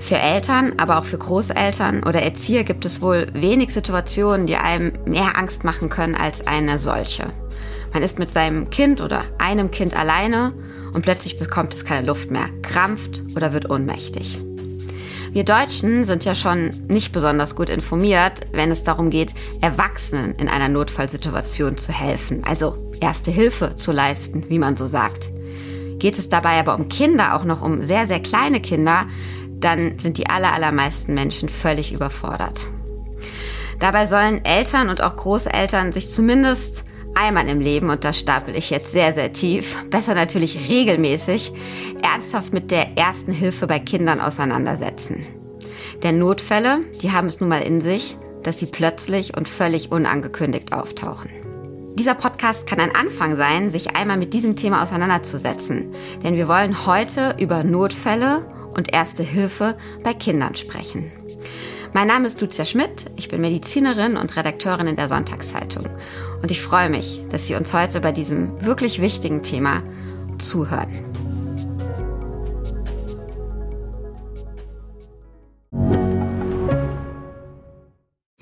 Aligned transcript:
Für 0.00 0.18
Eltern, 0.18 0.72
aber 0.78 0.98
auch 0.98 1.04
für 1.04 1.18
Großeltern 1.18 2.04
oder 2.04 2.22
Erzieher 2.22 2.64
gibt 2.64 2.84
es 2.84 3.02
wohl 3.02 3.26
wenig 3.34 3.74
Situationen, 3.74 4.46
die 4.46 4.56
einem 4.56 4.92
mehr 5.04 5.36
Angst 5.36 5.64
machen 5.64 5.90
können 5.90 6.14
als 6.14 6.46
eine 6.46 6.78
solche. 6.78 7.26
Man 7.92 8.02
ist 8.02 8.18
mit 8.18 8.30
seinem 8.30 8.70
Kind 8.70 9.00
oder 9.00 9.22
einem 9.38 9.70
Kind 9.70 9.94
alleine 9.94 10.52
und 10.94 11.02
plötzlich 11.02 11.38
bekommt 11.38 11.74
es 11.74 11.84
keine 11.84 12.06
Luft 12.06 12.30
mehr, 12.30 12.48
krampft 12.62 13.24
oder 13.36 13.52
wird 13.52 13.68
ohnmächtig. 13.68 14.38
Wir 15.34 15.44
Deutschen 15.44 16.04
sind 16.04 16.24
ja 16.24 16.36
schon 16.36 16.70
nicht 16.86 17.12
besonders 17.12 17.56
gut 17.56 17.68
informiert, 17.68 18.42
wenn 18.52 18.70
es 18.70 18.84
darum 18.84 19.10
geht, 19.10 19.34
Erwachsenen 19.60 20.36
in 20.36 20.48
einer 20.48 20.68
Notfallsituation 20.68 21.76
zu 21.76 21.90
helfen, 21.90 22.44
also 22.44 22.92
erste 23.00 23.32
Hilfe 23.32 23.74
zu 23.74 23.90
leisten, 23.90 24.48
wie 24.48 24.60
man 24.60 24.76
so 24.76 24.86
sagt. 24.86 25.28
Geht 25.98 26.18
es 26.18 26.28
dabei 26.28 26.60
aber 26.60 26.76
um 26.76 26.88
Kinder, 26.88 27.34
auch 27.34 27.42
noch 27.42 27.62
um 27.62 27.82
sehr, 27.82 28.06
sehr 28.06 28.20
kleine 28.20 28.60
Kinder, 28.60 29.06
dann 29.56 29.98
sind 29.98 30.18
die 30.18 30.28
allermeisten 30.28 31.14
Menschen 31.14 31.48
völlig 31.48 31.92
überfordert. 31.92 32.68
Dabei 33.80 34.06
sollen 34.06 34.44
Eltern 34.44 34.88
und 34.88 35.02
auch 35.02 35.16
Großeltern 35.16 35.90
sich 35.90 36.10
zumindest 36.10 36.84
einmal 37.14 37.48
im 37.48 37.60
Leben, 37.60 37.90
und 37.90 38.04
da 38.04 38.12
stapel 38.12 38.56
ich 38.56 38.70
jetzt 38.70 38.92
sehr, 38.92 39.14
sehr 39.14 39.32
tief, 39.32 39.76
besser 39.90 40.14
natürlich 40.14 40.68
regelmäßig, 40.68 41.52
ernsthaft 42.02 42.52
mit 42.52 42.70
der 42.70 42.96
ersten 42.96 43.32
Hilfe 43.32 43.66
bei 43.66 43.78
Kindern 43.78 44.20
auseinandersetzen. 44.20 45.24
Denn 46.02 46.18
Notfälle, 46.18 46.80
die 47.02 47.12
haben 47.12 47.28
es 47.28 47.40
nun 47.40 47.48
mal 47.48 47.62
in 47.62 47.80
sich, 47.80 48.16
dass 48.42 48.58
sie 48.58 48.66
plötzlich 48.66 49.36
und 49.36 49.48
völlig 49.48 49.90
unangekündigt 49.90 50.72
auftauchen. 50.72 51.30
Dieser 51.96 52.14
Podcast 52.14 52.66
kann 52.66 52.80
ein 52.80 52.94
Anfang 52.94 53.36
sein, 53.36 53.70
sich 53.70 53.94
einmal 53.96 54.16
mit 54.16 54.34
diesem 54.34 54.56
Thema 54.56 54.82
auseinanderzusetzen. 54.82 55.92
Denn 56.24 56.34
wir 56.34 56.48
wollen 56.48 56.86
heute 56.86 57.36
über 57.38 57.62
Notfälle 57.62 58.44
und 58.76 58.92
Erste 58.92 59.22
Hilfe 59.22 59.76
bei 60.02 60.12
Kindern 60.12 60.56
sprechen. 60.56 61.12
Mein 61.94 62.08
Name 62.08 62.26
ist 62.26 62.40
Lucia 62.40 62.64
Schmidt, 62.64 63.06
ich 63.14 63.28
bin 63.28 63.40
Medizinerin 63.40 64.16
und 64.16 64.34
Redakteurin 64.34 64.88
in 64.88 64.96
der 64.96 65.06
Sonntagszeitung 65.06 65.86
und 66.42 66.50
ich 66.50 66.60
freue 66.60 66.90
mich, 66.90 67.22
dass 67.30 67.46
Sie 67.46 67.54
uns 67.54 67.72
heute 67.72 68.00
bei 68.00 68.10
diesem 68.10 68.66
wirklich 68.66 69.00
wichtigen 69.00 69.44
Thema 69.44 69.80
zuhören. 70.40 70.90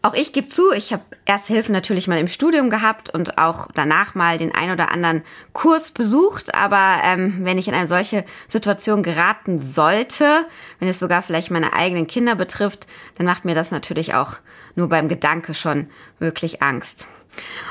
Auch 0.00 0.14
ich 0.14 0.32
gebe 0.32 0.48
zu, 0.48 0.72
ich 0.72 0.92
habe 0.92 1.02
Erste 1.26 1.52
Hilfe 1.52 1.72
natürlich 1.72 2.08
mal 2.08 2.18
im 2.18 2.28
Studium 2.28 2.70
gehabt 2.70 3.10
und 3.10 3.36
auch 3.36 3.68
danach 3.74 4.14
mal 4.14 4.38
den 4.38 4.54
ein 4.54 4.70
oder 4.70 4.90
anderen 4.90 5.22
Kurs 5.52 5.90
besucht. 5.90 6.54
Aber 6.54 7.02
ähm, 7.04 7.40
wenn 7.44 7.58
ich 7.58 7.68
in 7.68 7.74
eine 7.74 7.86
solche 7.86 8.24
Situation 8.48 9.02
geraten 9.02 9.58
sollte, 9.58 10.46
wenn 10.78 10.88
es 10.88 10.98
sogar 10.98 11.20
vielleicht 11.20 11.50
meine 11.50 11.74
eigenen 11.74 12.06
Kinder 12.06 12.34
betrifft, 12.34 12.86
dann 13.16 13.26
macht 13.26 13.44
mir 13.44 13.54
das 13.54 13.70
natürlich 13.70 14.14
auch 14.14 14.38
nur 14.74 14.88
beim 14.88 15.08
Gedanke 15.08 15.54
schon 15.54 15.90
wirklich 16.18 16.62
Angst. 16.62 17.06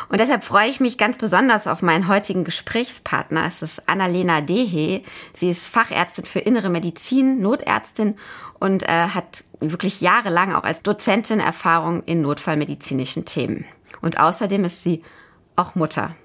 Und 0.09 0.21
deshalb 0.21 0.43
freue 0.43 0.69
ich 0.69 0.79
mich 0.79 0.97
ganz 0.97 1.17
besonders 1.17 1.67
auf 1.67 1.81
meinen 1.81 2.07
heutigen 2.07 2.43
Gesprächspartner. 2.43 3.45
Es 3.45 3.61
ist 3.61 3.89
Annalena 3.89 4.41
Dehe. 4.41 5.01
Sie 5.33 5.49
ist 5.49 5.67
Fachärztin 5.67 6.25
für 6.25 6.39
Innere 6.39 6.69
Medizin, 6.69 7.41
Notärztin 7.41 8.15
und 8.59 8.83
äh, 8.83 9.09
hat 9.09 9.43
wirklich 9.59 10.01
jahrelang 10.01 10.53
auch 10.53 10.63
als 10.63 10.81
Dozentin 10.81 11.39
Erfahrung 11.39 12.03
in 12.03 12.21
notfallmedizinischen 12.21 13.25
Themen. 13.25 13.65
Und 14.01 14.19
außerdem 14.19 14.65
ist 14.65 14.83
sie 14.83 15.03
auch 15.55 15.75
Mutter. 15.75 16.15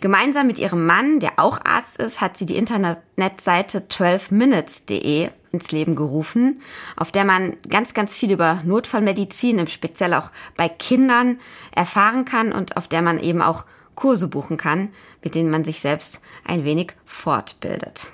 Gemeinsam 0.00 0.46
mit 0.46 0.58
ihrem 0.58 0.86
Mann, 0.86 1.20
der 1.20 1.32
auch 1.36 1.60
Arzt 1.64 2.00
ist, 2.00 2.20
hat 2.20 2.36
sie 2.36 2.46
die 2.46 2.56
Internetseite 2.56 3.84
12minutes.de 3.88 5.30
ins 5.50 5.72
Leben 5.72 5.94
gerufen, 5.94 6.60
auf 6.96 7.10
der 7.10 7.24
man 7.24 7.56
ganz, 7.68 7.94
ganz 7.94 8.14
viel 8.14 8.32
über 8.32 8.60
Notfallmedizin, 8.64 9.58
im 9.58 9.66
Speziell 9.66 10.14
auch 10.14 10.30
bei 10.56 10.68
Kindern, 10.68 11.38
erfahren 11.74 12.24
kann 12.24 12.52
und 12.52 12.76
auf 12.76 12.88
der 12.88 13.02
man 13.02 13.18
eben 13.18 13.42
auch 13.42 13.64
Kurse 13.94 14.28
buchen 14.28 14.56
kann, 14.56 14.90
mit 15.22 15.34
denen 15.34 15.50
man 15.50 15.64
sich 15.64 15.80
selbst 15.80 16.20
ein 16.44 16.64
wenig 16.64 16.92
fortbildet. 17.04 18.08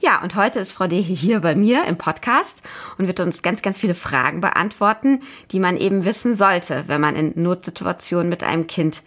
Ja, 0.00 0.22
und 0.22 0.36
heute 0.36 0.60
ist 0.60 0.72
Frau 0.72 0.86
Dehe 0.86 1.00
hier 1.00 1.40
bei 1.40 1.54
mir 1.54 1.84
im 1.86 1.96
Podcast 1.96 2.62
und 2.98 3.06
wird 3.06 3.20
uns 3.20 3.42
ganz, 3.42 3.62
ganz 3.62 3.78
viele 3.78 3.94
Fragen 3.94 4.40
beantworten, 4.40 5.20
die 5.50 5.60
man 5.60 5.76
eben 5.76 6.04
wissen 6.04 6.34
sollte, 6.34 6.84
wenn 6.86 7.00
man 7.00 7.16
in 7.16 7.32
Notsituationen 7.42 8.28
mit 8.28 8.42
einem 8.42 8.66
Kind 8.66 9.02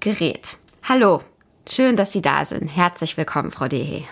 gerät. 0.00 0.56
Hallo, 0.86 1.22
schön, 1.66 1.96
dass 1.96 2.12
Sie 2.12 2.20
da 2.20 2.44
sind. 2.44 2.68
Herzlich 2.68 3.16
willkommen, 3.16 3.50
Frau 3.50 3.68
Dehe. 3.68 4.04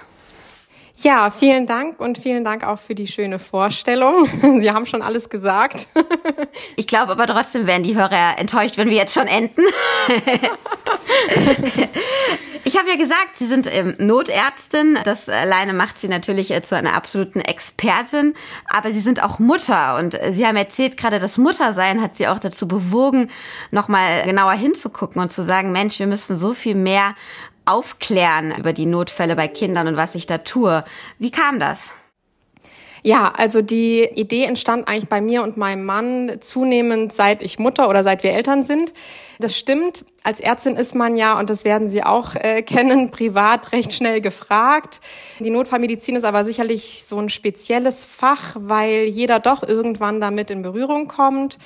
Ja, 1.01 1.31
vielen 1.31 1.67
Dank 1.67 2.01
und 2.01 2.19
vielen 2.19 2.45
Dank 2.45 2.65
auch 2.65 2.79
für 2.79 2.95
die 2.95 3.07
schöne 3.07 3.39
Vorstellung. 3.39 4.29
Sie 4.61 4.71
haben 4.71 4.87
schon 4.87 5.03
alles 5.03 5.29
gesagt. 5.29 5.89
Ich 6.77 6.87
glaube 6.87 7.13
aber 7.13 7.27
trotzdem 7.27 7.67
werden 7.67 7.83
die 7.83 7.97
Hörer 7.97 8.39
enttäuscht, 8.39 8.77
wenn 8.77 8.91
wir 8.91 8.97
jetzt 8.97 9.15
schon 9.15 9.27
enden. 9.27 9.63
Ich 12.65 12.79
habe 12.79 12.89
ja 12.89 12.97
gesagt, 12.97 13.37
Sie 13.37 13.47
sind 13.47 13.69
ähm, 13.71 13.95
Notärztin. 13.99 14.99
Das 15.05 15.29
alleine 15.29 15.73
macht 15.73 15.99
Sie 15.99 16.07
natürlich 16.07 16.53
äh, 16.53 16.63
zu 16.63 16.77
einer 16.77 16.95
absoluten 16.95 17.41
Expertin. 17.41 18.35
Aber 18.67 18.93
Sie 18.93 19.01
sind 19.01 19.23
auch 19.23 19.41
Mutter. 19.41 19.97
Und 19.97 20.15
äh, 20.15 20.33
Sie 20.33 20.47
haben 20.47 20.57
erzählt, 20.57 20.97
gerade 20.97 21.19
das 21.19 21.39
Muttersein 21.39 22.01
hat 22.01 22.17
Sie 22.17 22.29
auch 22.29 22.39
dazu 22.39 22.69
bewogen, 22.69 23.31
nochmal 23.73 24.23
genauer 24.23 24.53
hinzugucken 24.53 25.21
und 25.21 25.33
zu 25.33 25.43
sagen, 25.43 25.73
Mensch, 25.73 25.99
wir 25.99 26.07
müssen 26.07 26.37
so 26.37 26.55
viel 26.55 26.77
mehr 26.77 27.15
aufklären 27.65 28.55
über 28.57 28.73
die 28.73 28.87
Notfälle 28.87 29.37
bei 29.37 29.49
Kindern 29.49 29.89
und 29.89 29.97
was 29.97 30.15
ich 30.15 30.27
da 30.27 30.39
tue. 30.39 30.85
Wie 31.19 31.31
kam 31.31 31.59
das? 31.59 31.81
Ja, 33.05 33.33
also 33.37 33.63
die 33.63 34.05
Idee 34.15 34.45
entstand 34.45 34.87
eigentlich 34.87 35.09
bei 35.09 35.21
mir 35.21 35.43
und 35.43 35.57
meinem 35.57 35.85
Mann 35.85 36.37
zunehmend, 36.41 37.13
seit 37.13 37.43
ich 37.43 37.59
Mutter 37.59 37.89
oder 37.89 38.05
seit 38.05 38.23
wir 38.23 38.33
Eltern 38.33 38.63
sind. 38.63 38.93
Das 39.41 39.59
stimmt. 39.59 40.05
Als 40.23 40.39
Ärztin 40.39 40.77
ist 40.77 40.95
man 40.95 41.17
ja, 41.17 41.37
und 41.41 41.51
das 41.51 41.65
werden 41.65 41.89
Sie 41.89 42.05
auch 42.05 42.37
äh, 42.37 42.63
kennen, 42.67 43.11
privat 43.11 43.73
recht 43.73 43.93
schnell 43.93 44.21
gefragt. 44.21 45.01
Die 45.41 45.51
Notfallmedizin 45.51 46.15
ist 46.15 46.23
aber 46.23 46.45
sicherlich 46.45 47.05
so 47.05 47.19
ein 47.19 47.29
spezielles 47.29 48.07
Fach, 48.07 48.55
weil 48.55 49.07
jeder 49.07 49.41
doch 49.41 49.65
irgendwann 49.65 50.21
damit 50.21 50.53
in 50.53 50.63
Berührung 50.63 51.09
kommt 51.09 51.59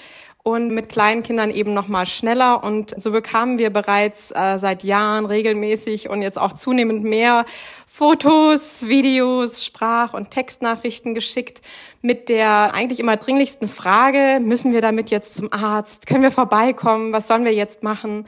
und 0.46 0.68
mit 0.68 0.88
kleinen 0.88 1.24
Kindern 1.24 1.50
eben 1.50 1.74
noch 1.74 1.88
mal 1.88 2.06
schneller 2.06 2.62
und 2.62 2.94
so 3.02 3.10
bekamen 3.10 3.58
wir 3.58 3.70
bereits 3.70 4.30
äh, 4.30 4.58
seit 4.58 4.84
Jahren 4.84 5.26
regelmäßig 5.26 6.08
und 6.08 6.22
jetzt 6.22 6.38
auch 6.38 6.52
zunehmend 6.52 7.02
mehr 7.02 7.44
Fotos, 7.88 8.86
Videos, 8.86 9.64
Sprach- 9.64 10.14
und 10.14 10.30
Textnachrichten 10.30 11.16
geschickt 11.16 11.62
mit 12.00 12.28
der 12.28 12.72
eigentlich 12.74 13.00
immer 13.00 13.16
dringlichsten 13.16 13.66
Frage, 13.66 14.38
müssen 14.40 14.72
wir 14.72 14.82
damit 14.82 15.10
jetzt 15.10 15.34
zum 15.34 15.52
Arzt? 15.52 16.06
Können 16.06 16.22
wir 16.22 16.30
vorbeikommen? 16.30 17.12
Was 17.12 17.26
sollen 17.26 17.44
wir 17.44 17.52
jetzt 17.52 17.82
machen? 17.82 18.26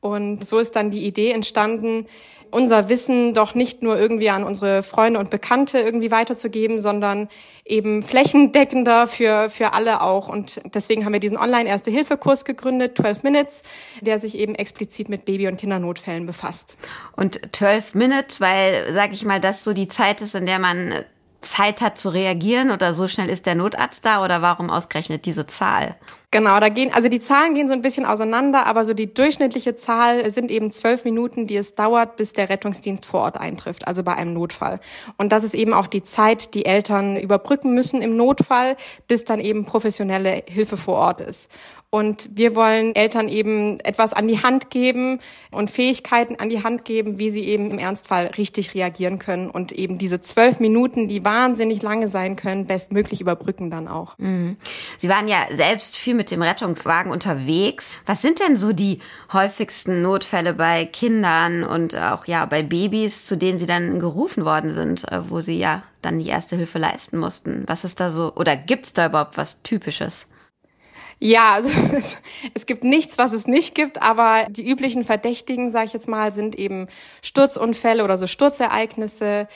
Und 0.00 0.48
so 0.48 0.58
ist 0.58 0.76
dann 0.76 0.90
die 0.90 1.04
Idee 1.04 1.32
entstanden, 1.32 2.06
unser 2.50 2.88
Wissen 2.88 3.34
doch 3.34 3.54
nicht 3.54 3.82
nur 3.82 3.98
irgendwie 3.98 4.30
an 4.30 4.44
unsere 4.44 4.82
Freunde 4.82 5.20
und 5.20 5.30
Bekannte 5.30 5.78
irgendwie 5.78 6.10
weiterzugeben, 6.10 6.80
sondern 6.80 7.28
eben 7.64 8.02
flächendeckender 8.02 9.06
für, 9.06 9.48
für 9.50 9.72
alle 9.72 10.00
auch. 10.02 10.28
Und 10.28 10.60
deswegen 10.74 11.04
haben 11.04 11.12
wir 11.12 11.20
diesen 11.20 11.38
Online-Erste-Hilfe-Kurs 11.38 12.44
gegründet, 12.44 12.96
12 12.96 13.22
Minutes, 13.22 13.62
der 14.00 14.18
sich 14.18 14.36
eben 14.36 14.54
explizit 14.54 15.08
mit 15.08 15.24
Baby- 15.24 15.48
und 15.48 15.58
Kindernotfällen 15.58 16.26
befasst. 16.26 16.76
Und 17.16 17.40
12 17.52 17.94
Minutes, 17.94 18.40
weil, 18.40 18.92
sag 18.94 19.12
ich 19.12 19.24
mal, 19.24 19.40
das 19.40 19.62
so 19.62 19.72
die 19.72 19.88
Zeit 19.88 20.20
ist, 20.20 20.34
in 20.34 20.46
der 20.46 20.58
man 20.58 21.04
Zeit 21.40 21.80
hat 21.80 21.98
zu 21.98 22.10
reagieren 22.10 22.70
oder 22.70 22.94
so 22.94 23.08
schnell 23.08 23.30
ist 23.30 23.46
der 23.46 23.54
Notarzt 23.54 24.04
da 24.04 24.24
oder 24.24 24.42
warum 24.42 24.70
ausgerechnet 24.70 25.24
diese 25.24 25.46
Zahl? 25.46 25.96
Genau, 26.32 26.60
da 26.60 26.68
gehen, 26.68 26.92
also 26.92 27.08
die 27.08 27.18
Zahlen 27.18 27.54
gehen 27.54 27.66
so 27.66 27.74
ein 27.74 27.82
bisschen 27.82 28.06
auseinander, 28.06 28.66
aber 28.66 28.84
so 28.84 28.94
die 28.94 29.12
durchschnittliche 29.12 29.74
Zahl 29.74 30.30
sind 30.30 30.50
eben 30.52 30.70
zwölf 30.70 31.04
Minuten, 31.04 31.48
die 31.48 31.56
es 31.56 31.74
dauert, 31.74 32.14
bis 32.16 32.32
der 32.32 32.48
Rettungsdienst 32.48 33.04
vor 33.04 33.22
Ort 33.22 33.36
eintrifft, 33.36 33.88
also 33.88 34.04
bei 34.04 34.14
einem 34.14 34.34
Notfall. 34.34 34.78
Und 35.16 35.32
das 35.32 35.42
ist 35.42 35.54
eben 35.54 35.72
auch 35.72 35.88
die 35.88 36.04
Zeit, 36.04 36.54
die 36.54 36.66
Eltern 36.66 37.16
überbrücken 37.16 37.74
müssen 37.74 38.00
im 38.00 38.16
Notfall, 38.16 38.76
bis 39.08 39.24
dann 39.24 39.40
eben 39.40 39.64
professionelle 39.64 40.44
Hilfe 40.46 40.76
vor 40.76 40.96
Ort 40.96 41.20
ist. 41.20 41.50
Und 41.92 42.28
wir 42.32 42.54
wollen 42.54 42.94
Eltern 42.94 43.28
eben 43.28 43.80
etwas 43.80 44.12
an 44.12 44.28
die 44.28 44.40
Hand 44.44 44.70
geben 44.70 45.18
und 45.50 45.72
Fähigkeiten 45.72 46.36
an 46.38 46.48
die 46.48 46.62
Hand 46.62 46.84
geben, 46.84 47.18
wie 47.18 47.30
sie 47.30 47.42
eben 47.42 47.72
im 47.72 47.80
Ernstfall 47.80 48.26
richtig 48.38 48.74
reagieren 48.74 49.18
können 49.18 49.50
und 49.50 49.72
eben 49.72 49.98
diese 49.98 50.22
zwölf 50.22 50.60
Minuten, 50.60 51.08
die 51.08 51.24
wahnsinnig 51.24 51.82
lange 51.82 52.06
sein 52.06 52.36
können, 52.36 52.66
bestmöglich 52.66 53.20
überbrücken 53.20 53.72
dann 53.72 53.88
auch. 53.88 54.16
Mhm. 54.18 54.56
Sie 54.98 55.08
waren 55.08 55.26
ja 55.26 55.48
selbst 55.52 55.96
viel 55.96 56.14
mit 56.14 56.30
dem 56.30 56.42
Rettungswagen 56.42 57.10
unterwegs. 57.10 57.96
Was 58.06 58.22
sind 58.22 58.38
denn 58.38 58.56
so 58.56 58.72
die 58.72 59.00
häufigsten 59.32 60.00
Notfälle 60.00 60.54
bei 60.54 60.84
Kindern 60.84 61.64
und 61.64 61.96
auch 61.96 62.24
ja 62.26 62.46
bei 62.46 62.62
Babys, 62.62 63.24
zu 63.24 63.36
denen 63.36 63.58
Sie 63.58 63.66
dann 63.66 63.98
gerufen 63.98 64.44
worden 64.44 64.72
sind, 64.72 65.10
äh, 65.10 65.28
wo 65.28 65.40
Sie 65.40 65.58
ja 65.58 65.82
dann 66.02 66.20
die 66.20 66.28
erste 66.28 66.54
Hilfe 66.54 66.78
leisten 66.78 67.18
mussten? 67.18 67.64
Was 67.66 67.82
ist 67.82 67.98
da 67.98 68.12
so 68.12 68.32
oder 68.36 68.56
gibt's 68.56 68.92
da 68.92 69.06
überhaupt 69.06 69.36
was 69.36 69.60
Typisches? 69.64 70.26
Ja, 71.20 71.54
also 71.54 71.68
es, 71.92 72.16
es, 72.54 72.66
gibt 72.66 72.82
nichts, 72.82 73.18
was 73.18 73.32
es 73.32 73.46
nicht 73.46 73.74
gibt, 73.74 74.00
aber 74.02 74.46
die 74.48 74.68
üblichen 74.68 75.04
Verdächtigen, 75.04 75.70
sage 75.70 75.86
ich 75.86 75.92
jetzt 75.92 76.08
mal, 76.08 76.32
sind 76.32 76.56
eben 76.56 76.88
Sturzunfälle 77.22 78.02
oder 78.02 78.16
so 78.18 78.26
Sturzereignisse, 78.26 79.46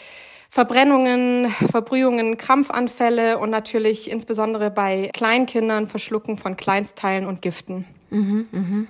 Verbrennungen, 0.51 1.49
Verbrühungen, 1.49 2.37
Krampfanfälle 2.37 3.39
und 3.39 3.51
natürlich 3.51 4.09
insbesondere 4.11 4.71
bei 4.71 5.11
Kleinkindern 5.13 5.89
Verschlucken 5.89 6.37
von 6.37 6.57
Kleinstteilen 6.57 7.27
und 7.27 7.43
Giften. 7.43 7.87
Mhm, 8.15 8.47
mh. 8.53 8.87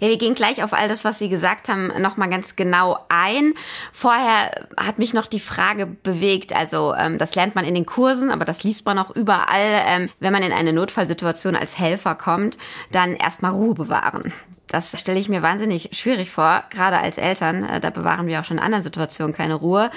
Ja, 0.00 0.08
wir 0.08 0.18
gehen 0.18 0.34
gleich 0.34 0.62
auf 0.62 0.72
all 0.72 0.88
das, 0.88 1.04
was 1.04 1.18
Sie 1.18 1.28
gesagt 1.28 1.68
haben, 1.68 1.92
nochmal 2.00 2.28
ganz 2.28 2.56
genau 2.56 2.98
ein. 3.08 3.54
Vorher 3.92 4.66
hat 4.76 4.98
mich 4.98 5.14
noch 5.14 5.26
die 5.28 5.40
Frage 5.40 5.86
bewegt, 5.86 6.54
also 6.54 6.92
ähm, 6.94 7.16
das 7.16 7.34
lernt 7.34 7.54
man 7.54 7.64
in 7.64 7.74
den 7.74 7.86
Kursen, 7.86 8.30
aber 8.30 8.44
das 8.44 8.64
liest 8.64 8.84
man 8.84 8.98
auch 8.98 9.14
überall, 9.14 9.82
ähm, 9.86 10.10
wenn 10.18 10.32
man 10.32 10.42
in 10.42 10.52
eine 10.52 10.72
Notfallsituation 10.72 11.54
als 11.56 11.78
Helfer 11.78 12.14
kommt, 12.16 12.58
dann 12.90 13.14
erstmal 13.14 13.52
Ruhe 13.52 13.74
bewahren. 13.74 14.32
Das 14.66 14.98
stelle 14.98 15.20
ich 15.20 15.28
mir 15.28 15.42
wahnsinnig 15.42 15.90
schwierig 15.92 16.32
vor, 16.32 16.64
gerade 16.70 16.98
als 16.98 17.18
Eltern. 17.18 17.64
Äh, 17.64 17.80
da 17.80 17.90
bewahren 17.90 18.26
wir 18.26 18.40
auch 18.40 18.44
schon 18.44 18.58
in 18.58 18.62
anderen 18.62 18.82
Situationen 18.82 19.34
keine 19.34 19.54
Ruhe. 19.54 19.90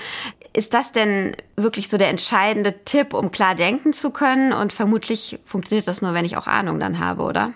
Ist 0.53 0.75
das 0.75 0.91
denn 0.91 1.35
wirklich 1.55 1.89
so 1.89 1.97
der 1.97 2.09
entscheidende 2.09 2.85
Tipp, 2.85 3.15
um 3.15 3.31
klar 3.31 3.55
denken 3.55 3.93
zu 3.93 4.11
können? 4.11 4.53
Und 4.53 4.73
vermutlich 4.73 5.39
funktioniert 5.43 5.87
das 5.87 6.03
nur, 6.03 6.13
wenn 6.13 6.25
ich 6.25 6.37
auch 6.37 6.47
Ahnung 6.47 6.79
dann 6.79 6.99
habe, 6.99 7.23
oder? 7.23 7.51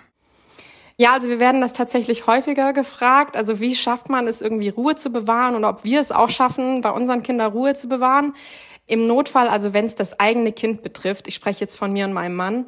Ja, 0.97 1.13
also 1.13 1.27
wir 1.27 1.39
werden 1.39 1.61
das 1.61 1.73
tatsächlich 1.73 2.27
häufiger 2.27 2.71
gefragt. 2.73 3.35
Also 3.35 3.59
wie 3.59 3.75
schafft 3.75 4.09
man 4.09 4.27
es 4.27 4.41
irgendwie 4.41 4.69
Ruhe 4.69 4.95
zu 4.95 5.11
bewahren 5.11 5.55
und 5.55 5.65
ob 5.65 5.83
wir 5.83 5.99
es 5.99 6.11
auch 6.11 6.29
schaffen, 6.29 6.81
bei 6.81 6.91
unseren 6.91 7.23
Kindern 7.23 7.51
Ruhe 7.51 7.73
zu 7.73 7.87
bewahren. 7.87 8.33
Im 8.85 9.07
Notfall, 9.07 9.47
also 9.47 9.73
wenn 9.73 9.85
es 9.85 9.95
das 9.95 10.19
eigene 10.19 10.51
Kind 10.51 10.81
betrifft, 10.83 11.27
ich 11.27 11.35
spreche 11.35 11.61
jetzt 11.61 11.77
von 11.77 11.93
mir 11.93 12.05
und 12.05 12.13
meinem 12.13 12.35
Mann, 12.35 12.65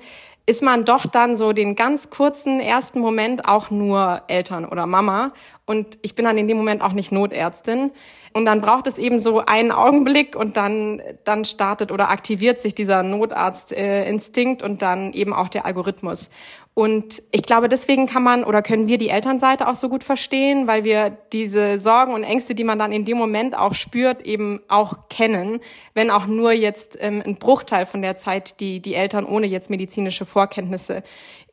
ist 0.47 0.61
man 0.61 0.85
doch 0.85 1.05
dann 1.05 1.37
so 1.37 1.53
den 1.53 1.75
ganz 1.75 2.09
kurzen 2.09 2.59
ersten 2.59 2.99
Moment 2.99 3.47
auch 3.47 3.71
nur 3.71 4.21
Eltern 4.27 4.65
oder 4.65 4.85
Mama. 4.85 5.33
Und 5.65 5.97
ich 6.03 6.15
bin 6.15 6.25
dann 6.25 6.37
in 6.37 6.47
dem 6.47 6.57
Moment 6.57 6.83
auch 6.83 6.93
nicht 6.93 7.11
Notärztin. 7.11 7.91
Und 8.33 8.45
dann 8.45 8.61
braucht 8.61 8.85
es 8.85 8.97
eben 8.97 9.19
so 9.19 9.39
einen 9.45 9.71
Augenblick 9.71 10.35
und 10.35 10.57
dann, 10.57 11.01
dann 11.23 11.45
startet 11.45 11.91
oder 11.91 12.09
aktiviert 12.09 12.59
sich 12.59 12.75
dieser 12.75 13.01
Notarztinstinkt 13.01 14.61
äh, 14.61 14.65
und 14.65 14.81
dann 14.81 15.13
eben 15.13 15.33
auch 15.33 15.47
der 15.47 15.65
Algorithmus. 15.65 16.29
Und 16.75 17.23
ich 17.31 17.43
glaube, 17.43 17.69
deswegen 17.69 18.05
kann 18.05 18.21
man 18.21 18.43
oder 18.43 18.61
können 18.61 18.87
wir 18.87 18.97
die 18.97 19.07
Elternseite 19.07 19.69
auch 19.69 19.75
so 19.75 19.87
gut 19.87 20.03
verstehen, 20.03 20.67
weil 20.67 20.83
wir 20.83 21.17
diese 21.31 21.79
Sorgen 21.79 22.13
und 22.13 22.23
Ängste, 22.23 22.53
die 22.53 22.65
man 22.65 22.77
dann 22.77 22.91
in 22.91 23.05
dem 23.05 23.17
Moment 23.17 23.57
auch 23.57 23.73
spürt, 23.73 24.27
eben 24.27 24.59
auch 24.67 25.07
kennen, 25.07 25.61
wenn 25.93 26.11
auch 26.11 26.27
nur 26.27 26.51
jetzt 26.51 26.97
ähm, 26.99 27.23
ein 27.25 27.37
Bruchteil 27.37 27.85
von 27.85 28.01
der 28.01 28.17
Zeit, 28.17 28.59
die 28.59 28.81
die 28.81 28.93
Eltern 28.93 29.25
ohne 29.25 29.47
jetzt 29.47 29.69
medizinische 29.69 30.25
Vorkenntnisse 30.25 31.01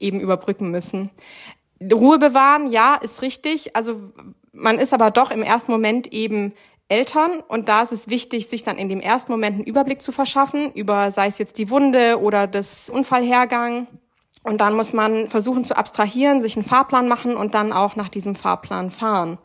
eben 0.00 0.18
überbrücken 0.18 0.72
müssen. 0.72 1.10
Ruhe 1.80 2.18
bewahren, 2.18 2.72
ja, 2.72 2.96
ist 2.96 3.22
richtig. 3.22 3.76
Also 3.76 4.00
man 4.52 4.80
ist 4.80 4.92
aber 4.92 5.12
doch 5.12 5.30
im 5.30 5.44
ersten 5.44 5.70
Moment 5.70 6.12
eben 6.12 6.52
Eltern 6.88 7.44
und 7.46 7.68
da 7.68 7.82
ist 7.82 7.92
es 7.92 8.10
wichtig, 8.10 8.48
sich 8.48 8.64
dann 8.64 8.76
in 8.76 8.88
dem 8.88 9.00
ersten 9.00 9.30
Moment 9.30 9.54
einen 9.54 9.64
Überblick 9.64 10.02
zu 10.02 10.10
verschaffen 10.10 10.72
über 10.72 11.12
sei 11.12 11.28
es 11.28 11.38
jetzt 11.38 11.58
die 11.58 11.70
Wunde 11.70 12.20
oder 12.20 12.48
das 12.48 12.90
Unfallhergang 12.90 13.86
und 14.42 14.60
dann 14.60 14.74
muss 14.74 14.92
man 14.92 15.28
versuchen 15.28 15.64
zu 15.64 15.76
abstrahieren, 15.76 16.40
sich 16.40 16.56
einen 16.56 16.64
Fahrplan 16.64 17.08
machen 17.08 17.36
und 17.36 17.54
dann 17.54 17.72
auch 17.72 17.96
nach 17.96 18.08
diesem 18.08 18.34
Fahrplan 18.34 18.90
fahren. 18.90 19.38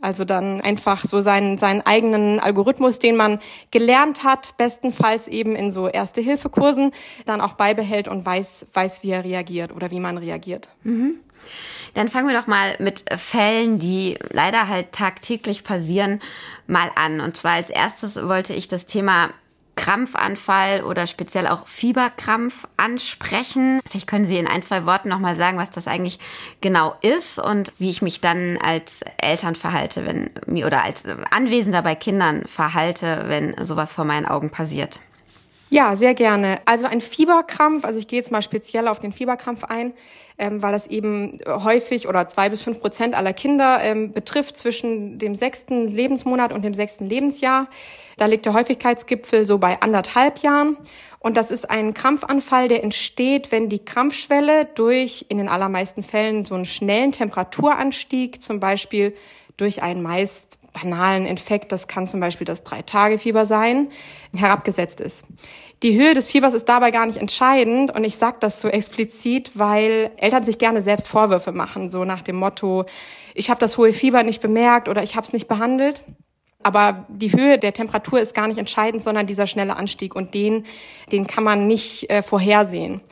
Also 0.00 0.24
dann 0.24 0.60
einfach 0.60 1.02
so 1.04 1.20
seinen, 1.20 1.56
seinen 1.56 1.80
eigenen 1.80 2.38
Algorithmus, 2.38 2.98
den 2.98 3.16
man 3.16 3.38
gelernt 3.70 4.22
hat, 4.22 4.54
bestenfalls 4.58 5.28
eben 5.28 5.56
in 5.56 5.70
so 5.70 5.88
Erste-Hilfe-Kursen, 5.88 6.92
dann 7.24 7.40
auch 7.40 7.54
beibehält 7.54 8.06
und 8.06 8.26
weiß, 8.26 8.66
weiß, 8.74 9.02
wie 9.02 9.10
er 9.10 9.24
reagiert 9.24 9.72
oder 9.74 9.90
wie 9.90 10.00
man 10.00 10.18
reagiert. 10.18 10.68
Mhm. 10.82 11.20
Dann 11.94 12.08
fangen 12.08 12.28
wir 12.28 12.38
doch 12.38 12.46
mal 12.46 12.76
mit 12.80 13.04
Fällen, 13.16 13.78
die 13.78 14.18
leider 14.30 14.68
halt 14.68 14.92
tagtäglich 14.92 15.64
passieren, 15.64 16.20
mal 16.66 16.90
an. 16.96 17.20
Und 17.20 17.36
zwar 17.36 17.52
als 17.52 17.70
erstes 17.70 18.16
wollte 18.16 18.52
ich 18.52 18.68
das 18.68 18.86
Thema 18.86 19.30
Krampfanfall 19.76 20.82
oder 20.82 21.06
speziell 21.06 21.46
auch 21.46 21.66
Fieberkrampf 21.66 22.66
ansprechen. 22.76 23.80
Vielleicht 23.88 24.06
können 24.06 24.26
Sie 24.26 24.38
in 24.38 24.46
ein, 24.46 24.62
zwei 24.62 24.86
Worten 24.86 25.08
nochmal 25.08 25.36
sagen, 25.36 25.58
was 25.58 25.70
das 25.70 25.88
eigentlich 25.88 26.18
genau 26.60 26.94
ist 27.00 27.38
und 27.38 27.72
wie 27.78 27.90
ich 27.90 28.02
mich 28.02 28.20
dann 28.20 28.58
als 28.58 29.00
Eltern 29.18 29.54
verhalte, 29.54 30.06
wenn 30.06 30.30
mir 30.46 30.66
oder 30.66 30.84
als 30.84 31.04
Anwesender 31.30 31.82
bei 31.82 31.94
Kindern 31.94 32.44
verhalte, 32.46 33.24
wenn 33.26 33.54
sowas 33.64 33.92
vor 33.92 34.04
meinen 34.04 34.26
Augen 34.26 34.50
passiert. 34.50 35.00
Ja, 35.74 35.96
sehr 35.96 36.14
gerne. 36.14 36.60
Also 36.66 36.86
ein 36.86 37.00
Fieberkrampf, 37.00 37.84
also 37.84 37.98
ich 37.98 38.06
gehe 38.06 38.20
jetzt 38.20 38.30
mal 38.30 38.42
speziell 38.42 38.86
auf 38.86 39.00
den 39.00 39.10
Fieberkrampf 39.10 39.64
ein, 39.64 39.92
ähm, 40.38 40.62
weil 40.62 40.70
das 40.70 40.86
eben 40.86 41.40
häufig 41.48 42.06
oder 42.06 42.28
zwei 42.28 42.48
bis 42.48 42.62
fünf 42.62 42.78
Prozent 42.78 43.16
aller 43.16 43.32
Kinder 43.32 43.80
ähm, 43.82 44.12
betrifft 44.12 44.56
zwischen 44.56 45.18
dem 45.18 45.34
sechsten 45.34 45.88
Lebensmonat 45.88 46.52
und 46.52 46.62
dem 46.62 46.74
sechsten 46.74 47.08
Lebensjahr. 47.08 47.66
Da 48.18 48.26
liegt 48.26 48.46
der 48.46 48.54
Häufigkeitsgipfel 48.54 49.46
so 49.46 49.58
bei 49.58 49.82
anderthalb 49.82 50.38
Jahren. 50.44 50.76
Und 51.18 51.36
das 51.36 51.50
ist 51.50 51.68
ein 51.68 51.92
Krampfanfall, 51.92 52.68
der 52.68 52.84
entsteht, 52.84 53.50
wenn 53.50 53.68
die 53.68 53.84
Krampfschwelle 53.84 54.66
durch 54.76 55.26
in 55.28 55.38
den 55.38 55.48
allermeisten 55.48 56.04
Fällen 56.04 56.44
so 56.44 56.54
einen 56.54 56.66
schnellen 56.66 57.10
Temperaturanstieg, 57.10 58.40
zum 58.40 58.60
Beispiel 58.60 59.12
durch 59.56 59.82
einen 59.82 60.02
meist 60.02 60.60
banalen 60.74 61.24
Infekt, 61.24 61.72
das 61.72 61.88
kann 61.88 62.06
zum 62.06 62.20
Beispiel 62.20 62.44
das 62.44 62.64
Drei-Tage-Fieber 62.64 63.46
sein, 63.46 63.88
herabgesetzt 64.34 65.00
ist. 65.00 65.24
Die 65.82 65.98
Höhe 65.98 66.14
des 66.14 66.28
Fiebers 66.28 66.54
ist 66.54 66.68
dabei 66.68 66.90
gar 66.90 67.06
nicht 67.06 67.18
entscheidend 67.18 67.94
und 67.94 68.04
ich 68.04 68.16
sage 68.16 68.36
das 68.40 68.60
so 68.60 68.68
explizit, 68.68 69.52
weil 69.54 70.10
Eltern 70.16 70.42
sich 70.42 70.58
gerne 70.58 70.82
selbst 70.82 71.08
Vorwürfe 71.08 71.52
machen, 71.52 71.90
so 71.90 72.04
nach 72.04 72.22
dem 72.22 72.36
Motto, 72.36 72.84
ich 73.34 73.50
habe 73.50 73.60
das 73.60 73.78
hohe 73.78 73.92
Fieber 73.92 74.22
nicht 74.22 74.40
bemerkt 74.40 74.88
oder 74.88 75.02
ich 75.02 75.16
habe 75.16 75.26
es 75.26 75.32
nicht 75.32 75.48
behandelt. 75.48 76.02
Aber 76.62 77.04
die 77.10 77.32
Höhe 77.32 77.58
der 77.58 77.74
Temperatur 77.74 78.20
ist 78.20 78.34
gar 78.34 78.48
nicht 78.48 78.56
entscheidend, 78.56 79.02
sondern 79.02 79.26
dieser 79.26 79.46
schnelle 79.46 79.76
Anstieg 79.76 80.16
und 80.16 80.32
den, 80.32 80.64
den 81.12 81.26
kann 81.26 81.44
man 81.44 81.66
nicht 81.66 82.08
äh, 82.08 82.22
vorhersehen. 82.22 83.02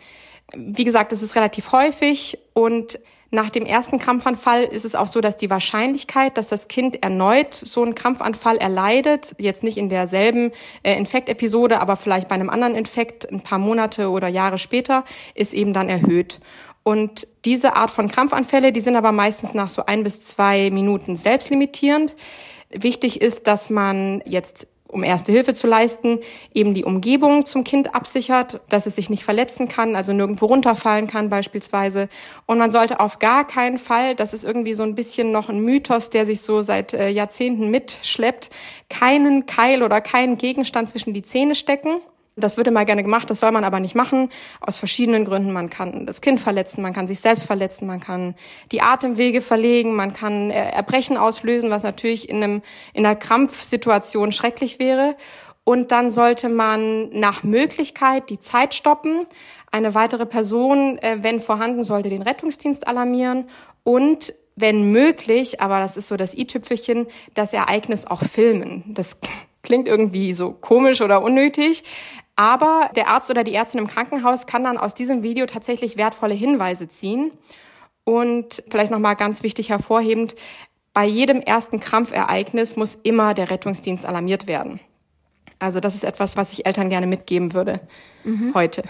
Wie 0.54 0.84
gesagt, 0.84 1.12
es 1.12 1.22
ist 1.22 1.37
relativ 1.37 1.72
häufig 1.72 2.38
und 2.54 2.98
nach 3.32 3.48
dem 3.48 3.64
ersten 3.64 3.98
Krampfanfall 3.98 4.64
ist 4.64 4.84
es 4.84 4.94
auch 4.94 5.06
so, 5.06 5.22
dass 5.22 5.38
die 5.38 5.48
Wahrscheinlichkeit, 5.48 6.36
dass 6.36 6.48
das 6.48 6.68
Kind 6.68 7.02
erneut 7.02 7.54
so 7.54 7.82
einen 7.82 7.94
Krampfanfall 7.94 8.58
erleidet, 8.58 9.34
jetzt 9.38 9.62
nicht 9.62 9.78
in 9.78 9.88
derselben 9.88 10.52
äh, 10.82 10.96
Infektepisode, 10.98 11.80
aber 11.80 11.96
vielleicht 11.96 12.28
bei 12.28 12.34
einem 12.34 12.50
anderen 12.50 12.74
Infekt 12.74 13.30
ein 13.32 13.40
paar 13.40 13.58
Monate 13.58 14.10
oder 14.10 14.28
Jahre 14.28 14.58
später, 14.58 15.04
ist 15.34 15.54
eben 15.54 15.72
dann 15.72 15.88
erhöht. 15.88 16.40
Und 16.82 17.26
diese 17.46 17.74
Art 17.74 17.90
von 17.90 18.08
Krampfanfälle, 18.08 18.70
die 18.70 18.80
sind 18.80 18.96
aber 18.96 19.12
meistens 19.12 19.54
nach 19.54 19.70
so 19.70 19.86
ein 19.86 20.04
bis 20.04 20.20
zwei 20.20 20.70
Minuten 20.70 21.16
selbstlimitierend. 21.16 22.14
Wichtig 22.70 23.22
ist, 23.22 23.46
dass 23.46 23.70
man 23.70 24.22
jetzt 24.26 24.66
um 24.92 25.02
erste 25.02 25.32
Hilfe 25.32 25.54
zu 25.54 25.66
leisten, 25.66 26.20
eben 26.54 26.75
die 26.75 26.84
Umgebung 26.84 27.46
zum 27.46 27.64
Kind 27.64 27.94
absichert, 27.94 28.61
dass 28.68 28.87
es 28.87 28.94
sich 28.96 29.11
nicht 29.11 29.25
verletzen 29.25 29.66
kann, 29.66 29.96
also 29.96 30.12
nirgendwo 30.12 30.46
runterfallen 30.46 31.08
kann 31.08 31.30
beispielsweise. 31.30 32.08
Und 32.46 32.58
man 32.58 32.70
sollte 32.70 33.00
auf 33.00 33.18
gar 33.18 33.46
keinen 33.46 33.78
Fall, 33.78 34.14
das 34.14 34.34
ist 34.34 34.44
irgendwie 34.44 34.75
so 34.75 34.82
ein 34.82 34.94
bisschen 34.94 35.32
noch 35.32 35.49
ein 35.49 35.61
Mythos, 35.61 36.11
der 36.11 36.26
sich 36.26 36.42
so 36.42 36.61
seit 36.61 36.92
äh, 36.92 37.08
Jahrzehnten 37.08 37.70
mitschleppt, 37.70 38.50
keinen 38.90 39.46
Keil 39.46 39.82
oder 39.82 40.00
keinen 40.00 40.37
Gegenstand 40.37 40.90
zwischen 40.90 41.14
die 41.14 41.22
Zähne 41.22 41.54
stecken. 41.54 42.00
Das 42.34 42.56
wird 42.56 42.66
immer 42.66 42.86
gerne 42.86 43.02
gemacht, 43.02 43.28
das 43.28 43.40
soll 43.40 43.52
man 43.52 43.62
aber 43.62 43.78
nicht 43.78 43.94
machen, 43.94 44.30
aus 44.60 44.78
verschiedenen 44.78 45.26
Gründen. 45.26 45.52
Man 45.52 45.68
kann 45.68 46.06
das 46.06 46.22
Kind 46.22 46.40
verletzen, 46.40 46.80
man 46.80 46.94
kann 46.94 47.06
sich 47.06 47.20
selbst 47.20 47.44
verletzen, 47.44 47.86
man 47.86 48.00
kann 48.00 48.34
die 48.70 48.80
Atemwege 48.80 49.42
verlegen, 49.42 49.94
man 49.94 50.14
kann 50.14 50.50
äh, 50.50 50.70
Erbrechen 50.70 51.18
auslösen, 51.18 51.68
was 51.68 51.82
natürlich 51.82 52.30
in, 52.30 52.42
einem, 52.42 52.62
in 52.94 53.04
einer 53.04 53.16
Krampfsituation 53.16 54.32
schrecklich 54.32 54.78
wäre. 54.78 55.14
Und 55.64 55.92
dann 55.92 56.10
sollte 56.10 56.48
man 56.48 57.10
nach 57.10 57.42
Möglichkeit 57.42 58.30
die 58.30 58.40
Zeit 58.40 58.72
stoppen. 58.74 59.26
Eine 59.70 59.94
weitere 59.94 60.24
Person, 60.24 60.98
äh, 60.98 61.18
wenn 61.20 61.38
vorhanden, 61.38 61.84
sollte 61.84 62.08
den 62.08 62.22
Rettungsdienst 62.22 62.86
alarmieren 62.86 63.44
und 63.84 64.34
wenn 64.56 64.90
möglich, 64.90 65.60
aber 65.60 65.78
das 65.78 65.96
ist 65.96 66.08
so 66.08 66.16
das 66.16 66.34
i-Tüpfelchen, 66.34 67.06
das 67.34 67.52
Ereignis 67.52 68.06
auch 68.06 68.22
filmen. 68.22 68.84
Das 68.88 69.16
klingt 69.62 69.88
irgendwie 69.88 70.34
so 70.34 70.52
komisch 70.52 71.00
oder 71.00 71.22
unnötig, 71.22 71.84
aber 72.42 72.90
der 72.96 73.06
Arzt 73.06 73.30
oder 73.30 73.44
die 73.44 73.54
Ärztin 73.54 73.78
im 73.78 73.87
Krankenhaus 73.87 74.46
kann 74.46 74.64
dann 74.64 74.76
aus 74.76 74.94
diesem 74.94 75.22
Video 75.22 75.46
tatsächlich 75.46 75.96
wertvolle 75.96 76.34
Hinweise 76.34 76.88
ziehen. 76.88 77.30
Und 78.02 78.64
vielleicht 78.68 78.90
nochmal 78.90 79.14
ganz 79.14 79.44
wichtig 79.44 79.70
hervorhebend, 79.70 80.34
bei 80.92 81.06
jedem 81.06 81.40
ersten 81.40 81.78
Krampfereignis 81.78 82.75
muss 82.75 82.99
immer 83.04 83.32
der 83.32 83.49
Rettungsdienst 83.49 84.04
alarmiert 84.04 84.49
werden. 84.49 84.80
Also 85.61 85.78
das 85.78 85.94
ist 85.94 86.02
etwas, 86.02 86.37
was 86.37 86.52
ich 86.52 86.66
Eltern 86.66 86.90
gerne 86.90 87.06
mitgeben 87.06 87.54
würde 87.54 87.80
mhm. 88.25 88.52
heute. 88.54 88.82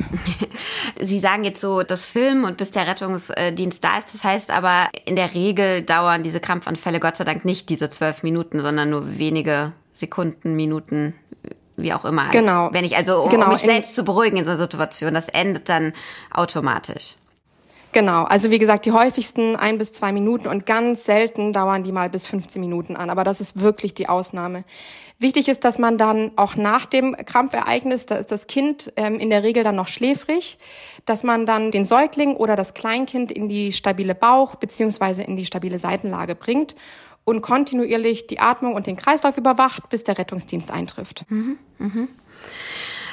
Sie 0.99 1.21
sagen 1.21 1.45
jetzt 1.45 1.61
so, 1.61 1.83
das 1.83 2.07
Film 2.07 2.45
und 2.45 2.57
bis 2.57 2.71
der 2.71 2.87
Rettungsdienst 2.87 3.85
da 3.85 3.99
ist. 3.99 4.15
Das 4.15 4.25
heißt 4.25 4.51
aber, 4.51 4.89
in 5.05 5.15
der 5.15 5.35
Regel 5.35 5.83
dauern 5.83 6.23
diese 6.23 6.41
Krampfanfälle 6.41 6.99
Gott 6.99 7.19
sei 7.19 7.25
Dank 7.25 7.45
nicht 7.45 7.69
diese 7.69 7.91
zwölf 7.91 8.23
Minuten, 8.23 8.63
sondern 8.63 8.89
nur 8.89 9.19
wenige 9.19 9.73
Sekunden, 9.93 10.57
Minuten, 10.57 11.15
wie 11.77 11.93
auch 11.93 12.05
immer. 12.05 12.29
Genau. 12.29 12.71
Wenn 12.73 12.85
ich 12.85 12.97
also, 12.97 13.23
um, 13.23 13.29
genau. 13.29 13.47
um 13.47 13.53
mich 13.53 13.63
selbst 13.63 13.95
zu 13.95 14.05
beruhigen 14.05 14.37
in 14.37 14.45
so 14.45 14.51
einer 14.51 14.61
Situation, 14.61 15.15
das 15.15 15.29
endet 15.29 15.69
dann 15.69 15.93
automatisch. 16.31 17.17
Genau, 17.93 18.25
also 18.25 18.51
wie 18.51 18.59
gesagt, 18.59 18.87
die 18.87 18.93
häufigsten 18.93 19.55
ein 19.55 19.77
bis 19.77 19.93
zwei 19.93 20.13
Minuten 20.13 20.49
und 20.49 20.65
ganz 20.65 21.05
selten 21.05 21.53
dauern 21.53 21.83
die 21.83 21.93
mal 21.93 22.09
bis 22.09 22.27
15 22.27 22.59
Minuten 22.59 22.97
an. 22.97 23.11
Aber 23.11 23.23
das 23.23 23.43
ist 23.43 23.61
wirklich 23.61 23.93
die 23.93 24.09
Ausnahme. 24.09 24.65
Wichtig 25.19 25.49
ist, 25.49 25.63
dass 25.63 25.79
man 25.79 25.99
dann 25.99 26.33
auch 26.37 26.57
nach 26.57 26.87
dem 26.87 27.15
Krampfereignis, 27.15 28.07
da 28.07 28.17
ist 28.17 28.33
das 28.33 28.47
Kind 28.47 28.95
ähm, 28.97 29.19
in 29.19 29.29
der 29.29 29.43
Regel 29.43 29.63
dann 29.63 29.77
noch 29.77 29.89
schläfrig, 29.89 30.59
dass 31.05 31.23
man 31.23 31.45
dann 31.45 31.71
den 31.71 31.85
Säugling 31.85 32.35
oder 32.35 32.57
das 32.57 32.73
Kleinkind 32.73 33.31
in 33.31 33.51
die 33.51 33.73
stabile 33.73 34.15
Bauch- 34.15 34.57
beziehungsweise 34.57 35.23
in 35.23 35.37
die 35.37 35.45
stabile 35.45 35.79
Seitenlage 35.79 36.35
bringt 36.35 36.75
und 37.25 37.43
kontinuierlich 37.43 38.27
die 38.27 38.41
Atmung 38.41 38.75
und 38.75 38.87
den 38.87 38.97
Kreislauf 38.97 39.37
überwacht, 39.37 39.89
bis 39.89 40.05
der 40.05 40.19
Rettungsdienst 40.19 40.71
eintrifft. 40.71 41.25
Mhm, 41.29 41.59
mh. 41.79 42.09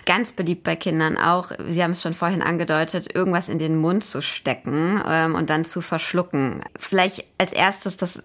Ganz 0.06 0.32
beliebt 0.32 0.64
bei 0.64 0.76
Kindern 0.76 1.18
auch, 1.18 1.52
Sie 1.68 1.84
haben 1.84 1.92
es 1.92 2.02
schon 2.02 2.14
vorhin 2.14 2.42
angedeutet, 2.42 3.14
irgendwas 3.14 3.50
in 3.50 3.60
den 3.60 3.76
Mund 3.76 4.04
zu 4.04 4.22
stecken 4.22 5.02
ähm, 5.06 5.36
und 5.36 5.50
dann 5.50 5.66
zu 5.66 5.82
verschlucken. 5.82 6.64
Vielleicht 6.80 7.26
als 7.38 7.52
erstes, 7.52 7.98
das 7.98 8.22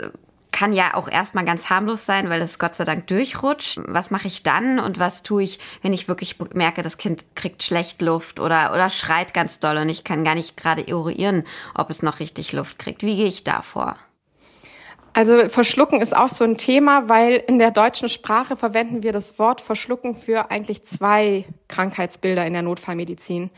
kann 0.55 0.73
ja 0.73 0.95
auch 0.95 1.09
erstmal 1.09 1.45
ganz 1.45 1.69
harmlos 1.69 2.07
sein, 2.07 2.31
weil 2.31 2.41
es 2.41 2.61
Gott 2.61 2.76
sei 2.76 2.85
Dank 2.85 3.09
durchrutscht. 3.09 3.81
Was 3.87 4.12
mache 4.12 4.29
ich 4.29 4.45
dann 4.45 4.79
und 4.79 5.00
was 5.00 5.25
tue 5.25 5.43
ich, 5.43 5.59
wenn 5.83 5.93
ich 5.93 6.07
wirklich 6.07 6.38
merke, 6.55 6.83
das 6.83 6.97
Kind 6.97 7.25
kriegt 7.35 7.64
schlecht 7.64 8.00
Luft 8.00 8.38
oder, 8.38 8.73
oder 8.73 8.88
schreit 8.88 9.35
ganz 9.35 9.59
doll 9.59 9.76
und 9.79 9.88
ich 9.88 10.05
kann 10.05 10.23
gar 10.23 10.37
nicht 10.37 10.57
gerade 10.57 10.87
eruieren, 10.87 11.43
ob 11.75 11.91
es 11.91 12.03
noch 12.03 12.21
richtig 12.21 12.53
Luft 12.53 12.79
kriegt. 12.79 13.03
Wie 13.03 13.17
gehe 13.17 13.26
ich 13.26 13.43
da 13.43 13.62
vor? 13.62 13.97
Also 15.16 15.49
verschlucken 15.49 16.00
ist 16.00 16.14
auch 16.14 16.28
so 16.28 16.42
ein 16.42 16.59
Thema, 16.59 17.09
weil 17.09 17.35
in 17.47 17.61
der 17.61 17.71
deutschen 17.71 18.09
Sprache 18.09 18.56
verwenden 18.56 19.04
wir 19.04 19.12
das 19.12 19.38
Wort 19.38 19.61
verschlucken 19.61 20.16
für 20.16 20.50
eigentlich 20.50 20.85
zwei 20.85 21.44
Krankheitsbilder 21.68 22.44
in 22.44 22.52
der 22.52 22.62
Notfallmedizin. 22.62 23.50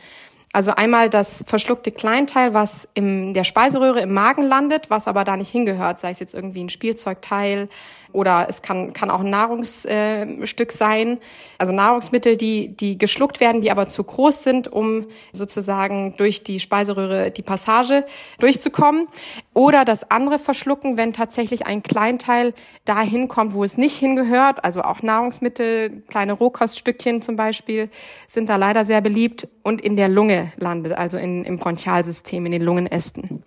Also 0.57 0.71
einmal 0.71 1.07
das 1.07 1.43
verschluckte 1.45 1.91
Kleinteil, 1.91 2.55
was 2.55 2.89
in 2.95 3.35
der 3.35 3.43
Speiseröhre 3.43 4.01
im 4.01 4.11
Magen 4.11 4.41
landet, 4.41 4.89
was 4.89 5.07
aber 5.07 5.23
da 5.23 5.37
nicht 5.37 5.51
hingehört, 5.51 5.99
sei 5.99 6.09
es 6.09 6.19
jetzt 6.19 6.33
irgendwie 6.33 6.63
ein 6.63 6.69
Spielzeugteil, 6.69 7.69
oder 8.13 8.47
es 8.49 8.61
kann, 8.61 8.93
kann 8.93 9.09
auch 9.09 9.19
ein 9.19 9.29
Nahrungsstück 9.29 10.71
sein, 10.71 11.19
also 11.57 11.71
Nahrungsmittel, 11.71 12.37
die, 12.37 12.75
die 12.75 12.97
geschluckt 12.97 13.39
werden, 13.39 13.61
die 13.61 13.71
aber 13.71 13.87
zu 13.87 14.03
groß 14.03 14.43
sind, 14.43 14.71
um 14.71 15.05
sozusagen 15.33 16.15
durch 16.17 16.43
die 16.43 16.59
Speiseröhre 16.59 17.31
die 17.31 17.41
Passage 17.41 18.05
durchzukommen. 18.39 19.07
Oder 19.53 19.85
das 19.85 20.09
andere 20.09 20.39
verschlucken, 20.39 20.97
wenn 20.97 21.13
tatsächlich 21.13 21.65
ein 21.65 21.83
Kleinteil 21.83 22.53
dahin 22.85 23.27
kommt, 23.27 23.53
wo 23.53 23.63
es 23.63 23.77
nicht 23.77 23.97
hingehört, 23.97 24.63
also 24.63 24.81
auch 24.81 25.01
Nahrungsmittel, 25.01 26.03
kleine 26.07 26.33
Rohkoststückchen 26.33 27.21
zum 27.21 27.35
Beispiel, 27.35 27.89
sind 28.27 28.49
da 28.49 28.55
leider 28.55 28.85
sehr 28.85 29.01
beliebt. 29.01 29.47
Und 29.63 29.81
in 29.81 29.97
der 29.97 30.07
Lunge 30.07 30.46
landet, 30.57 30.93
also 30.93 31.17
in, 31.17 31.43
im 31.43 31.57
Bronchialsystem, 31.57 32.45
in 32.45 32.51
den 32.51 32.61
Lungenästen. 32.61 33.43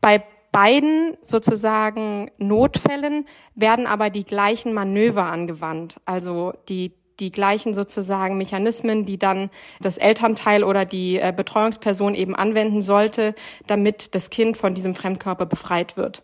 Bei 0.00 0.22
beiden 0.52 1.16
sozusagen 1.20 2.30
Notfällen 2.38 3.26
werden 3.54 3.86
aber 3.86 4.10
die 4.10 4.24
gleichen 4.24 4.72
Manöver 4.72 5.26
angewandt, 5.26 6.00
also 6.06 6.54
die 6.68 6.92
die 7.20 7.32
gleichen 7.32 7.72
sozusagen 7.72 8.36
Mechanismen, 8.36 9.06
die 9.06 9.18
dann 9.18 9.48
das 9.80 9.96
Elternteil 9.96 10.62
oder 10.62 10.84
die 10.84 11.18
äh, 11.18 11.32
Betreuungsperson 11.34 12.14
eben 12.14 12.36
anwenden 12.36 12.82
sollte, 12.82 13.34
damit 13.66 14.14
das 14.14 14.28
Kind 14.28 14.56
von 14.56 14.74
diesem 14.74 14.94
Fremdkörper 14.94 15.46
befreit 15.46 15.96
wird. 15.96 16.22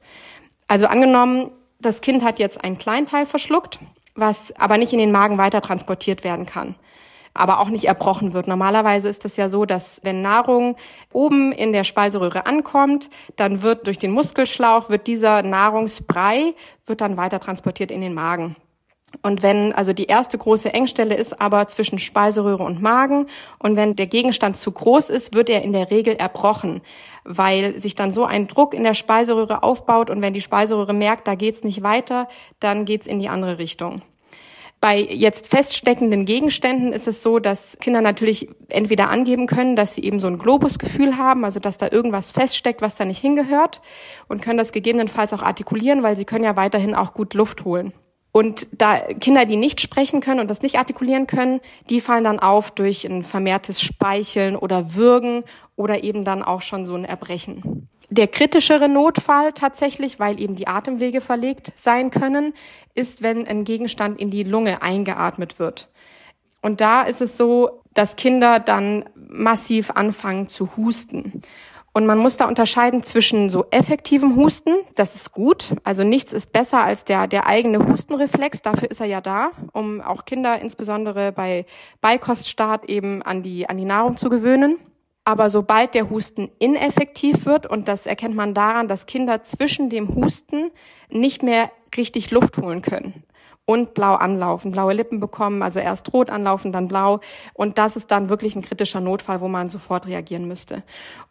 Also 0.69 0.87
angenommen, 0.87 1.50
das 1.81 2.02
Kind 2.02 2.23
hat 2.23 2.38
jetzt 2.38 2.62
ein 2.62 2.76
Kleinteil 2.76 3.25
verschluckt, 3.25 3.79
was 4.14 4.55
aber 4.57 4.76
nicht 4.76 4.93
in 4.93 4.99
den 4.99 5.12
Magen 5.12 5.38
weiter 5.38 5.62
transportiert 5.62 6.25
werden 6.25 6.45
kann 6.45 6.76
aber 7.35 7.61
auch 7.61 7.69
nicht 7.69 7.85
erbrochen 7.85 8.33
wird. 8.33 8.49
Normalerweise 8.49 9.09
ist 9.09 9.25
es 9.25 9.37
ja 9.37 9.49
so, 9.49 9.65
dass 9.65 10.01
wenn 10.03 10.23
Nahrung 10.23 10.77
oben 11.12 11.53
in 11.53 11.73
der 11.73 11.85
Speiseröhre 11.85 12.47
ankommt, 12.47 13.11
dann 13.37 13.62
wird 13.62 13.87
durch 13.87 13.99
den 13.99 14.12
Muskelschlauch, 14.12 14.91
wird 14.91 15.07
dieser 15.07 15.43
Nahrungsbrei, 15.43 16.55
wird 16.87 17.01
dann 17.01 17.17
weiter 17.17 17.41
transportiert 17.41 17.91
in 17.91 18.01
den 18.01 18.15
Magen. 18.15 18.57
Und 19.21 19.43
wenn, 19.43 19.75
also 19.75 19.93
die 19.93 20.07
erste 20.07 20.39
große 20.39 20.73
Engstelle 20.73 21.15
ist 21.15 21.39
aber 21.41 21.69
zwischen 21.69 21.99
Speiseröhre 21.99 22.62
und 22.62 22.81
Magen 22.81 23.27
und 23.59 23.77
wenn 23.77 23.95
der 23.95 24.07
Gegenstand 24.07 24.57
zu 24.57 24.73
groß 24.73 25.11
ist, 25.11 25.35
wird 25.35 25.51
er 25.51 25.62
in 25.62 25.75
der 25.75 25.91
Regel 25.91 26.15
erbrochen, 26.15 26.81
weil 27.25 27.79
sich 27.79 27.95
dann 27.95 28.11
so 28.11 28.25
ein 28.25 28.49
Druck 28.49 28.73
in 28.73 28.85
der 28.85 28.95
Speiseröhre 28.95 29.62
aufbaut 29.62 30.09
und 30.09 30.23
wenn 30.23 30.33
die 30.33 30.41
Speiseröhre 30.41 30.95
merkt, 30.95 31.29
da 31.29 31.35
geht's 31.35 31.62
nicht 31.62 31.83
weiter, 31.83 32.27
dann 32.59 32.87
geht's 32.87 33.07
in 33.07 33.19
die 33.19 33.29
andere 33.29 33.59
Richtung. 33.59 34.03
Bei 34.83 34.99
jetzt 34.99 35.47
feststeckenden 35.47 36.25
Gegenständen 36.25 36.93
ist 36.93 37.07
es 37.07 37.23
so, 37.23 37.39
dass 37.39 37.79
Kinder 37.79 38.01
natürlich 38.01 38.49
entweder 38.69 39.11
angeben 39.11 39.47
können, 39.47 39.77
dass 39.77 39.95
sie 39.95 40.03
eben 40.03 40.19
so 40.19 40.27
ein 40.27 40.39
Globusgefühl 40.39 41.17
haben, 41.17 41.45
also 41.45 41.61
dass 41.61 41.79
da 41.79 41.87
irgendwas 41.89 42.33
feststeckt, 42.33 42.83
was 42.83 42.97
da 42.97 43.05
nicht 43.05 43.21
hingehört 43.21 43.81
und 44.27 44.43
können 44.43 44.59
das 44.59 44.73
gegebenenfalls 44.73 45.33
auch 45.35 45.43
artikulieren, 45.43 46.03
weil 46.03 46.17
sie 46.17 46.25
können 46.25 46.43
ja 46.43 46.57
weiterhin 46.57 46.97
auch 46.97 47.15
gut 47.15 47.35
Luft 47.35 47.65
holen. 47.65 47.93
Und 48.33 48.67
da 48.73 48.99
Kinder, 48.99 49.45
die 49.45 49.57
nicht 49.57 49.81
sprechen 49.81 50.21
können 50.21 50.41
und 50.41 50.49
das 50.49 50.62
nicht 50.62 50.79
artikulieren 50.79 51.29
können, 51.29 51.61
die 51.89 52.01
fallen 52.01 52.25
dann 52.25 52.41
auf 52.41 52.73
durch 52.73 53.05
ein 53.05 53.23
vermehrtes 53.23 53.81
Speicheln 53.81 54.57
oder 54.57 54.97
Würgen 54.97 55.45
oder 55.77 56.03
eben 56.03 56.25
dann 56.25 56.43
auch 56.43 56.62
schon 56.62 56.87
so 56.87 56.97
ein 56.97 57.05
Erbrechen. 57.05 57.89
Der 58.12 58.28
kritischere 58.28 58.90
Notfall 58.90 59.54
tatsächlich, 59.54 60.21
weil 60.21 60.38
eben 60.38 60.54
die 60.54 60.69
Atemwege 60.69 61.23
verlegt 61.23 61.73
sein 61.76 62.11
können, 62.11 62.52
ist, 62.95 63.23
wenn 63.23 63.49
ein 63.49 63.64
Gegenstand 63.64 64.21
in 64.21 64.28
die 64.28 64.42
Lunge 64.42 64.83
eingeatmet 64.83 65.59
wird. 65.59 65.88
Und 66.61 66.83
da 66.83 67.04
ist 67.04 67.23
es 67.23 67.38
so, 67.38 67.81
dass 67.95 68.16
Kinder 68.16 68.61
dann 68.61 69.09
massiv 69.14 69.92
anfangen 69.92 70.49
zu 70.49 70.76
husten. 70.76 71.40
Und 71.95 72.04
man 72.04 72.19
muss 72.19 72.37
da 72.37 72.47
unterscheiden 72.49 73.02
zwischen 73.02 73.49
so 73.49 73.64
effektivem 73.71 74.37
Husten, 74.37 74.75
das 74.95 75.14
ist 75.14 75.33
gut, 75.33 75.75
also 75.83 76.04
nichts 76.04 76.35
ist 76.35 76.52
besser 76.52 76.83
als 76.83 77.04
der, 77.04 77.26
der 77.26 77.47
eigene 77.47 77.87
Hustenreflex, 77.87 78.61
dafür 78.61 78.90
ist 78.90 79.00
er 79.00 79.07
ja 79.07 79.23
da, 79.23 79.52
um 79.73 80.02
auch 80.02 80.26
Kinder 80.26 80.61
insbesondere 80.61 81.33
bei 81.33 81.64
Beikoststart 82.02 82.90
eben 82.90 83.23
an 83.23 83.42
die, 83.42 83.71
an 83.71 83.78
die 83.78 83.87
Nahrung 83.87 84.19
zu 84.19 84.28
gewöhnen. 84.28 84.76
Aber 85.25 85.50
sobald 85.50 85.95
der 85.95 86.11
Husten 86.11 86.50
ineffektiv 86.59 87.47
wird, 87.47 87.67
und 87.67 87.87
das 87.87 88.07
erkennt 88.07 88.35
man 88.35 88.55
daran, 88.55 88.88
dass 88.88 89.07
Kinder 89.07 89.45
zwischen 89.45 89.88
dem 89.88 90.14
Husten 90.14 90.71
nicht 91.11 91.43
mehr 91.43 91.71
richtig 91.97 92.31
Luft 92.33 92.57
holen 92.57 92.83
können 92.83 93.23
und 93.64 93.95
blau 93.95 94.14
anlaufen, 94.14 94.73
blaue 94.73 94.93
Lippen 94.93 95.21
bekommen, 95.21 95.62
also 95.62 95.79
erst 95.79 96.12
rot 96.12 96.31
anlaufen, 96.31 96.73
dann 96.73 96.88
blau. 96.88 97.21
Und 97.55 97.79
das 97.79 97.97
ist 97.97 98.11
dann 98.11 98.29
wirklich 98.29 98.57
ein 98.57 98.62
kritischer 98.62 99.00
Notfall, 99.00 99.41
wo 99.41 99.49
man 99.49 99.69
sofort 99.69 100.07
reagieren 100.07 100.49
müsste. 100.49 100.83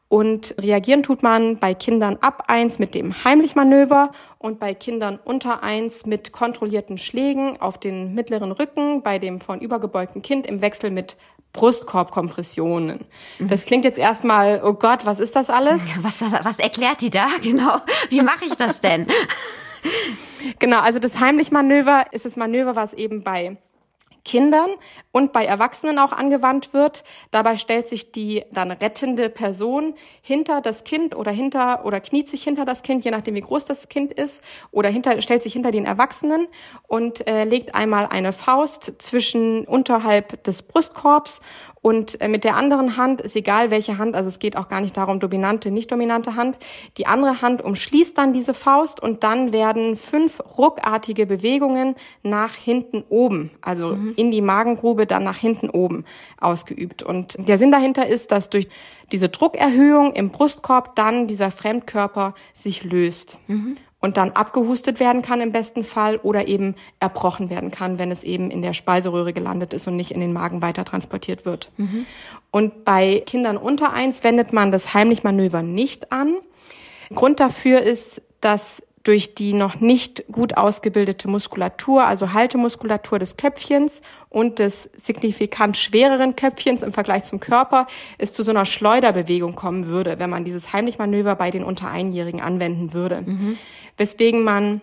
Und 0.08 0.56
reagieren 0.60 1.04
tut 1.04 1.24
man 1.24 1.58
bei 1.58 1.74
Kindern 1.74 2.18
ab 2.20 2.46
eins 2.48 2.80
mit 2.80 2.96
dem 2.96 3.24
Heimlichmanöver 3.24 4.12
und 4.40 4.60
bei 4.60 4.74
Kindern 4.74 5.20
unter 5.24 5.64
eins 5.64 6.06
mit 6.06 6.32
kontrollierten 6.32 6.98
Schlägen 6.98 7.60
auf 7.62 7.78
den 7.78 8.14
mittleren 8.14 8.52
Rücken, 8.52 9.04
bei 9.04 9.20
dem 9.20 9.40
von 9.40 9.62
übergebeugten 9.62 10.22
Kind 10.22 10.48
im 10.48 10.62
Wechsel 10.62 10.92
mit 10.92 11.18
Brustkorbkompressionen. 11.54 13.06
Mhm. 13.40 13.48
Das 13.48 13.66
klingt 13.66 13.86
jetzt 13.86 14.00
erstmal, 14.00 14.62
oh 14.64 14.74
Gott, 14.74 15.06
was 15.06 15.20
ist 15.20 15.36
das 15.36 15.50
alles? 15.50 15.82
Was, 16.02 16.22
was 16.22 16.60
erklärt 16.60 17.02
die 17.02 17.10
da 17.10 17.28
genau? 17.42 17.78
Wie 18.10 18.22
mache 18.22 18.46
ich 18.46 18.56
das 18.56 18.80
denn? 18.80 19.08
genau, 20.60 20.80
also 20.80 21.00
das 21.00 21.20
Heimlichmanöver 21.20 22.06
ist 22.12 22.26
das 22.26 22.38
Manöver, 22.38 22.76
was 22.76 22.94
eben 22.94 23.24
bei 23.24 23.58
Kindern 24.24 24.70
und 25.12 25.34
bei 25.34 25.46
Erwachsenen 25.46 26.00
auch 26.00 26.12
angewandt 26.12 26.74
wird. 26.74 27.04
Dabei 27.32 27.58
stellt 27.58 27.88
sich 27.88 28.12
die 28.12 28.44
dann 28.52 28.72
rettende 28.72 29.30
Person 29.30 29.96
hinter 30.22 30.62
das 30.62 30.84
Kind 30.84 31.16
oder 31.16 31.32
hinter 31.32 31.86
oder 31.86 32.00
kniet 32.00 32.30
sich 32.30 32.44
hinter 32.44 32.66
das 32.66 32.84
Kind, 32.84 33.04
je 33.04 33.12
nachdem 33.12 33.36
wie 33.36 33.42
groß 33.42 33.66
das 33.66 33.90
Kind 33.90 34.14
ist, 34.14 34.44
oder 34.72 34.90
hinter, 34.90 35.22
stellt 35.22 35.44
sich 35.44 35.54
hinter 35.54 35.72
den 35.72 35.86
Erwachsenen 35.86 36.48
und 36.88 37.28
äh, 37.28 37.44
legt 37.44 37.76
einmal 37.76 38.08
eine 38.08 38.34
Faust 38.34 38.94
zwischen 39.00 39.66
unterhalb 39.66 40.44
des 40.44 40.64
Brustkorbs 40.64 41.42
Und 41.82 42.22
äh, 42.22 42.28
mit 42.28 42.44
der 42.44 42.56
anderen 42.56 42.96
Hand 42.96 43.22
ist 43.22 43.36
egal 43.36 43.72
welche 43.72 43.98
Hand, 43.98 44.16
also 44.16 44.30
es 44.30 44.38
geht 44.38 44.56
auch 44.56 44.70
gar 44.70 44.82
nicht 44.82 44.96
darum, 44.96 45.20
dominante, 45.20 45.72
nicht 45.72 45.92
dominante 45.92 46.36
Hand. 46.36 46.60
Die 46.98 47.08
andere 47.08 47.42
Hand 47.42 47.64
umschließt 47.64 48.18
dann 48.18 48.34
diese 48.34 48.54
Faust 48.54 49.02
und 49.02 49.24
dann 49.24 49.52
werden 49.52 49.96
fünf 49.96 50.42
ruckartige 50.58 51.26
Bewegungen 51.26 51.96
nach 52.22 52.54
hinten 52.54 53.04
oben, 53.10 53.52
also 53.62 53.96
mhm. 53.96 54.14
in 54.16 54.30
die 54.30 54.42
Magengrube, 54.42 55.08
dann 55.08 55.24
nach 55.24 55.38
hinten 55.38 55.70
oben 55.70 56.06
ausgeübt. 56.40 57.02
Und 57.02 57.36
der 57.48 57.58
Sinn 57.58 57.72
dahinter 57.72 58.08
ist, 58.08 58.32
dass 58.32 58.50
durch 58.50 58.68
diese 59.12 59.30
Druckerhöhung 59.30 60.14
im 60.14 60.30
Brustkorb 60.30 60.96
dann 60.96 61.28
dieser 61.28 61.50
Fremdkörper 61.50 62.36
sich 62.54 62.84
löst. 62.84 63.40
Mhm 63.48 63.78
und 64.02 64.18
dann 64.18 64.32
abgehustet 64.32 65.00
werden 65.00 65.22
kann 65.22 65.40
im 65.42 65.52
besten 65.52 65.84
Fall 65.84 66.18
oder 66.18 66.48
eben 66.48 66.76
erbrochen 67.00 67.50
werden 67.50 67.72
kann, 67.72 68.00
wenn 68.00 68.12
es 68.12 68.24
eben 68.24 68.52
in 68.52 68.62
der 68.62 68.74
Speiseröhre 68.74 69.32
gelandet 69.32 69.74
ist 69.74 69.88
und 69.88 69.96
nicht 69.96 70.12
in 70.12 70.20
den 70.20 70.34
Magen 70.34 70.62
weiter 70.62 70.84
transportiert 70.84 71.46
wird. 71.46 71.70
Mhm. 71.78 72.06
Und 72.50 72.84
bei 72.84 73.24
Kindern 73.26 73.58
unter 73.58 73.94
eins 73.94 74.24
wendet 74.24 74.52
man 74.52 74.72
das 74.72 74.94
Heimlich-Manöver 74.94 75.62
nicht 75.62 76.12
an. 76.12 76.36
Grund 77.14 77.40
dafür 77.40 77.82
ist, 77.82 78.22
dass 78.42 78.84
durch 79.04 79.36
die 79.36 79.54
noch 79.54 79.80
nicht 79.80 80.26
gut 80.32 80.58
ausgebildete 80.58 81.28
Muskulatur, 81.28 82.04
also 82.04 82.34
Haltemuskulatur 82.34 83.20
des 83.20 83.38
Köpfchens 83.38 84.02
und 84.30 84.60
des 84.60 84.90
signifikant 84.96 85.78
schwereren 85.78 86.36
Köpfchens 86.36 86.84
im 86.84 86.94
Vergleich 86.94 87.24
zum 87.24 87.40
Körper, 87.40 87.88
es 88.18 88.32
zu 88.32 88.44
so 88.44 88.52
einer 88.52 88.66
Schleuderbewegung 88.66 89.56
kommen 89.56 89.88
würde, 89.88 90.20
wenn 90.20 90.30
man 90.30 90.46
dieses 90.46 90.72
Heimlich-Manöver 90.74 91.36
bei 91.36 91.52
den 91.52 91.64
unter 91.64 91.90
Einjährigen 91.90 92.42
anwenden 92.42 92.94
würde. 92.94 93.24
Mhm 93.26 93.58
weswegen 93.98 94.44
man 94.44 94.82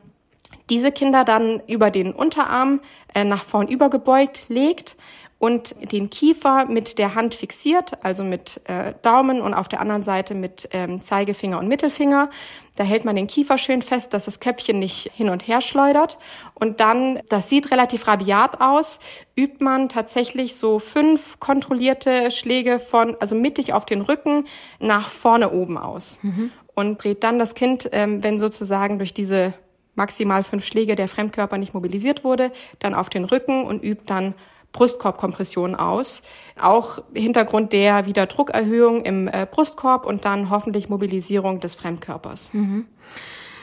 diese 0.71 0.93
Kinder 0.93 1.25
dann 1.25 1.61
über 1.67 1.91
den 1.91 2.13
Unterarm 2.13 2.81
äh, 3.15 3.25
nach 3.25 3.45
vorn 3.45 3.69
übergebeugt 3.69 4.45
legt 4.49 4.97
und 5.39 5.93
den 5.93 6.11
Kiefer 6.11 6.67
mit 6.67 6.99
der 6.99 7.15
Hand 7.15 7.35
fixiert, 7.35 8.05
also 8.05 8.25
mit 8.25 8.61
äh, 8.65 8.95
Daumen 9.03 9.41
und 9.41 9.55
auf 9.55 9.69
der 9.69 9.81
anderen 9.81 10.03
Seite 10.03 10.35
mit 10.35 10.69
ähm, 10.73 11.01
Zeigefinger 11.01 11.59
und 11.59 11.69
Mittelfinger. 11.69 12.29
Da 12.75 12.85
hält 12.85 13.05
man 13.05 13.15
den 13.15 13.29
Kiefer 13.29 13.57
schön 13.57 13.83
fest, 13.83 14.15
dass 14.15 14.25
das 14.25 14.41
Köpfchen 14.41 14.79
nicht 14.79 15.13
hin 15.15 15.29
und 15.29 15.47
her 15.47 15.61
schleudert. 15.61 16.19
Und 16.55 16.81
dann, 16.81 17.21
das 17.29 17.49
sieht 17.49 17.71
relativ 17.71 18.07
rabiat 18.09 18.61
aus, 18.61 18.99
übt 19.37 19.63
man 19.65 19.89
tatsächlich 19.89 20.57
so 20.57 20.81
fünf 20.81 21.39
kontrollierte 21.39 22.31
Schläge 22.31 22.79
von, 22.81 23.17
also 23.21 23.35
mittig 23.35 23.73
auf 23.73 23.87
den 23.87 24.01
Rücken 24.01 24.47
nach 24.81 25.09
vorne 25.09 25.51
oben 25.51 25.79
aus. 25.79 26.19
Mhm 26.23 26.53
und 26.79 27.03
dreht 27.03 27.25
dann 27.25 27.41
das 27.41 27.57
Kind, 27.57 27.89
ähm, 27.91 28.23
wenn 28.23 28.39
sozusagen 28.39 28.99
durch 28.99 29.13
diese 29.13 29.53
maximal 29.97 30.45
fünf 30.45 30.65
Schläge 30.65 30.95
der 30.95 31.09
Fremdkörper 31.09 31.59
nicht 31.59 31.75
mobilisiert 31.75 32.23
wurde, 32.23 32.53
dann 32.79 32.95
auf 32.95 33.11
den 33.11 33.25
Rücken 33.25 33.65
und 33.65 33.83
übt 33.83 34.05
dann 34.07 34.35
Brustkorbkompression 34.73 35.75
aus. 35.75 36.23
Auch 36.61 37.01
Hintergrund 37.15 37.73
der 37.73 38.07
Wiederdruckerhöhung 38.07 39.05
im 39.05 39.29
äh, 39.29 39.47
Brustkorb 39.51 40.07
und 40.07 40.25
dann 40.25 40.51
hoffentlich 40.51 40.89
Mobilisierung 40.89 41.61
des 41.61 41.75
Fremdkörpers. 41.75 42.53
Mhm. 42.53 42.87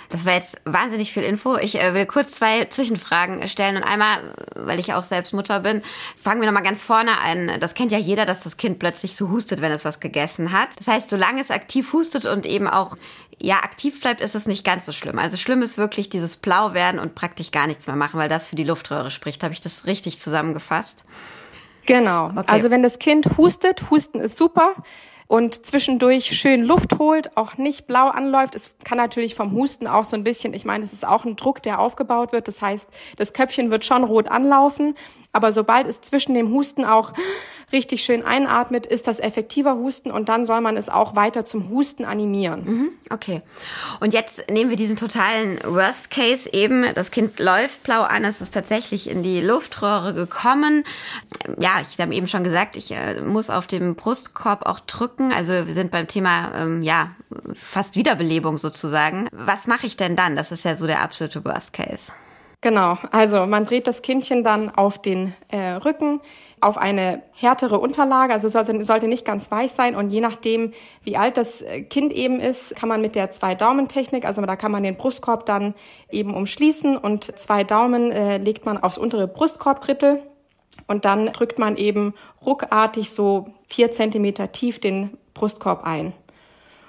Das 0.10 0.26
war 0.26 0.34
jetzt 0.34 0.58
wahnsinnig 0.66 1.14
viel 1.14 1.24
Info. 1.24 1.58
Ich 1.58 1.82
äh, 1.82 1.94
will 1.94 2.06
kurz 2.06 2.32
zwei 2.32 2.66
Zwischenfragen 2.66 3.48
stellen. 3.48 3.78
Und 3.78 3.84
einmal, 3.84 4.18
weil 4.56 4.80
ich 4.80 4.94
auch 4.94 5.04
selbst 5.04 5.34
Mutter 5.34 5.60
bin, 5.60 5.82
fangen 6.16 6.42
wir 6.42 6.48
nochmal 6.48 6.64
ganz 6.64 6.84
vorne 6.84 7.20
an. 7.20 7.60
Das 7.60 7.74
kennt 7.74 7.92
ja 7.92 7.98
jeder, 7.98 8.26
dass 8.26 8.42
das 8.42 8.58
Kind 8.58 8.80
plötzlich 8.80 9.16
so 9.16 9.30
hustet, 9.30 9.62
wenn 9.62 9.72
es 9.72 9.86
was 9.86 10.00
gegessen 10.00 10.52
hat. 10.52 10.70
Das 10.78 10.88
heißt, 10.88 11.10
solange 11.10 11.42
es 11.42 11.52
aktiv 11.52 11.92
hustet 11.94 12.26
und 12.26 12.46
eben 12.46 12.68
auch 12.68 12.98
ja, 13.40 13.58
aktiv 13.58 14.00
bleibt, 14.00 14.22
ist 14.22 14.36
es 14.36 14.46
nicht 14.46 14.64
ganz 14.64 14.86
so 14.86 14.92
schlimm. 14.92 15.20
Also 15.20 15.38
schlimm 15.38 15.62
ist 15.62 15.78
wirklich 15.78 16.10
dieses 16.10 16.38
Blau 16.38 16.74
werden 16.74 17.00
und 17.00 17.16
praktisch 17.16 17.52
gar 17.52 17.68
nichts 17.68 17.88
mehr 17.88 17.96
machen, 17.96 18.20
weil 18.20 18.30
das 18.30 18.48
für 18.48 18.56
die 18.56 18.64
Luftröhre 18.64 19.12
spricht. 19.12 19.44
Habe 19.44 19.54
ich 19.54 19.62
das 19.62 19.86
richtig 19.86 20.20
zusammengefasst? 20.20 21.04
Genau. 21.86 22.28
Okay. 22.28 22.46
Also 22.48 22.72
wenn 22.72 22.82
das 22.82 23.00
Kind 23.00 23.38
hustet, 23.38 23.90
Husten 23.92 24.20
ist 24.20 24.38
super 24.38 24.76
und 25.28 25.66
zwischendurch 25.66 26.38
schön 26.38 26.64
Luft 26.64 27.00
holt, 27.00 27.36
auch 27.36 27.58
nicht 27.58 27.88
blau 27.88 28.10
anläuft. 28.10 28.56
Es 28.56 28.76
kann 28.84 28.98
natürlich 28.98 29.36
vom 29.36 29.54
Husten 29.54 29.88
auch 29.88 30.04
so 30.04 30.16
ein 30.16 30.24
bisschen, 30.24 30.54
ich 30.54 30.66
meine, 30.66 30.84
es 30.84 30.94
ist 30.94 31.06
auch 31.06 31.26
ein 31.26 31.36
Druck, 31.36 31.64
der 31.64 31.80
aufgebaut 31.80 32.32
wird. 32.32 32.48
Das 32.48 32.62
heißt, 32.62 32.88
das 33.18 33.34
Köpfchen 33.34 33.72
wird 33.72 33.86
schon 33.86 34.04
rot 34.04 34.28
anlaufen, 34.28 34.96
aber 35.32 35.52
sobald 35.52 35.88
es 35.88 36.02
zwischen 36.02 36.36
dem 36.36 36.52
Husten 36.52 36.86
auch 36.86 37.14
richtig 37.72 38.04
schön 38.04 38.24
einatmet, 38.24 38.86
ist 38.86 39.08
das 39.08 39.20
effektiver 39.20 39.76
Husten 39.76 40.12
und 40.12 40.30
dann 40.30 40.46
soll 40.46 40.62
man 40.62 40.78
es 40.78 40.90
auch 40.90 41.16
weiter 41.16 41.46
zum 41.46 41.70
Husten 41.70 42.06
animieren. 42.06 42.64
Mhm, 42.66 42.90
okay. 43.10 43.42
Und 44.00 44.14
jetzt 44.14 44.50
nehmen 44.50 44.70
wir 44.70 44.78
diesen 44.78 44.96
totalen 44.96 45.60
Worst 45.66 46.10
Case 46.10 46.50
eben. 46.52 46.86
Das 46.94 47.12
Kind 47.12 47.40
läuft 47.40 47.84
blau 47.84 48.02
an, 48.02 48.24
es 48.24 48.42
ist 48.42 48.54
tatsächlich 48.54 49.10
in 49.10 49.24
die 49.24 49.42
Luftröhre 49.42 50.14
gekommen. 50.14 50.84
Ja, 51.60 51.82
ich 51.82 52.00
habe 52.00 52.14
eben 52.14 52.28
schon 52.28 52.44
gesagt, 52.44 52.76
ich 52.76 52.92
äh, 52.92 53.22
muss 53.22 53.50
auf 53.50 53.68
dem 53.68 53.96
Brustkorb 53.96 54.66
auch 54.66 54.80
drücken. 54.82 55.32
Also 55.32 55.68
wir 55.68 55.74
sind 55.74 55.92
beim 55.92 56.08
Thema, 56.08 56.52
ähm, 56.56 56.84
ja, 56.84 57.12
fast 57.56 57.96
Wiederbelebung 57.96 58.58
sozusagen. 58.58 59.28
Was 59.32 59.68
mache 59.68 59.86
ich 59.86 59.98
denn 59.98 60.16
dann? 60.16 60.36
Das 60.36 60.52
ist 60.52 60.66
ja 60.66 60.78
so 60.78 60.88
der 60.88 61.02
absolute 61.02 61.44
Worst 61.44 61.74
Case. 61.74 62.12
Genau, 62.66 62.98
also 63.12 63.46
man 63.46 63.68
dreht 63.68 63.86
das 63.86 64.02
Kindchen 64.02 64.44
dann 64.44 64.72
auf 64.72 65.00
den 65.00 65.36
äh, 65.50 65.74
Rücken, 65.74 66.20
auf 66.66 66.78
eine 66.78 67.22
härtere 67.32 67.78
Unterlage, 67.78 68.34
also 68.34 68.50
sollte, 68.50 69.08
nicht 69.08 69.24
ganz 69.24 69.52
weich 69.52 69.72
sein. 69.72 69.96
Und 69.96 70.10
je 70.10 70.20
nachdem, 70.20 70.72
wie 71.04 71.16
alt 71.16 71.38
das 71.38 71.62
äh, 71.62 71.84
Kind 71.84 72.12
eben 72.12 72.40
ist, 72.40 72.76
kann 72.76 72.90
man 72.90 73.02
mit 73.02 73.14
der 73.14 73.30
Zwei-Daumen-Technik, 73.30 74.26
also 74.26 74.42
da 74.42 74.56
kann 74.56 74.72
man 74.72 74.82
den 74.82 74.96
Brustkorb 74.96 75.46
dann 75.46 75.76
eben 76.10 76.34
umschließen 76.34 76.98
und 76.98 77.38
zwei 77.38 77.64
Daumen 77.64 78.12
äh, 78.12 78.38
legt 78.38 78.66
man 78.66 78.82
aufs 78.82 78.98
untere 78.98 79.28
Brustkorbdrittel 79.28 80.24
und 80.88 81.06
dann 81.06 81.28
drückt 81.28 81.60
man 81.60 81.78
eben 81.78 82.16
ruckartig 82.44 83.12
so 83.12 83.48
vier 83.68 83.92
Zentimeter 83.92 84.52
tief 84.52 84.80
den 84.80 85.18
Brustkorb 85.36 85.84
ein. 85.84 86.14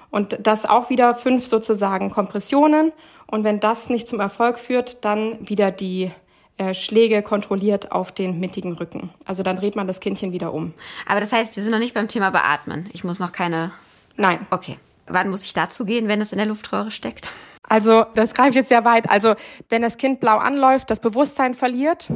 Und 0.09 0.39
das 0.41 0.65
auch 0.65 0.89
wieder 0.89 1.13
fünf 1.13 1.45
sozusagen 1.45 2.09
Kompressionen. 2.09 2.93
Und 3.29 3.43
wenn 3.43 3.59
das 3.59 3.89
nicht 3.89 4.07
zum 4.07 4.19
Erfolg 4.19 4.57
führt, 4.57 5.05
dann 5.05 5.37
wieder 5.47 5.69
die 5.69 6.11
äh, 6.57 6.73
Schläge 6.73 7.21
kontrolliert 7.21 7.91
auf 7.91 8.11
den 8.11 8.39
mittigen 8.39 8.73
Rücken. 8.73 9.11
Also 9.25 9.43
dann 9.43 9.57
dreht 9.57 9.75
man 9.75 9.87
das 9.87 9.99
Kindchen 9.99 10.31
wieder 10.31 10.53
um. 10.53 10.73
Aber 11.05 11.19
das 11.19 11.31
heißt, 11.31 11.55
wir 11.55 11.63
sind 11.63 11.71
noch 11.71 11.79
nicht 11.79 11.93
beim 11.93 12.07
Thema 12.07 12.31
Beatmen. 12.31 12.89
Ich 12.93 13.03
muss 13.03 13.19
noch 13.19 13.31
keine. 13.31 13.71
Nein. 14.15 14.45
Okay. 14.49 14.77
Wann 15.05 15.29
muss 15.29 15.43
ich 15.43 15.53
dazu 15.53 15.85
gehen, 15.85 16.07
wenn 16.07 16.19
es 16.19 16.31
in 16.31 16.37
der 16.37 16.47
Luftröhre 16.47 16.91
steckt? 16.91 17.31
Also, 17.63 18.05
das 18.15 18.33
greift 18.33 18.55
jetzt 18.55 18.69
sehr 18.69 18.85
weit. 18.85 19.09
Also, 19.09 19.35
wenn 19.69 19.81
das 19.81 19.97
Kind 19.97 20.19
blau 20.19 20.37
anläuft, 20.37 20.89
das 20.89 20.99
Bewusstsein 20.99 21.53
verliert 21.53 22.09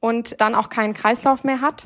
und 0.00 0.40
dann 0.40 0.54
auch 0.54 0.68
keinen 0.68 0.94
Kreislauf 0.94 1.44
mehr 1.44 1.60
hat, 1.60 1.84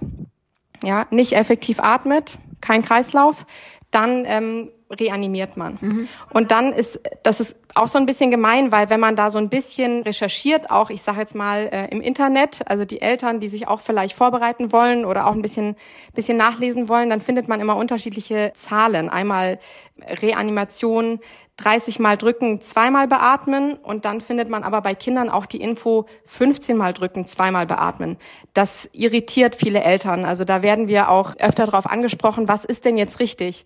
ja, 0.82 1.06
nicht 1.10 1.32
effektiv 1.32 1.78
atmet, 1.80 2.38
kein 2.60 2.82
Kreislauf, 2.82 3.46
dann 3.90 4.24
ähm, 4.26 4.70
reanimiert 4.92 5.56
man. 5.56 5.78
Mhm. 5.80 6.08
Und 6.32 6.50
dann 6.50 6.72
ist, 6.72 7.00
das 7.22 7.40
ist 7.40 7.56
auch 7.74 7.88
so 7.88 7.98
ein 7.98 8.06
bisschen 8.06 8.30
gemein, 8.30 8.72
weil 8.72 8.90
wenn 8.90 9.00
man 9.00 9.16
da 9.16 9.30
so 9.30 9.38
ein 9.38 9.48
bisschen 9.48 10.02
recherchiert, 10.02 10.70
auch 10.70 10.90
ich 10.90 11.02
sage 11.02 11.20
jetzt 11.20 11.34
mal 11.34 11.68
äh, 11.72 11.88
im 11.90 12.00
Internet, 12.00 12.60
also 12.66 12.84
die 12.84 13.00
Eltern, 13.00 13.40
die 13.40 13.48
sich 13.48 13.68
auch 13.68 13.80
vielleicht 13.80 14.14
vorbereiten 14.14 14.72
wollen 14.72 15.04
oder 15.04 15.26
auch 15.26 15.32
ein 15.32 15.42
bisschen, 15.42 15.76
bisschen 16.14 16.36
nachlesen 16.36 16.88
wollen, 16.88 17.10
dann 17.10 17.20
findet 17.20 17.48
man 17.48 17.60
immer 17.60 17.76
unterschiedliche 17.76 18.52
Zahlen. 18.54 19.08
Einmal 19.08 19.58
Reanimation, 20.06 21.20
30 21.56 21.98
Mal 21.98 22.16
drücken, 22.16 22.60
zweimal 22.60 23.06
beatmen 23.06 23.74
und 23.74 24.04
dann 24.04 24.20
findet 24.20 24.48
man 24.48 24.64
aber 24.64 24.80
bei 24.80 24.94
Kindern 24.94 25.28
auch 25.28 25.46
die 25.46 25.60
Info 25.60 26.06
15 26.26 26.76
Mal 26.76 26.92
drücken, 26.92 27.26
zweimal 27.26 27.66
beatmen. 27.66 28.16
Das 28.54 28.88
irritiert 28.92 29.54
viele 29.54 29.82
Eltern. 29.82 30.24
Also 30.24 30.44
da 30.44 30.62
werden 30.62 30.88
wir 30.88 31.08
auch 31.08 31.36
öfter 31.38 31.66
darauf 31.66 31.86
angesprochen, 31.86 32.48
was 32.48 32.64
ist 32.64 32.84
denn 32.84 32.98
jetzt 32.98 33.20
richtig? 33.20 33.64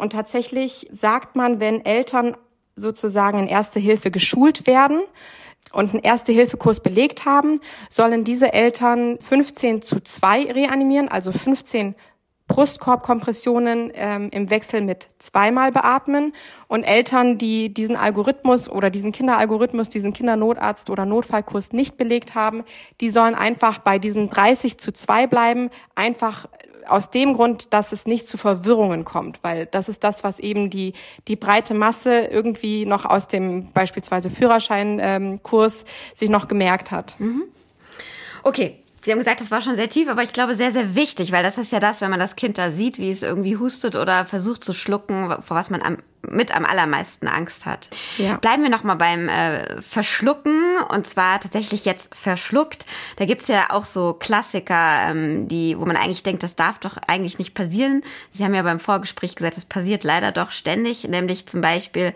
Und 0.00 0.12
tatsächlich 0.12 0.88
sagt 0.90 1.36
man, 1.36 1.60
wenn 1.60 1.84
Eltern 1.84 2.36
sozusagen 2.74 3.38
in 3.38 3.48
Erste 3.48 3.78
Hilfe 3.78 4.10
geschult 4.10 4.66
werden 4.66 5.02
und 5.72 5.92
einen 5.92 6.02
Erste-Hilfe-Kurs 6.02 6.80
belegt 6.80 7.26
haben, 7.26 7.60
sollen 7.90 8.24
diese 8.24 8.52
Eltern 8.52 9.18
15 9.20 9.82
zu 9.82 10.00
2 10.00 10.52
reanimieren, 10.52 11.08
also 11.08 11.32
15 11.32 11.94
Brustkorbkompressionen 12.48 13.92
ähm, 13.94 14.28
im 14.32 14.50
Wechsel 14.50 14.80
mit 14.80 15.10
zweimal 15.18 15.70
beatmen. 15.70 16.32
Und 16.66 16.82
Eltern, 16.82 17.38
die 17.38 17.72
diesen 17.72 17.94
Algorithmus 17.94 18.68
oder 18.68 18.90
diesen 18.90 19.12
Kinderalgorithmus, 19.12 19.88
diesen 19.88 20.12
Kindernotarzt 20.12 20.90
oder 20.90 21.06
Notfallkurs 21.06 21.72
nicht 21.72 21.96
belegt 21.96 22.34
haben, 22.34 22.64
die 23.00 23.10
sollen 23.10 23.36
einfach 23.36 23.78
bei 23.78 24.00
diesen 24.00 24.30
30 24.30 24.78
zu 24.78 24.90
2 24.92 25.28
bleiben, 25.28 25.70
einfach 25.94 26.48
aus 26.88 27.10
dem 27.10 27.34
Grund, 27.34 27.72
dass 27.72 27.92
es 27.92 28.06
nicht 28.06 28.28
zu 28.28 28.36
Verwirrungen 28.38 29.04
kommt, 29.04 29.42
weil 29.42 29.66
das 29.66 29.88
ist 29.88 30.04
das, 30.04 30.24
was 30.24 30.38
eben 30.38 30.70
die, 30.70 30.94
die 31.28 31.36
breite 31.36 31.74
Masse 31.74 32.20
irgendwie 32.20 32.86
noch 32.86 33.04
aus 33.04 33.28
dem 33.28 33.70
beispielsweise 33.72 34.30
Führerscheinkurs 34.30 35.82
ähm, 35.82 35.86
sich 36.14 36.30
noch 36.30 36.48
gemerkt 36.48 36.90
hat. 36.90 37.18
Mhm. 37.18 37.44
Okay, 38.42 38.79
Sie 39.02 39.10
haben 39.10 39.18
gesagt, 39.18 39.40
das 39.40 39.50
war 39.50 39.62
schon 39.62 39.76
sehr 39.76 39.88
tief, 39.88 40.08
aber 40.08 40.22
ich 40.22 40.32
glaube 40.32 40.54
sehr, 40.54 40.72
sehr 40.72 40.94
wichtig, 40.94 41.32
weil 41.32 41.42
das 41.42 41.56
ist 41.56 41.72
ja 41.72 41.80
das, 41.80 42.02
wenn 42.02 42.10
man 42.10 42.20
das 42.20 42.36
Kind 42.36 42.58
da 42.58 42.70
sieht, 42.70 42.98
wie 42.98 43.10
es 43.10 43.22
irgendwie 43.22 43.56
hustet 43.56 43.96
oder 43.96 44.26
versucht 44.26 44.62
zu 44.62 44.74
schlucken, 44.74 45.30
vor 45.42 45.56
was 45.56 45.70
man 45.70 45.80
am, 45.80 45.96
mit 46.28 46.54
am 46.54 46.66
allermeisten 46.66 47.26
Angst 47.26 47.64
hat. 47.64 47.88
Ja. 48.18 48.36
Bleiben 48.36 48.62
wir 48.62 48.68
nochmal 48.68 48.96
beim 48.96 49.30
äh, 49.30 49.80
Verschlucken 49.80 50.76
und 50.90 51.06
zwar 51.06 51.40
tatsächlich 51.40 51.86
jetzt 51.86 52.14
verschluckt. 52.14 52.84
Da 53.16 53.24
gibt's 53.24 53.48
ja 53.48 53.70
auch 53.70 53.86
so 53.86 54.12
Klassiker, 54.12 55.08
ähm, 55.08 55.48
die, 55.48 55.78
wo 55.78 55.86
man 55.86 55.96
eigentlich 55.96 56.22
denkt, 56.22 56.42
das 56.42 56.54
darf 56.54 56.78
doch 56.78 56.98
eigentlich 57.06 57.38
nicht 57.38 57.54
passieren. 57.54 58.02
Sie 58.32 58.44
haben 58.44 58.54
ja 58.54 58.62
beim 58.62 58.80
Vorgespräch 58.80 59.34
gesagt, 59.34 59.56
das 59.56 59.64
passiert 59.64 60.04
leider 60.04 60.30
doch 60.30 60.50
ständig, 60.50 61.04
nämlich 61.04 61.46
zum 61.46 61.62
Beispiel 61.62 62.12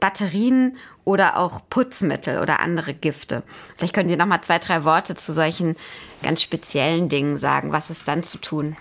Batterien 0.00 0.76
oder 1.04 1.36
auch 1.36 1.60
Putzmittel 1.70 2.40
oder 2.40 2.60
andere 2.60 2.94
Gifte. 2.94 3.42
Vielleicht 3.76 3.94
können 3.94 4.08
Sie 4.08 4.16
noch 4.16 4.26
mal 4.26 4.42
zwei, 4.42 4.58
drei 4.58 4.84
Worte 4.84 5.14
zu 5.14 5.32
solchen 5.32 5.76
ganz 6.22 6.42
speziellen 6.42 7.08
Dingen 7.08 7.38
sagen. 7.38 7.72
Was 7.72 7.90
ist 7.90 8.06
dann 8.06 8.22
zu 8.22 8.38
tun? 8.38 8.76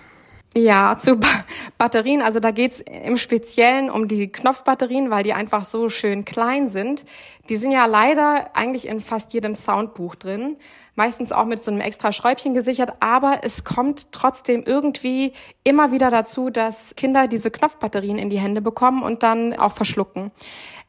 Ja, 0.58 0.98
zu 0.98 1.18
ba 1.18 1.28
Batterien. 1.78 2.24
Also 2.24 2.40
da 2.40 2.50
geht's 2.50 2.80
im 2.80 3.18
Speziellen 3.18 3.92
um 3.92 4.08
die 4.08 4.32
Knopfbatterien, 4.32 5.12
weil 5.12 5.24
die 5.24 5.34
einfach 5.34 5.64
so 5.64 5.90
schön 5.90 6.26
klein 6.26 6.68
sind. 6.68 7.06
Die 7.50 7.58
sind 7.58 7.72
ja 7.72 7.86
leider 7.86 8.56
eigentlich 8.56 8.88
in 8.88 9.00
fast 9.00 9.34
jedem 9.34 9.54
Soundbuch 9.54 10.16
drin. 10.16 10.58
Meistens 10.96 11.32
auch 11.32 11.46
mit 11.46 11.64
so 11.64 11.70
einem 11.70 11.82
extra 11.82 12.12
Schräubchen 12.12 12.56
gesichert. 12.56 12.94
Aber 13.02 13.42
es 13.44 13.66
kommt 13.66 14.12
trotzdem 14.12 14.64
irgendwie 14.66 15.34
immer 15.64 15.92
wieder 15.92 16.10
dazu, 16.10 16.50
dass 16.50 16.96
Kinder 16.96 17.28
diese 17.28 17.52
Knopfbatterien 17.52 18.18
in 18.18 18.32
die 18.32 18.40
Hände 18.40 18.62
bekommen 18.62 19.04
und 19.04 19.22
dann 19.22 19.54
auch 19.54 19.74
verschlucken. 19.74 20.32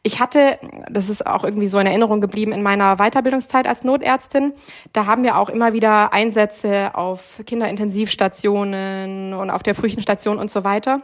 Ich 0.09 0.21
hatte, 0.21 0.59
das 0.89 1.11
ist 1.11 1.27
auch 1.27 1.45
irgendwie 1.45 1.67
so 1.67 1.79
in 1.79 1.87
Erinnerung 1.87 2.23
geblieben 2.23 2.53
in 2.53 2.63
meiner 2.63 2.97
Weiterbildungszeit 2.97 3.67
als 3.67 3.85
Notärztin, 3.85 4.55
da 4.95 5.05
haben 5.05 5.23
wir 5.23 5.37
auch 5.37 5.51
immer 5.51 5.75
wieder 5.75 6.15
Einsätze 6.15 6.93
auf 6.95 7.43
Kinderintensivstationen 7.45 9.35
und 9.35 9.51
auf 9.51 9.63
der 9.63 9.75
Frühchenstation 9.75 10.39
und 10.39 10.51
so 10.51 10.65
weiter. 10.65 11.03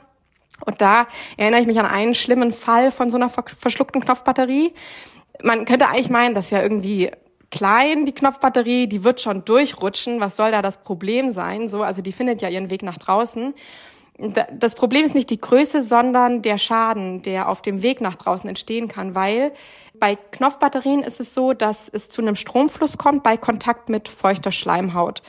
Und 0.64 0.80
da 0.80 1.06
erinnere 1.36 1.60
ich 1.60 1.66
mich 1.66 1.78
an 1.78 1.84
einen 1.84 2.14
schlimmen 2.14 2.54
Fall 2.54 2.90
von 2.90 3.10
so 3.10 3.18
einer 3.18 3.28
verschluckten 3.28 4.00
Knopfbatterie. 4.00 4.72
Man 5.42 5.66
könnte 5.66 5.88
eigentlich 5.88 6.08
meinen, 6.08 6.34
das 6.34 6.46
ist 6.46 6.52
ja 6.52 6.62
irgendwie 6.62 7.10
klein, 7.50 8.06
die 8.06 8.12
Knopfbatterie, 8.12 8.86
die 8.86 9.04
wird 9.04 9.20
schon 9.20 9.44
durchrutschen. 9.44 10.18
Was 10.20 10.38
soll 10.38 10.50
da 10.50 10.62
das 10.62 10.78
Problem 10.78 11.30
sein? 11.30 11.68
So, 11.68 11.82
also 11.82 12.00
die 12.00 12.12
findet 12.12 12.40
ja 12.40 12.48
ihren 12.48 12.70
Weg 12.70 12.82
nach 12.82 12.96
draußen 12.96 13.52
das 14.16 14.76
Problem 14.76 15.04
ist 15.04 15.14
nicht 15.14 15.30
die 15.30 15.40
Größe, 15.40 15.82
sondern 15.82 16.40
der 16.42 16.58
Schaden, 16.58 17.22
der 17.22 17.48
auf 17.48 17.62
dem 17.62 17.82
Weg 17.82 18.00
nach 18.00 18.14
draußen 18.14 18.48
entstehen 18.48 18.86
kann, 18.86 19.14
weil 19.14 19.52
bei 19.98 20.16
Knopfbatterien 20.16 21.02
ist 21.02 21.20
es 21.20 21.34
so, 21.34 21.52
dass 21.52 21.88
es 21.88 22.08
zu 22.08 22.22
einem 22.22 22.36
Stromfluss 22.36 22.96
kommt 22.96 23.22
bei 23.22 23.36
Kontakt 23.36 23.88
mit 23.88 24.08
feuchter 24.08 24.52
Schleimhaut, 24.52 25.22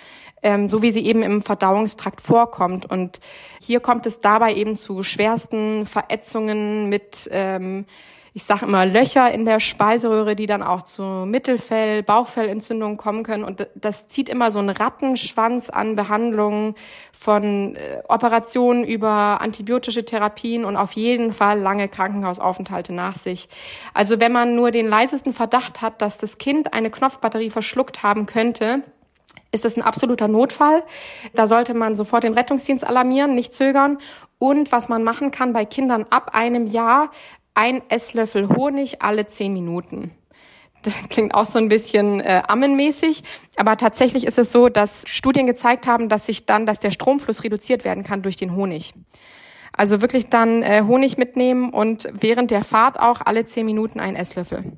ähm, 0.43 0.69
so 0.69 0.83
wie 0.83 0.91
sie 0.91 1.05
eben 1.05 1.23
im 1.23 1.41
Verdauungstrakt 1.41 2.21
vorkommt. 2.21 2.89
Und 2.89 3.19
hier 3.59 3.79
kommt 3.79 4.05
es 4.05 4.21
dabei 4.21 4.53
eben 4.53 4.75
zu 4.75 5.01
schwersten 5.01 5.87
Verätzungen 5.87 6.87
mit 6.87 7.27
ähm, 7.31 7.85
ich 8.37 8.43
sage 8.43 8.65
immer 8.65 8.85
Löcher 8.85 9.31
in 9.31 9.45
der 9.45 9.61
Speiseröhre, 9.61 10.35
die 10.35 10.45
dann 10.45 10.61
auch 10.61 10.81
zu 10.81 11.01
Mittelfell, 11.25 12.03
Bauchfellentzündungen 12.03 12.97
kommen 12.97 13.23
können. 13.23 13.45
Und 13.45 13.69
das 13.75 14.09
zieht 14.09 14.27
immer 14.27 14.51
so 14.51 14.59
einen 14.59 14.71
Rattenschwanz 14.71 15.69
an 15.69 15.95
Behandlungen 15.95 16.75
von 17.13 17.77
äh, 17.77 18.03
Operationen 18.09 18.83
über 18.83 19.39
antibiotische 19.39 20.03
Therapien 20.03 20.65
und 20.65 20.75
auf 20.75 20.91
jeden 20.91 21.31
Fall 21.31 21.61
lange 21.61 21.87
Krankenhausaufenthalte 21.87 22.91
nach 22.91 23.15
sich. 23.15 23.47
Also 23.93 24.19
wenn 24.19 24.33
man 24.33 24.53
nur 24.53 24.71
den 24.71 24.89
leisesten 24.89 25.31
Verdacht 25.31 25.81
hat, 25.81 26.01
dass 26.01 26.17
das 26.17 26.37
Kind 26.37 26.73
eine 26.73 26.89
Knopfbatterie 26.89 27.51
verschluckt 27.51 28.03
haben 28.03 28.25
könnte, 28.25 28.83
ist 29.53 29.63
das 29.63 29.77
ein 29.77 29.81
absoluter 29.81 30.27
Notfall. 30.27 30.83
Da 31.35 31.47
sollte 31.47 31.73
man 31.73 31.95
sofort 31.95 32.25
den 32.25 32.33
Rettungsdienst 32.33 32.85
alarmieren, 32.85 33.33
nicht 33.33 33.53
zögern. 33.53 33.97
Und 34.39 34.73
was 34.73 34.89
man 34.89 35.05
machen 35.05 35.31
kann 35.31 35.53
bei 35.53 35.63
Kindern 35.63 36.05
ab 36.09 36.31
einem 36.33 36.67
Jahr, 36.67 37.11
ein 37.55 37.81
Esslöffel 37.89 38.49
Honig 38.49 39.01
alle 39.01 39.25
zehn 39.25 39.53
Minuten. 39.53 40.11
Das 40.83 41.01
klingt 41.09 41.33
auch 41.33 41.45
so 41.45 41.57
ein 41.57 41.67
bisschen 41.67 42.19
äh, 42.19 42.43
ammenmäßig, 42.47 43.23
aber 43.55 43.75
tatsächlich 43.75 44.27
ist 44.27 44.37
es 44.37 44.51
so, 44.51 44.69
dass 44.69 45.03
Studien 45.07 45.47
gezeigt 45.47 45.87
haben, 45.87 46.09
dass 46.09 46.27
sich 46.27 46.45
dann, 46.45 46.67
dass 46.67 46.79
der 46.79 46.91
Stromfluss 46.91 47.43
reduziert 47.43 47.83
werden 47.85 48.03
kann 48.03 48.21
durch 48.21 48.35
den 48.35 48.55
Honig. 48.55 48.93
Also 49.73 50.01
wirklich 50.01 50.27
dann 50.27 50.61
äh, 50.61 50.83
Honig 50.83 51.17
mitnehmen 51.17 51.71
und 51.71 52.07
während 52.13 52.51
der 52.51 52.63
Fahrt 52.63 52.99
auch 52.99 53.21
alle 53.21 53.45
zehn 53.45 53.65
Minuten 53.65 53.99
ein 53.99 54.15
Esslöffel. 54.15 54.73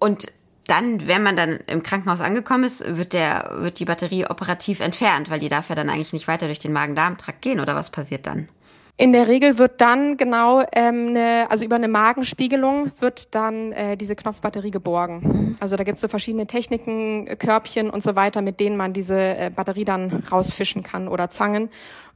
Und 0.00 0.26
dann, 0.66 1.06
wenn 1.06 1.22
man 1.22 1.36
dann 1.36 1.60
im 1.66 1.82
Krankenhaus 1.82 2.20
angekommen 2.20 2.64
ist, 2.64 2.82
wird 2.84 3.12
der, 3.12 3.52
wird 3.58 3.78
die 3.78 3.84
Batterie 3.84 4.26
operativ 4.26 4.80
entfernt, 4.80 5.30
weil 5.30 5.40
die 5.40 5.48
darf 5.48 5.68
ja 5.68 5.74
dann 5.74 5.88
eigentlich 5.88 6.12
nicht 6.12 6.26
weiter 6.26 6.46
durch 6.46 6.58
den 6.58 6.72
Magen-Darm-Trakt 6.72 7.42
gehen, 7.42 7.60
oder 7.60 7.74
was 7.74 7.90
passiert 7.90 8.26
dann? 8.26 8.48
In 8.96 9.12
der 9.12 9.26
Regel 9.26 9.58
wird 9.58 9.80
dann 9.80 10.16
genau, 10.16 10.62
ähm, 10.72 11.14
ne, 11.14 11.46
also 11.48 11.64
über 11.64 11.74
eine 11.74 11.88
Magenspiegelung 11.88 12.92
wird 13.00 13.34
dann 13.34 13.72
äh, 13.72 13.96
diese 13.96 14.14
Knopfbatterie 14.14 14.70
geborgen. 14.70 15.20
Mhm. 15.22 15.56
Also 15.58 15.74
da 15.74 15.82
gibt 15.82 15.96
es 15.96 16.02
so 16.02 16.06
verschiedene 16.06 16.46
Techniken, 16.46 17.26
Körbchen 17.38 17.90
und 17.90 18.04
so 18.04 18.14
weiter, 18.14 18.40
mit 18.40 18.60
denen 18.60 18.76
man 18.76 18.92
diese 18.92 19.18
äh, 19.18 19.50
Batterie 19.54 19.84
dann 19.84 20.22
rausfischen 20.30 20.84
kann 20.84 21.08
oder 21.08 21.28
Zangen. 21.28 21.70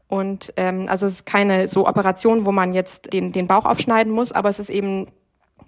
Und 0.07 0.53
ähm, 0.57 0.87
also 0.89 1.07
es 1.07 1.15
ist 1.15 1.27
keine 1.27 1.67
so 1.67 1.87
Operation, 1.87 2.47
wo 2.47 2.53
man 2.53 2.73
jetzt 2.73 3.13
den, 3.13 3.33
den 3.33 3.49
Bauch 3.49 3.65
aufschneiden 3.65 4.13
muss, 4.13 4.31
aber 4.31 4.49
es 4.49 4.61
ist 4.61 4.71
eben 4.71 5.09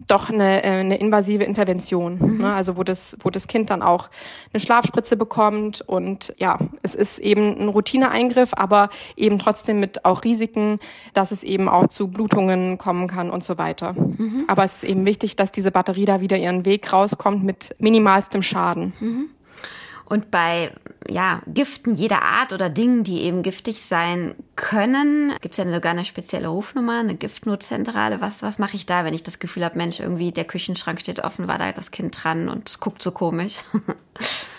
doch 0.07 0.31
eine, 0.31 0.63
äh, 0.63 0.69
eine 0.69 0.97
invasive 0.97 1.45
Intervention, 1.45 2.19
mhm. 2.19 2.39
ne? 2.39 2.55
also 2.55 2.77
wo 2.77 2.83
das, 2.83 3.17
wo 3.21 3.31
das 3.31 3.47
Kind 3.47 3.71
dann 3.71 3.83
auch 3.83 4.09
eine 4.53 4.61
Schlafspritze 4.61 5.17
bekommt 5.17 5.83
und 5.83 6.35
ja, 6.39 6.59
es 6.83 6.95
ist 6.95 7.19
eben 7.19 7.57
ein 7.59 7.69
Routineeingriff, 7.69 8.53
aber 8.55 8.91
eben 9.17 9.39
trotzdem 9.39 9.81
mit 9.81 10.05
auch 10.05 10.25
Risiken, 10.25 10.79
dass 11.15 11.33
es 11.33 11.43
eben 11.43 11.69
auch 11.69 11.89
zu 11.89 12.09
Blutungen 12.09 12.79
kommen 12.79 13.09
kann 13.09 13.31
und 13.31 13.45
so 13.45 13.59
weiter. 13.59 13.93
Mhm. 13.93 14.45
Aber 14.49 14.65
es 14.65 14.77
ist 14.77 14.85
eben 14.85 15.05
wichtig, 15.05 15.37
dass 15.37 15.53
diese 15.53 15.71
Batterie 15.71 16.05
da 16.05 16.21
wieder 16.21 16.37
ihren 16.37 16.65
Weg 16.65 16.93
rauskommt 16.93 17.45
mit 17.45 17.75
minimalstem 17.79 18.43
Schaden. 18.43 18.93
Mhm. 19.01 19.31
Und 20.11 20.33
bei 20.33 20.73
ja, 21.09 21.41
Giften 21.47 21.95
jeder 21.95 22.23
Art 22.23 22.53
oder 22.53 22.69
Dingen, 22.69 23.05
die 23.05 23.23
eben 23.23 23.45
giftig 23.45 23.85
sein 23.85 24.35
können, 24.57 25.33
gibt 25.41 25.57
es 25.57 25.65
ja 25.65 25.73
sogar 25.73 25.93
eine 25.93 26.05
spezielle 26.05 26.49
Rufnummer, 26.49 26.99
eine 26.99 27.15
Giftnotzentrale. 27.15 28.21
Was, 28.21 28.43
was 28.43 28.59
mache 28.59 28.75
ich 28.75 28.87
da, 28.87 29.05
wenn 29.05 29.15
ich 29.15 29.23
das 29.23 29.39
Gefühl 29.39 29.65
habe, 29.65 29.79
Mensch, 29.79 30.01
irgendwie 30.01 30.33
der 30.33 30.45
Küchenschrank 30.45 31.01
steht 31.01 31.23
offen, 31.23 31.47
war 31.47 31.59
da 31.59 31.71
das 31.71 31.93
Kind 31.93 32.19
dran 32.21 32.49
und 32.49 32.69
es 32.69 32.81
guckt 32.81 33.03
so 33.03 33.13
komisch? 33.13 33.61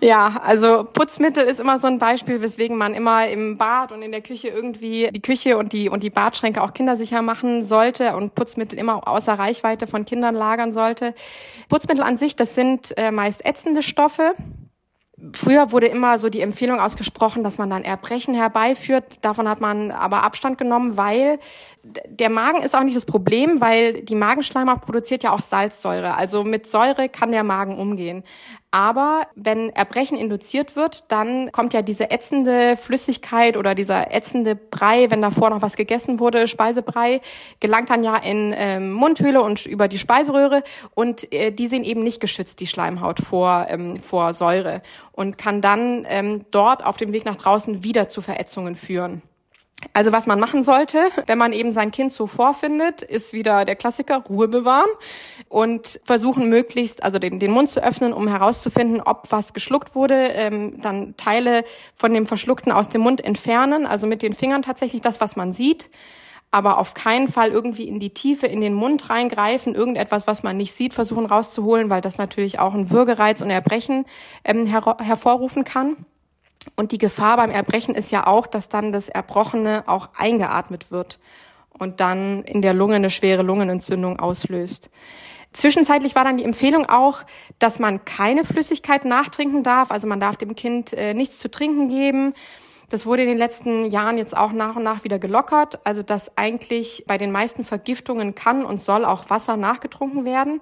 Ja, 0.00 0.40
also 0.42 0.84
Putzmittel 0.84 1.44
ist 1.44 1.60
immer 1.60 1.78
so 1.78 1.86
ein 1.86 1.98
Beispiel, 1.98 2.42
weswegen 2.42 2.76
man 2.76 2.94
immer 2.94 3.28
im 3.28 3.56
Bad 3.56 3.92
und 3.92 4.02
in 4.02 4.10
der 4.10 4.20
Küche 4.20 4.48
irgendwie 4.48 5.08
die 5.12 5.22
Küche 5.22 5.56
und 5.56 5.72
die 5.72 5.88
und 5.88 6.02
die 6.02 6.10
Badschränke 6.10 6.62
auch 6.62 6.74
kindersicher 6.74 7.22
machen 7.22 7.64
sollte 7.64 8.16
und 8.16 8.34
Putzmittel 8.34 8.78
immer 8.78 9.06
außer 9.06 9.34
Reichweite 9.34 9.86
von 9.86 10.04
Kindern 10.04 10.34
lagern 10.34 10.72
sollte. 10.72 11.14
Putzmittel 11.68 12.02
an 12.02 12.16
sich, 12.16 12.36
das 12.36 12.54
sind 12.54 12.96
äh, 12.98 13.10
meist 13.10 13.44
ätzende 13.46 13.82
Stoffe, 13.82 14.34
Früher 15.32 15.72
wurde 15.72 15.88
immer 15.88 16.16
so 16.18 16.28
die 16.28 16.40
Empfehlung 16.40 16.78
ausgesprochen, 16.78 17.42
dass 17.42 17.58
man 17.58 17.70
dann 17.70 17.82
Erbrechen 17.82 18.34
herbeiführt. 18.34 19.18
Davon 19.22 19.48
hat 19.48 19.60
man 19.60 19.90
aber 19.90 20.22
Abstand 20.22 20.58
genommen, 20.58 20.96
weil 20.96 21.40
der 22.08 22.30
Magen 22.30 22.62
ist 22.62 22.76
auch 22.76 22.82
nicht 22.82 22.96
das 22.96 23.06
Problem, 23.06 23.60
weil 23.60 24.02
die 24.02 24.14
Magenschleimhaut 24.14 24.82
produziert 24.82 25.22
ja 25.22 25.32
auch 25.32 25.40
Salzsäure. 25.40 26.14
Also 26.14 26.44
mit 26.44 26.68
Säure 26.68 27.08
kann 27.08 27.32
der 27.32 27.44
Magen 27.44 27.78
umgehen. 27.78 28.24
Aber 28.70 29.22
wenn 29.34 29.70
Erbrechen 29.70 30.18
induziert 30.18 30.76
wird, 30.76 31.10
dann 31.10 31.52
kommt 31.52 31.72
ja 31.72 31.80
diese 31.80 32.10
ätzende 32.10 32.76
Flüssigkeit 32.76 33.56
oder 33.56 33.74
dieser 33.74 34.12
ätzende 34.14 34.54
Brei, 34.54 35.10
wenn 35.10 35.22
davor 35.22 35.48
noch 35.48 35.62
was 35.62 35.74
gegessen 35.74 36.20
wurde, 36.20 36.46
Speisebrei, 36.48 37.22
gelangt 37.60 37.88
dann 37.88 38.04
ja 38.04 38.16
in 38.16 38.52
ähm, 38.54 38.92
Mundhöhle 38.92 39.40
und 39.40 39.64
über 39.64 39.88
die 39.88 39.98
Speiseröhre 39.98 40.62
und 40.94 41.32
äh, 41.32 41.50
die 41.50 41.66
sind 41.66 41.84
eben 41.84 42.02
nicht 42.02 42.20
geschützt, 42.20 42.60
die 42.60 42.66
Schleimhaut 42.66 43.20
vor, 43.20 43.66
ähm, 43.70 43.96
vor 43.96 44.34
Säure 44.34 44.82
und 45.12 45.38
kann 45.38 45.62
dann 45.62 46.06
ähm, 46.06 46.44
dort 46.50 46.84
auf 46.84 46.98
dem 46.98 47.12
Weg 47.12 47.24
nach 47.24 47.36
draußen 47.36 47.84
wieder 47.84 48.10
zu 48.10 48.20
Verätzungen 48.20 48.76
führen. 48.76 49.22
Also 49.92 50.10
was 50.10 50.26
man 50.26 50.40
machen 50.40 50.64
sollte, 50.64 51.08
wenn 51.26 51.38
man 51.38 51.52
eben 51.52 51.72
sein 51.72 51.92
Kind 51.92 52.12
so 52.12 52.26
vorfindet, 52.26 53.02
ist 53.02 53.32
wieder 53.32 53.64
der 53.64 53.76
Klassiker 53.76 54.18
Ruhe 54.28 54.48
bewahren 54.48 54.90
und 55.48 56.00
versuchen 56.04 56.48
möglichst, 56.48 57.04
also 57.04 57.20
den, 57.20 57.38
den 57.38 57.52
Mund 57.52 57.70
zu 57.70 57.82
öffnen, 57.82 58.12
um 58.12 58.26
herauszufinden, 58.26 59.00
ob 59.00 59.30
was 59.30 59.54
geschluckt 59.54 59.94
wurde, 59.94 60.14
ähm, 60.14 60.80
dann 60.82 61.16
Teile 61.16 61.64
von 61.94 62.12
dem 62.12 62.26
Verschluckten 62.26 62.72
aus 62.72 62.88
dem 62.88 63.02
Mund 63.02 63.22
entfernen, 63.22 63.86
also 63.86 64.08
mit 64.08 64.22
den 64.22 64.34
Fingern 64.34 64.62
tatsächlich 64.62 65.00
das, 65.00 65.20
was 65.20 65.36
man 65.36 65.52
sieht, 65.52 65.90
aber 66.50 66.78
auf 66.78 66.94
keinen 66.94 67.28
Fall 67.28 67.50
irgendwie 67.50 67.86
in 67.86 68.00
die 68.00 68.14
Tiefe 68.14 68.48
in 68.48 68.60
den 68.60 68.74
Mund 68.74 69.10
reingreifen, 69.10 69.76
irgendetwas, 69.76 70.26
was 70.26 70.42
man 70.42 70.56
nicht 70.56 70.72
sieht, 70.72 70.92
versuchen 70.92 71.26
rauszuholen, 71.26 71.88
weil 71.88 72.00
das 72.00 72.18
natürlich 72.18 72.58
auch 72.58 72.74
einen 72.74 72.90
Würgereiz 72.90 73.42
und 73.42 73.50
Erbrechen 73.50 74.06
ähm, 74.44 74.66
her 74.66 74.96
hervorrufen 75.00 75.62
kann. 75.62 76.04
Und 76.76 76.92
die 76.92 76.98
Gefahr 76.98 77.36
beim 77.36 77.50
Erbrechen 77.50 77.94
ist 77.94 78.10
ja 78.10 78.26
auch, 78.26 78.46
dass 78.46 78.68
dann 78.68 78.92
das 78.92 79.08
Erbrochene 79.08 79.84
auch 79.86 80.10
eingeatmet 80.16 80.90
wird 80.90 81.18
und 81.70 82.00
dann 82.00 82.42
in 82.44 82.62
der 82.62 82.74
Lunge 82.74 82.96
eine 82.96 83.10
schwere 83.10 83.42
Lungenentzündung 83.42 84.18
auslöst. 84.18 84.90
Zwischenzeitlich 85.52 86.14
war 86.14 86.24
dann 86.24 86.36
die 86.36 86.44
Empfehlung 86.44 86.86
auch, 86.86 87.22
dass 87.58 87.78
man 87.78 88.04
keine 88.04 88.44
Flüssigkeit 88.44 89.04
nachtrinken 89.04 89.62
darf. 89.62 89.90
Also 89.90 90.06
man 90.06 90.20
darf 90.20 90.36
dem 90.36 90.54
Kind 90.54 90.92
äh, 90.92 91.14
nichts 91.14 91.38
zu 91.38 91.50
trinken 91.50 91.88
geben. 91.88 92.34
Das 92.90 93.06
wurde 93.06 93.22
in 93.22 93.28
den 93.28 93.38
letzten 93.38 93.86
Jahren 93.86 94.18
jetzt 94.18 94.36
auch 94.36 94.52
nach 94.52 94.76
und 94.76 94.82
nach 94.82 95.04
wieder 95.04 95.18
gelockert. 95.18 95.84
Also 95.84 96.02
dass 96.02 96.36
eigentlich 96.36 97.04
bei 97.06 97.18
den 97.18 97.32
meisten 97.32 97.64
Vergiftungen 97.64 98.34
kann 98.34 98.64
und 98.64 98.82
soll 98.82 99.04
auch 99.04 99.30
Wasser 99.30 99.56
nachgetrunken 99.56 100.24
werden. 100.24 100.60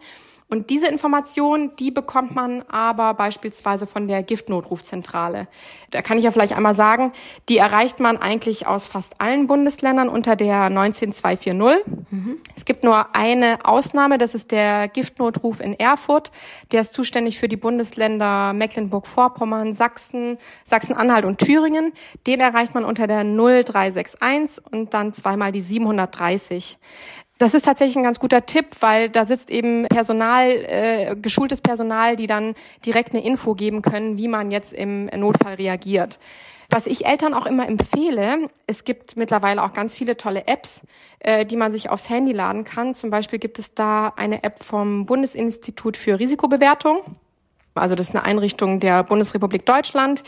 Und 0.49 0.71
diese 0.71 0.87
Information, 0.87 1.73
die 1.77 1.91
bekommt 1.91 2.37
man 2.37 2.63
aber 2.69 3.15
beispielsweise 3.15 3.85
von 3.85 4.07
der 4.07 4.23
Giftnotrufzentrale. 4.23 5.49
Da 5.91 6.03
kann 6.03 6.19
ich 6.19 6.25
ja 6.25 6.31
vielleicht 6.31 6.53
einmal 6.53 6.75
sagen, 6.75 7.13
die 7.49 7.57
erreicht 7.57 7.99
man 7.99 8.17
eigentlich 8.17 8.65
aus 8.65 8.87
fast 8.87 9.21
allen 9.21 9.49
Bundesländern 9.49 10.09
unter 10.09 10.37
der 10.37 10.71
19240. 10.71 11.85
Mhm. 12.11 12.39
Es 12.55 12.65
gibt 12.65 12.85
nur 12.85 13.17
eine 13.17 13.65
Ausnahme, 13.65 14.19
das 14.19 14.37
ist 14.37 14.53
der 14.53 14.87
Giftnotruf 14.87 15.59
in 15.59 15.75
Erfurt. 15.75 16.31
Der 16.71 16.81
ist 16.81 16.95
zuständig 16.95 17.41
für 17.41 17.49
die 17.49 17.57
Bundesländer 17.57 18.53
Mecklenburg-Vorpommern, 18.53 19.75
Sachsen, 19.75 20.39
Sachsen-Anhalt 20.63 21.25
und 21.25 21.39
Thüringen. 21.39 21.93
Den 22.29 22.39
erreicht 22.39 22.73
man 22.73 22.85
unter 22.85 23.09
der 23.09 23.25
0361 23.25 24.65
und 24.71 24.95
dann 24.95 25.13
zweimal 25.13 25.51
die 25.51 25.61
730. 25.61 26.79
Das 27.39 27.53
ist 27.53 27.67
tatsächlich 27.67 27.97
ein 27.97 28.03
ganz 28.03 28.19
guter 28.19 28.47
Tipp, 28.47 28.67
weil 28.81 29.11
da 29.11 29.27
sitzt 29.27 29.51
eben 29.51 29.87
Personal, 29.89 30.49
äh, 30.49 31.17
geschultes 31.17 31.61
Personal, 31.61 32.17
die 32.17 32.27
dann 32.27 32.55
direkt 32.85 33.13
eine 33.13 33.25
Info 33.25 33.55
geben 33.55 33.83
können, 33.83 34.17
wie 34.17 34.29
man 34.29 34.51
jetzt 34.51 34.73
im 34.73 35.07
Notfall 35.07 35.55
reagiert. 35.55 36.19
Was 36.71 36.87
ich 36.87 37.07
Eltern 37.07 37.35
auch 37.35 37.47
immer 37.47 37.69
empfehle, 37.69 38.49
es 38.67 38.85
gibt 38.85 39.17
mittlerweile 39.17 39.63
auch 39.63 39.73
ganz 39.73 39.95
viele 39.95 40.17
tolle 40.17 40.47
Apps, 40.47 40.81
äh, 41.21 41.45
die 41.45 41.57
man 41.57 41.73
sich 41.73 41.91
aufs 41.91 42.09
Handy 42.09 42.33
laden 42.33 42.65
kann. 42.65 42.95
Zum 42.95 43.11
Beispiel 43.11 43.39
gibt 43.39 43.59
es 43.59 43.75
da 43.75 44.13
eine 44.17 44.43
App 44.43 44.65
vom 44.65 45.05
Bundesinstitut 45.07 45.97
für 45.97 46.19
Risikobewertung. 46.19 47.03
Also 47.79 47.95
das 47.95 48.09
ist 48.09 48.15
eine 48.15 48.25
Einrichtung 48.25 48.81
der 48.81 49.03
Bundesrepublik 49.03 49.67
Deutschland, 49.67 50.23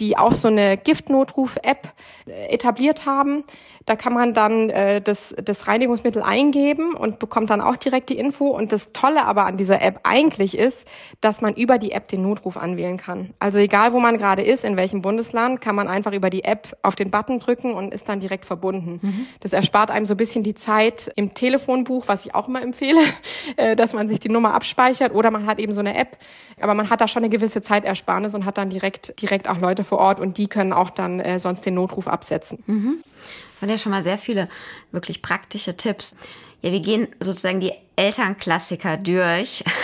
die 0.00 0.16
auch 0.16 0.34
so 0.34 0.48
eine 0.48 0.76
Giftnotruf-App 0.76 1.92
äh, 2.26 2.54
etabliert 2.54 3.06
haben. 3.06 3.44
Da 3.86 3.96
kann 3.96 4.12
man 4.12 4.32
dann 4.32 4.70
äh, 4.70 5.00
das, 5.00 5.34
das 5.42 5.66
Reinigungsmittel 5.66 6.22
eingeben 6.22 6.94
und 6.94 7.18
bekommt 7.18 7.50
dann 7.50 7.60
auch 7.60 7.76
direkt 7.76 8.10
die 8.10 8.18
Info. 8.18 8.46
Und 8.46 8.72
das 8.72 8.92
Tolle 8.92 9.24
aber 9.24 9.46
an 9.46 9.56
dieser 9.56 9.82
App 9.82 10.00
eigentlich 10.04 10.56
ist, 10.56 10.86
dass 11.20 11.40
man 11.40 11.54
über 11.54 11.78
die 11.78 11.92
App 11.92 12.08
den 12.08 12.22
Notruf 12.22 12.56
anwählen 12.56 12.96
kann. 12.96 13.34
Also 13.38 13.58
egal, 13.58 13.92
wo 13.92 14.00
man 14.00 14.18
gerade 14.18 14.42
ist, 14.42 14.64
in 14.64 14.76
welchem 14.76 15.02
Bundesland, 15.02 15.60
kann 15.60 15.74
man 15.74 15.88
einfach 15.88 16.12
über 16.12 16.30
die 16.30 16.44
App 16.44 16.76
auf 16.82 16.94
den 16.94 17.10
Button 17.10 17.40
drücken 17.40 17.74
und 17.74 17.92
ist 17.92 18.08
dann 18.08 18.20
direkt 18.20 18.44
verbunden. 18.44 19.00
Mhm. 19.02 19.26
Das 19.40 19.52
erspart 19.52 19.90
einem 19.90 20.06
so 20.06 20.14
ein 20.14 20.18
bisschen 20.18 20.44
die 20.44 20.54
Zeit 20.54 21.10
im 21.16 21.34
Telefonbuch, 21.34 22.06
was 22.06 22.26
ich 22.26 22.34
auch 22.34 22.48
immer 22.48 22.62
empfehle, 22.62 23.00
äh, 23.56 23.74
dass 23.74 23.92
man 23.92 24.08
sich 24.08 24.20
die 24.20 24.28
Nummer 24.28 24.54
abspeichert 24.54 25.12
oder 25.14 25.30
man 25.30 25.46
hat 25.46 25.58
eben 25.58 25.72
so 25.72 25.80
eine 25.80 25.96
App. 25.96 26.16
Aber 26.60 26.74
man 26.74 26.88
hat 26.92 27.00
da 27.00 27.08
schon 27.08 27.24
eine 27.24 27.30
gewisse 27.30 27.62
Zeitersparnis 27.62 28.34
und 28.34 28.44
hat 28.44 28.58
dann 28.58 28.70
direkt, 28.70 29.20
direkt 29.20 29.48
auch 29.48 29.58
Leute 29.58 29.82
vor 29.82 29.98
Ort 29.98 30.20
und 30.20 30.38
die 30.38 30.46
können 30.46 30.72
auch 30.72 30.90
dann 30.90 31.18
äh, 31.18 31.40
sonst 31.40 31.66
den 31.66 31.74
Notruf 31.74 32.06
absetzen. 32.06 32.62
Mhm. 32.66 32.98
Das 33.02 33.60
sind 33.60 33.70
ja 33.70 33.78
schon 33.78 33.92
mal 33.92 34.04
sehr 34.04 34.18
viele 34.18 34.48
wirklich 34.92 35.22
praktische 35.22 35.76
Tipps. 35.76 36.14
Ja, 36.62 36.70
wir 36.70 36.80
gehen 36.80 37.08
sozusagen 37.18 37.60
die 37.60 37.72
Elternklassiker 37.96 38.96
durch. 38.96 39.64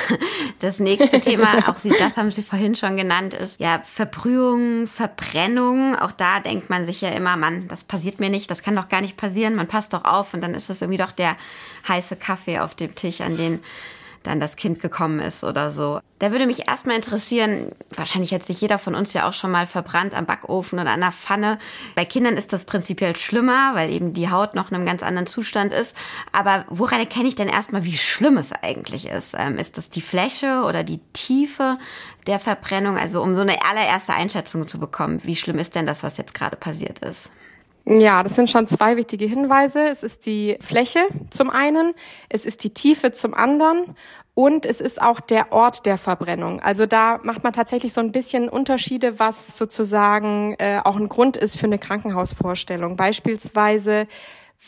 Das 0.60 0.80
nächste 0.80 1.20
Thema, 1.20 1.58
auch 1.68 1.78
Sie, 1.78 1.92
das 1.96 2.16
haben 2.16 2.32
Sie 2.32 2.42
vorhin 2.42 2.74
schon 2.74 2.96
genannt, 2.96 3.32
ist 3.32 3.60
ja 3.60 3.80
Verbrühung, 3.84 4.88
Verbrennung. 4.88 5.94
Auch 5.94 6.10
da 6.10 6.40
denkt 6.40 6.68
man 6.68 6.84
sich 6.84 7.00
ja 7.00 7.10
immer, 7.10 7.36
Mann, 7.36 7.68
das 7.68 7.84
passiert 7.84 8.18
mir 8.18 8.28
nicht, 8.28 8.50
das 8.50 8.62
kann 8.62 8.74
doch 8.74 8.88
gar 8.88 9.00
nicht 9.00 9.16
passieren. 9.16 9.54
Man 9.54 9.68
passt 9.68 9.92
doch 9.92 10.04
auf 10.04 10.34
und 10.34 10.40
dann 10.40 10.54
ist 10.54 10.68
es 10.68 10.82
irgendwie 10.82 10.98
doch 10.98 11.12
der 11.12 11.36
heiße 11.86 12.16
Kaffee 12.16 12.58
auf 12.58 12.74
dem 12.74 12.96
Tisch, 12.96 13.20
an 13.20 13.36
den 13.36 13.60
dann 14.22 14.40
das 14.40 14.56
Kind 14.56 14.80
gekommen 14.80 15.20
ist 15.20 15.44
oder 15.44 15.70
so. 15.70 16.00
Da 16.18 16.32
würde 16.32 16.46
mich 16.46 16.68
erstmal 16.68 16.96
interessieren, 16.96 17.70
wahrscheinlich 17.94 18.34
hat 18.34 18.44
sich 18.44 18.60
jeder 18.60 18.78
von 18.78 18.94
uns 18.94 19.12
ja 19.12 19.28
auch 19.28 19.32
schon 19.32 19.50
mal 19.50 19.66
verbrannt 19.66 20.14
am 20.14 20.26
Backofen 20.26 20.78
oder 20.78 20.90
an 20.90 21.00
der 21.00 21.12
Pfanne. 21.12 21.58
Bei 21.94 22.04
Kindern 22.04 22.36
ist 22.36 22.52
das 22.52 22.64
prinzipiell 22.64 23.14
schlimmer, 23.16 23.70
weil 23.74 23.90
eben 23.90 24.12
die 24.14 24.30
Haut 24.30 24.54
noch 24.54 24.70
in 24.70 24.76
einem 24.76 24.86
ganz 24.86 25.02
anderen 25.02 25.26
Zustand 25.26 25.72
ist. 25.72 25.94
Aber 26.32 26.64
woran 26.68 26.98
erkenne 26.98 27.28
ich 27.28 27.36
denn 27.36 27.48
erstmal, 27.48 27.84
wie 27.84 27.96
schlimm 27.96 28.36
es 28.36 28.52
eigentlich 28.52 29.08
ist? 29.08 29.34
Ähm, 29.36 29.58
ist 29.58 29.78
das 29.78 29.90
die 29.90 30.00
Fläche 30.00 30.62
oder 30.66 30.82
die 30.82 31.00
Tiefe 31.12 31.78
der 32.26 32.40
Verbrennung? 32.40 32.98
Also 32.98 33.22
um 33.22 33.34
so 33.34 33.42
eine 33.42 33.64
allererste 33.64 34.14
Einschätzung 34.14 34.66
zu 34.66 34.78
bekommen, 34.78 35.20
wie 35.22 35.36
schlimm 35.36 35.58
ist 35.58 35.74
denn 35.74 35.86
das, 35.86 36.02
was 36.02 36.16
jetzt 36.16 36.34
gerade 36.34 36.56
passiert 36.56 36.98
ist? 37.00 37.30
Ja, 37.90 38.22
das 38.22 38.34
sind 38.34 38.50
schon 38.50 38.66
zwei 38.66 38.98
wichtige 38.98 39.24
Hinweise. 39.24 39.88
Es 39.88 40.02
ist 40.02 40.26
die 40.26 40.58
Fläche 40.60 41.00
zum 41.30 41.48
einen, 41.48 41.94
es 42.28 42.44
ist 42.44 42.62
die 42.62 42.74
Tiefe 42.74 43.12
zum 43.12 43.32
anderen 43.32 43.96
und 44.34 44.66
es 44.66 44.82
ist 44.82 45.00
auch 45.00 45.20
der 45.20 45.52
Ort 45.52 45.86
der 45.86 45.96
Verbrennung. 45.96 46.60
Also 46.60 46.84
da 46.84 47.18
macht 47.22 47.44
man 47.44 47.54
tatsächlich 47.54 47.94
so 47.94 48.02
ein 48.02 48.12
bisschen 48.12 48.50
Unterschiede, 48.50 49.18
was 49.18 49.56
sozusagen 49.56 50.54
äh, 50.58 50.80
auch 50.84 50.96
ein 50.96 51.08
Grund 51.08 51.38
ist 51.38 51.58
für 51.58 51.64
eine 51.64 51.78
Krankenhausvorstellung. 51.78 52.96
Beispielsweise 52.96 54.06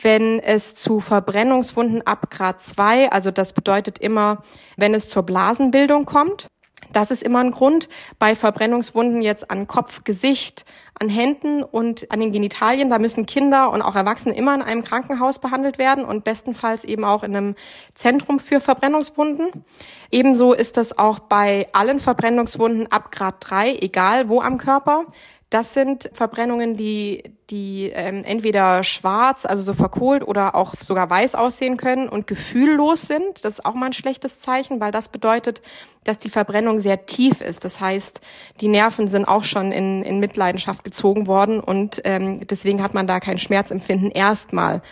wenn 0.03 0.39
es 0.39 0.75
zu 0.75 1.01
Verbrennungswunden 1.01 2.07
ab 2.07 2.31
Grad 2.31 2.63
2, 2.63 3.11
also 3.11 3.31
das 3.31 3.53
bedeutet 3.53 3.99
immer, 3.99 4.45
wenn 4.77 4.95
es 4.95 5.09
zur 5.09 5.25
Blasenbildung 5.25 6.07
kommt, 6.07 6.47
das 6.93 7.11
ist 7.11 7.23
immer 7.23 7.41
ein 7.41 7.51
Grund. 7.51 7.89
Bei 8.19 8.35
Verbrennungswunden 8.35 9.23
jetzt 9.23 9.51
an 9.51 9.67
Kopf, 9.67 10.05
Gesicht, 10.05 10.65
an 10.95 11.09
Händen 11.09 11.63
und 11.63 12.11
an 12.11 12.21
den 12.21 12.31
Genitalien, 12.31 12.91
da 12.91 12.99
müssen 12.99 13.25
Kinder 13.25 13.71
und 13.71 13.81
auch 13.81 13.97
Erwachsene 13.97 14.37
immer 14.37 14.55
in 14.55 14.63
einem 14.63 14.85
Krankenhaus 14.85 15.39
behandelt 15.39 15.79
werden 15.79 16.05
und 16.05 16.25
bestenfalls 16.25 16.85
eben 16.85 17.05
auch 17.05 17.23
in 17.23 17.35
einem 17.35 17.55
Zentrum 17.95 18.39
für 18.39 18.61
Verbrennungswunden. 18.61 19.65
Ebenso 20.11 20.53
ist 20.53 20.77
das 20.77 20.99
auch 20.99 21.19
bei 21.21 21.69
allen 21.73 22.01
Verbrennungswunden 22.01 22.93
ab 22.93 23.11
Grad 23.13 23.37
3, 23.41 23.77
egal 23.77 24.29
wo 24.29 24.41
am 24.43 24.59
Körper. 24.59 25.07
Das 25.51 25.75
sind 25.75 26.09
Verbrennungen, 26.13 26.77
die, 26.77 27.25
die 27.51 27.91
ähm, 27.93 28.23
entweder 28.25 28.85
schwarz, 28.85 29.45
also 29.45 29.65
so 29.65 29.73
verkohlt 29.73 30.27
oder 30.27 30.55
auch 30.55 30.75
sogar 30.81 31.11
weiß 31.11 31.35
aussehen 31.35 31.77
können 31.77 32.09
und 32.09 32.29
gefühllos 32.29 33.03
sind. 33.03 33.45
Das 33.45 33.55
ist 33.55 33.67
auch 33.67 33.75
mal 33.75 33.87
ein 33.87 33.93
schlechtes 33.93 34.41
Zeichen, 34.41 34.79
weil 34.79 34.93
das 34.93 35.09
bedeutet, 35.09 35.61
dass 36.05 36.19
die 36.19 36.31
Verbrennung 36.31 36.79
sehr 36.79 37.05
tief 37.05 37.41
ist. 37.41 37.65
Das 37.65 37.81
heißt, 37.81 38.21
die 38.61 38.69
Nerven 38.69 39.09
sind 39.09 39.25
auch 39.25 39.43
schon 39.43 39.73
in, 39.73 40.05
in 40.05 40.21
Mitleidenschaft 40.21 40.85
gezogen 40.85 41.27
worden 41.27 41.59
und 41.59 42.01
ähm, 42.05 42.47
deswegen 42.47 42.81
hat 42.81 42.95
man 42.95 43.09
da 43.09 43.19
kein 43.19 43.39
Schmerzempfinden 43.39 44.13
erstmal. 44.13 44.83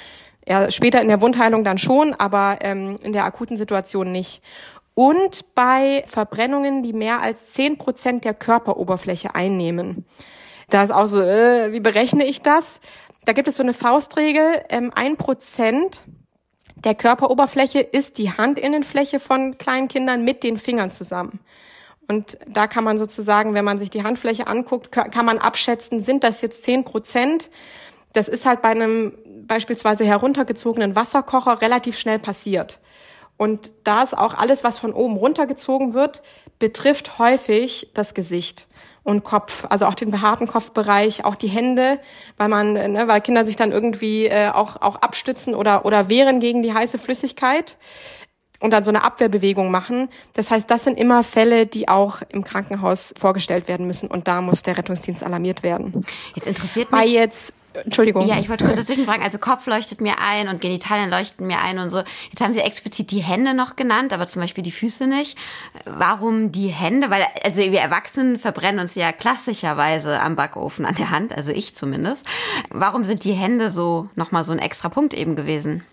Ja, 0.44 0.72
später 0.72 1.00
in 1.00 1.08
der 1.08 1.20
Wundheilung 1.20 1.62
dann 1.62 1.78
schon, 1.78 2.14
aber 2.14 2.58
ähm, 2.62 2.98
in 3.02 3.12
der 3.12 3.26
akuten 3.26 3.56
Situation 3.56 4.10
nicht 4.10 4.42
und 4.98 5.54
bei 5.54 6.02
Verbrennungen, 6.08 6.82
die 6.82 6.92
mehr 6.92 7.22
als 7.22 7.52
zehn 7.52 7.78
Prozent 7.78 8.24
der 8.24 8.34
Körperoberfläche 8.34 9.36
einnehmen. 9.36 10.04
Da 10.70 10.82
ist 10.82 10.90
auch 10.90 11.06
so, 11.06 11.20
äh, 11.22 11.72
wie 11.72 11.80
berechne 11.80 12.24
ich 12.26 12.42
das? 12.42 12.80
Da 13.24 13.32
gibt 13.32 13.48
es 13.48 13.56
so 13.56 13.62
eine 13.62 13.74
Faustregel, 13.74 14.62
ähm, 14.68 14.92
ein 14.94 15.16
Prozent 15.16 16.04
der 16.84 16.94
Körperoberfläche 16.94 17.80
ist 17.80 18.18
die 18.18 18.30
Handinnenfläche 18.30 19.18
von 19.18 19.58
kleinen 19.58 19.88
Kindern 19.88 20.24
mit 20.24 20.44
den 20.44 20.58
Fingern 20.58 20.92
zusammen. 20.92 21.40
Und 22.06 22.38
da 22.46 22.68
kann 22.68 22.84
man 22.84 22.98
sozusagen, 22.98 23.52
wenn 23.52 23.64
man 23.64 23.78
sich 23.78 23.90
die 23.90 24.04
Handfläche 24.04 24.46
anguckt, 24.46 24.92
kann 24.92 25.26
man 25.26 25.38
abschätzen, 25.38 26.02
sind 26.02 26.24
das 26.24 26.40
jetzt 26.40 26.62
zehn 26.62 26.84
Prozent? 26.84 27.50
Das 28.12 28.28
ist 28.28 28.46
halt 28.46 28.62
bei 28.62 28.70
einem 28.70 29.18
beispielsweise 29.46 30.04
heruntergezogenen 30.04 30.94
Wasserkocher 30.94 31.60
relativ 31.60 31.98
schnell 31.98 32.18
passiert. 32.18 32.78
Und 33.36 33.72
da 33.84 34.02
ist 34.02 34.16
auch 34.16 34.34
alles, 34.34 34.64
was 34.64 34.78
von 34.78 34.92
oben 34.92 35.16
runtergezogen 35.16 35.94
wird, 35.94 36.22
betrifft 36.58 37.18
häufig 37.18 37.90
das 37.92 38.14
Gesicht 38.14 38.67
und 39.08 39.24
Kopf, 39.24 39.64
also 39.70 39.86
auch 39.86 39.94
den 39.94 40.10
behaarten 40.10 40.46
Kopfbereich, 40.46 41.24
auch 41.24 41.34
die 41.34 41.48
Hände, 41.48 41.98
weil 42.36 42.48
man, 42.48 42.74
ne, 42.74 43.08
weil 43.08 43.22
Kinder 43.22 43.46
sich 43.46 43.56
dann 43.56 43.72
irgendwie 43.72 44.26
äh, 44.26 44.50
auch 44.50 44.82
auch 44.82 44.96
abstützen 44.96 45.54
oder 45.54 45.86
oder 45.86 46.10
wehren 46.10 46.40
gegen 46.40 46.62
die 46.62 46.74
heiße 46.74 46.98
Flüssigkeit 46.98 47.78
und 48.60 48.70
dann 48.70 48.84
so 48.84 48.90
eine 48.90 49.02
Abwehrbewegung 49.04 49.70
machen. 49.70 50.10
Das 50.34 50.50
heißt, 50.50 50.70
das 50.70 50.84
sind 50.84 50.98
immer 50.98 51.24
Fälle, 51.24 51.64
die 51.64 51.88
auch 51.88 52.20
im 52.28 52.44
Krankenhaus 52.44 53.14
vorgestellt 53.18 53.66
werden 53.66 53.86
müssen 53.86 54.08
und 54.08 54.28
da 54.28 54.42
muss 54.42 54.62
der 54.62 54.76
Rettungsdienst 54.76 55.24
alarmiert 55.24 55.62
werden. 55.62 56.04
Jetzt 56.34 56.46
interessiert 56.46 56.92
mich. 56.92 57.00
Bei 57.00 57.06
jetzt 57.06 57.54
Entschuldigung. 57.74 58.26
Ja, 58.26 58.38
ich 58.38 58.48
wollte 58.48 58.64
kurz 58.64 58.76
dazwischen 58.76 59.04
fragen. 59.04 59.22
Also 59.22 59.38
Kopf 59.38 59.66
leuchtet 59.66 60.00
mir 60.00 60.14
ein 60.18 60.48
und 60.48 60.60
Genitalien 60.60 61.10
leuchten 61.10 61.46
mir 61.46 61.60
ein 61.60 61.78
und 61.78 61.90
so. 61.90 61.98
Jetzt 62.30 62.40
haben 62.40 62.54
Sie 62.54 62.60
explizit 62.60 63.10
die 63.10 63.22
Hände 63.22 63.54
noch 63.54 63.76
genannt, 63.76 64.12
aber 64.12 64.26
zum 64.26 64.42
Beispiel 64.42 64.64
die 64.64 64.70
Füße 64.70 65.06
nicht. 65.06 65.38
Warum 65.84 66.50
die 66.52 66.68
Hände? 66.68 67.10
Weil, 67.10 67.26
also 67.44 67.60
wir 67.60 67.80
Erwachsenen 67.80 68.38
verbrennen 68.38 68.80
uns 68.80 68.94
ja 68.94 69.12
klassischerweise 69.12 70.20
am 70.20 70.36
Backofen 70.36 70.84
an 70.84 70.94
der 70.94 71.10
Hand, 71.10 71.36
also 71.36 71.52
ich 71.52 71.74
zumindest. 71.74 72.24
Warum 72.70 73.04
sind 73.04 73.24
die 73.24 73.32
Hände 73.32 73.70
so 73.70 74.08
nochmal 74.16 74.44
so 74.44 74.52
ein 74.52 74.58
extra 74.58 74.88
Punkt 74.88 75.14
eben 75.14 75.36
gewesen? 75.36 75.84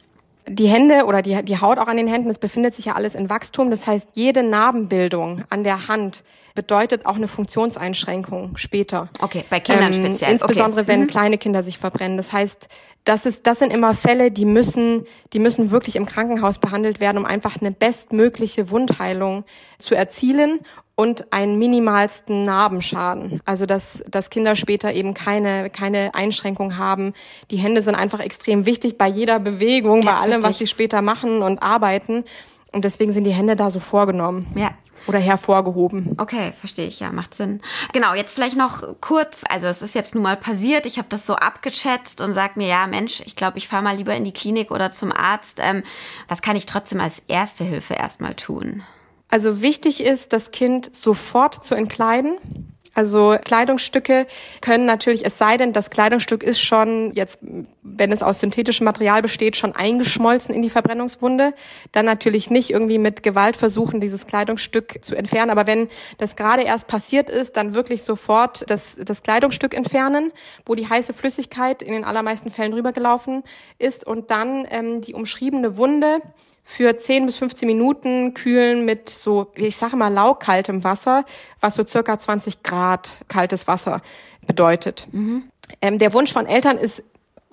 Die 0.47 0.67
Hände 0.67 1.05
oder 1.05 1.21
die, 1.21 1.43
die 1.43 1.59
Haut 1.59 1.79
auch 1.79 1.87
an 1.87 1.97
den 1.97 2.07
Händen, 2.07 2.27
das 2.27 2.37
befindet 2.37 2.75
sich 2.75 2.85
ja 2.85 2.93
alles 2.93 3.15
in 3.15 3.29
Wachstum. 3.29 3.71
Das 3.71 3.87
heißt, 3.87 4.09
jede 4.13 4.43
Narbenbildung 4.43 5.43
an 5.49 5.63
der 5.63 5.87
Hand 5.87 6.23
bedeutet 6.55 7.05
auch 7.05 7.15
eine 7.15 7.27
Funktionseinschränkung 7.27 8.57
später. 8.57 9.09
Okay, 9.19 9.43
bei 9.49 9.59
Kindern 9.59 9.93
ähm, 9.93 10.05
speziell. 10.05 10.31
Insbesondere 10.31 10.81
okay. 10.81 10.87
wenn 10.87 11.01
mhm. 11.01 11.07
kleine 11.07 11.37
Kinder 11.37 11.61
sich 11.61 11.77
verbrennen. 11.77 12.17
Das 12.17 12.33
heißt, 12.33 12.67
das 13.03 13.27
ist, 13.27 13.45
das 13.45 13.59
sind 13.59 13.71
immer 13.71 13.93
Fälle, 13.93 14.31
die 14.31 14.45
müssen, 14.45 15.05
die 15.33 15.39
müssen 15.39 15.69
wirklich 15.69 15.95
im 15.95 16.07
Krankenhaus 16.07 16.57
behandelt 16.57 16.99
werden, 16.99 17.17
um 17.17 17.25
einfach 17.25 17.61
eine 17.61 17.71
bestmögliche 17.71 18.71
Wundheilung 18.71 19.43
zu 19.77 19.93
erzielen 19.93 20.61
und 20.95 21.31
einen 21.31 21.59
minimalsten 21.59 22.45
Narbenschaden. 22.45 23.41
Also 23.45 23.65
dass, 23.65 24.03
dass 24.09 24.29
Kinder 24.29 24.55
später 24.55 24.93
eben 24.93 25.13
keine, 25.13 25.69
keine 25.69 26.15
Einschränkung 26.15 26.77
haben. 26.77 27.13
Die 27.51 27.57
Hände 27.57 27.81
sind 27.81 27.95
einfach 27.95 28.21
extrem 28.21 28.65
wichtig 28.65 28.97
bei 28.97 29.07
jeder 29.07 29.39
Bewegung, 29.39 30.01
ja, 30.01 30.13
bei 30.13 30.17
allem, 30.17 30.31
richtig. 30.35 30.49
was 30.49 30.57
sie 30.57 30.67
später 30.67 31.01
machen 31.01 31.43
und 31.43 31.61
arbeiten. 31.61 32.23
Und 32.71 32.83
deswegen 32.85 33.13
sind 33.13 33.25
die 33.25 33.33
Hände 33.33 33.55
da 33.55 33.69
so 33.69 33.79
vorgenommen. 33.79 34.47
Ja, 34.55 34.71
oder 35.07 35.19
hervorgehoben. 35.19 36.15
Okay, 36.17 36.53
verstehe 36.53 36.87
ich, 36.87 36.99
ja, 36.99 37.11
macht 37.11 37.33
Sinn. 37.33 37.61
Genau, 37.93 38.13
jetzt 38.13 38.33
vielleicht 38.33 38.57
noch 38.57 38.83
kurz, 39.01 39.43
also 39.49 39.67
es 39.67 39.81
ist 39.81 39.95
jetzt 39.95 40.15
nun 40.15 40.23
mal 40.23 40.37
passiert, 40.37 40.85
ich 40.85 40.97
habe 40.97 41.07
das 41.09 41.25
so 41.25 41.35
abgeschätzt 41.35 42.21
und 42.21 42.33
sag 42.33 42.57
mir, 42.57 42.67
ja, 42.67 42.87
Mensch, 42.87 43.21
ich 43.25 43.35
glaube, 43.35 43.57
ich 43.57 43.67
fahre 43.67 43.83
mal 43.83 43.95
lieber 43.95 44.15
in 44.15 44.23
die 44.23 44.33
Klinik 44.33 44.71
oder 44.71 44.91
zum 44.91 45.11
Arzt. 45.11 45.59
Ähm, 45.61 45.83
was 46.27 46.41
kann 46.41 46.55
ich 46.55 46.65
trotzdem 46.65 46.99
als 46.99 47.21
erste 47.27 47.63
Hilfe 47.63 47.93
erstmal 47.95 48.35
tun? 48.35 48.83
Also 49.29 49.61
wichtig 49.61 50.03
ist, 50.03 50.33
das 50.33 50.51
Kind 50.51 50.95
sofort 50.95 51.65
zu 51.65 51.75
entkleiden. 51.75 52.74
Also 52.95 53.35
Kleidungsstücke 53.43 54.25
können 54.61 54.85
natürlich, 54.85 55.25
es 55.25 55.37
sei 55.37 55.57
denn, 55.57 55.73
das 55.73 55.89
Kleidungsstück 55.89 56.43
ist 56.43 56.61
schon 56.61 57.11
jetzt, 57.13 57.39
wenn 57.83 58.11
es 58.13 58.23
aus 58.23 58.39
synthetischem 58.39 58.85
Material 58.85 59.21
besteht, 59.21 59.57
schon 59.57 59.75
eingeschmolzen 59.75 60.55
in 60.55 60.61
die 60.61 60.69
Verbrennungswunde, 60.69 61.53
dann 61.91 62.05
natürlich 62.05 62.49
nicht 62.49 62.71
irgendwie 62.71 62.97
mit 62.97 63.21
Gewalt 63.21 63.57
versuchen, 63.57 63.99
dieses 63.99 64.27
Kleidungsstück 64.27 65.03
zu 65.03 65.15
entfernen. 65.15 65.51
Aber 65.51 65.67
wenn 65.67 65.89
das 66.17 66.37
gerade 66.37 66.63
erst 66.63 66.87
passiert 66.87 67.29
ist, 67.29 67.57
dann 67.57 67.75
wirklich 67.75 68.03
sofort 68.03 68.63
das, 68.69 68.95
das 68.95 69.23
Kleidungsstück 69.23 69.75
entfernen, 69.75 70.31
wo 70.65 70.73
die 70.73 70.87
heiße 70.87 71.13
Flüssigkeit 71.13 71.83
in 71.83 71.91
den 71.91 72.05
allermeisten 72.05 72.49
Fällen 72.49 72.73
rübergelaufen 72.73 73.43
ist 73.77 74.07
und 74.07 74.31
dann 74.31 74.65
ähm, 74.69 75.01
die 75.01 75.13
umschriebene 75.13 75.75
Wunde 75.75 76.21
für 76.67 76.97
10 76.97 77.27
bis 77.27 77.37
15 77.37 77.67
Minuten 77.67 78.33
kühlen 78.33 78.85
mit 78.85 79.07
so, 79.07 79.51
ich 79.53 79.77
sage 79.77 79.95
mal, 79.95 80.11
laukaltem 80.11 80.83
Wasser, 80.83 81.23
was 81.61 81.75
so 81.75 81.85
circa 81.85 82.17
20 82.17 82.63
Grad 82.63 83.19
kaltes 83.27 83.67
Wasser 83.67 84.01
bedeutet. 84.47 85.07
Mhm. 85.11 85.43
Ähm, 85.81 85.99
der 85.99 86.13
Wunsch 86.13 86.33
von 86.33 86.47
Eltern 86.47 86.77
ist 86.77 87.03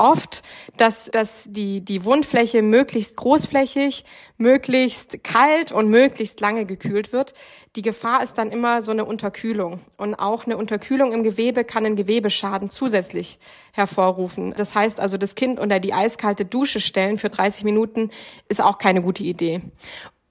oft, 0.02 0.42
dass, 0.76 1.06
dass 1.06 1.44
die, 1.48 1.80
die 1.80 2.04
Wundfläche 2.04 2.60
möglichst 2.60 3.16
großflächig, 3.16 4.04
möglichst 4.36 5.22
kalt 5.22 5.70
und 5.70 5.88
möglichst 5.88 6.40
lange 6.40 6.66
gekühlt 6.66 7.12
wird. 7.12 7.34
Die 7.76 7.82
Gefahr 7.82 8.22
ist 8.22 8.36
dann 8.36 8.50
immer 8.50 8.82
so 8.82 8.90
eine 8.90 9.04
Unterkühlung. 9.04 9.80
Und 9.96 10.14
auch 10.16 10.44
eine 10.44 10.56
Unterkühlung 10.56 11.12
im 11.12 11.22
Gewebe 11.22 11.64
kann 11.64 11.86
einen 11.86 11.96
Gewebeschaden 11.96 12.70
zusätzlich 12.70 13.38
hervorrufen. 13.72 14.52
Das 14.56 14.74
heißt 14.74 15.00
also, 15.00 15.16
das 15.16 15.36
Kind 15.36 15.58
unter 15.58 15.80
die 15.80 15.94
eiskalte 15.94 16.44
Dusche 16.44 16.80
stellen 16.80 17.16
für 17.16 17.30
30 17.30 17.64
Minuten 17.64 18.10
ist 18.48 18.60
auch 18.60 18.78
keine 18.78 19.00
gute 19.00 19.22
Idee. 19.22 19.62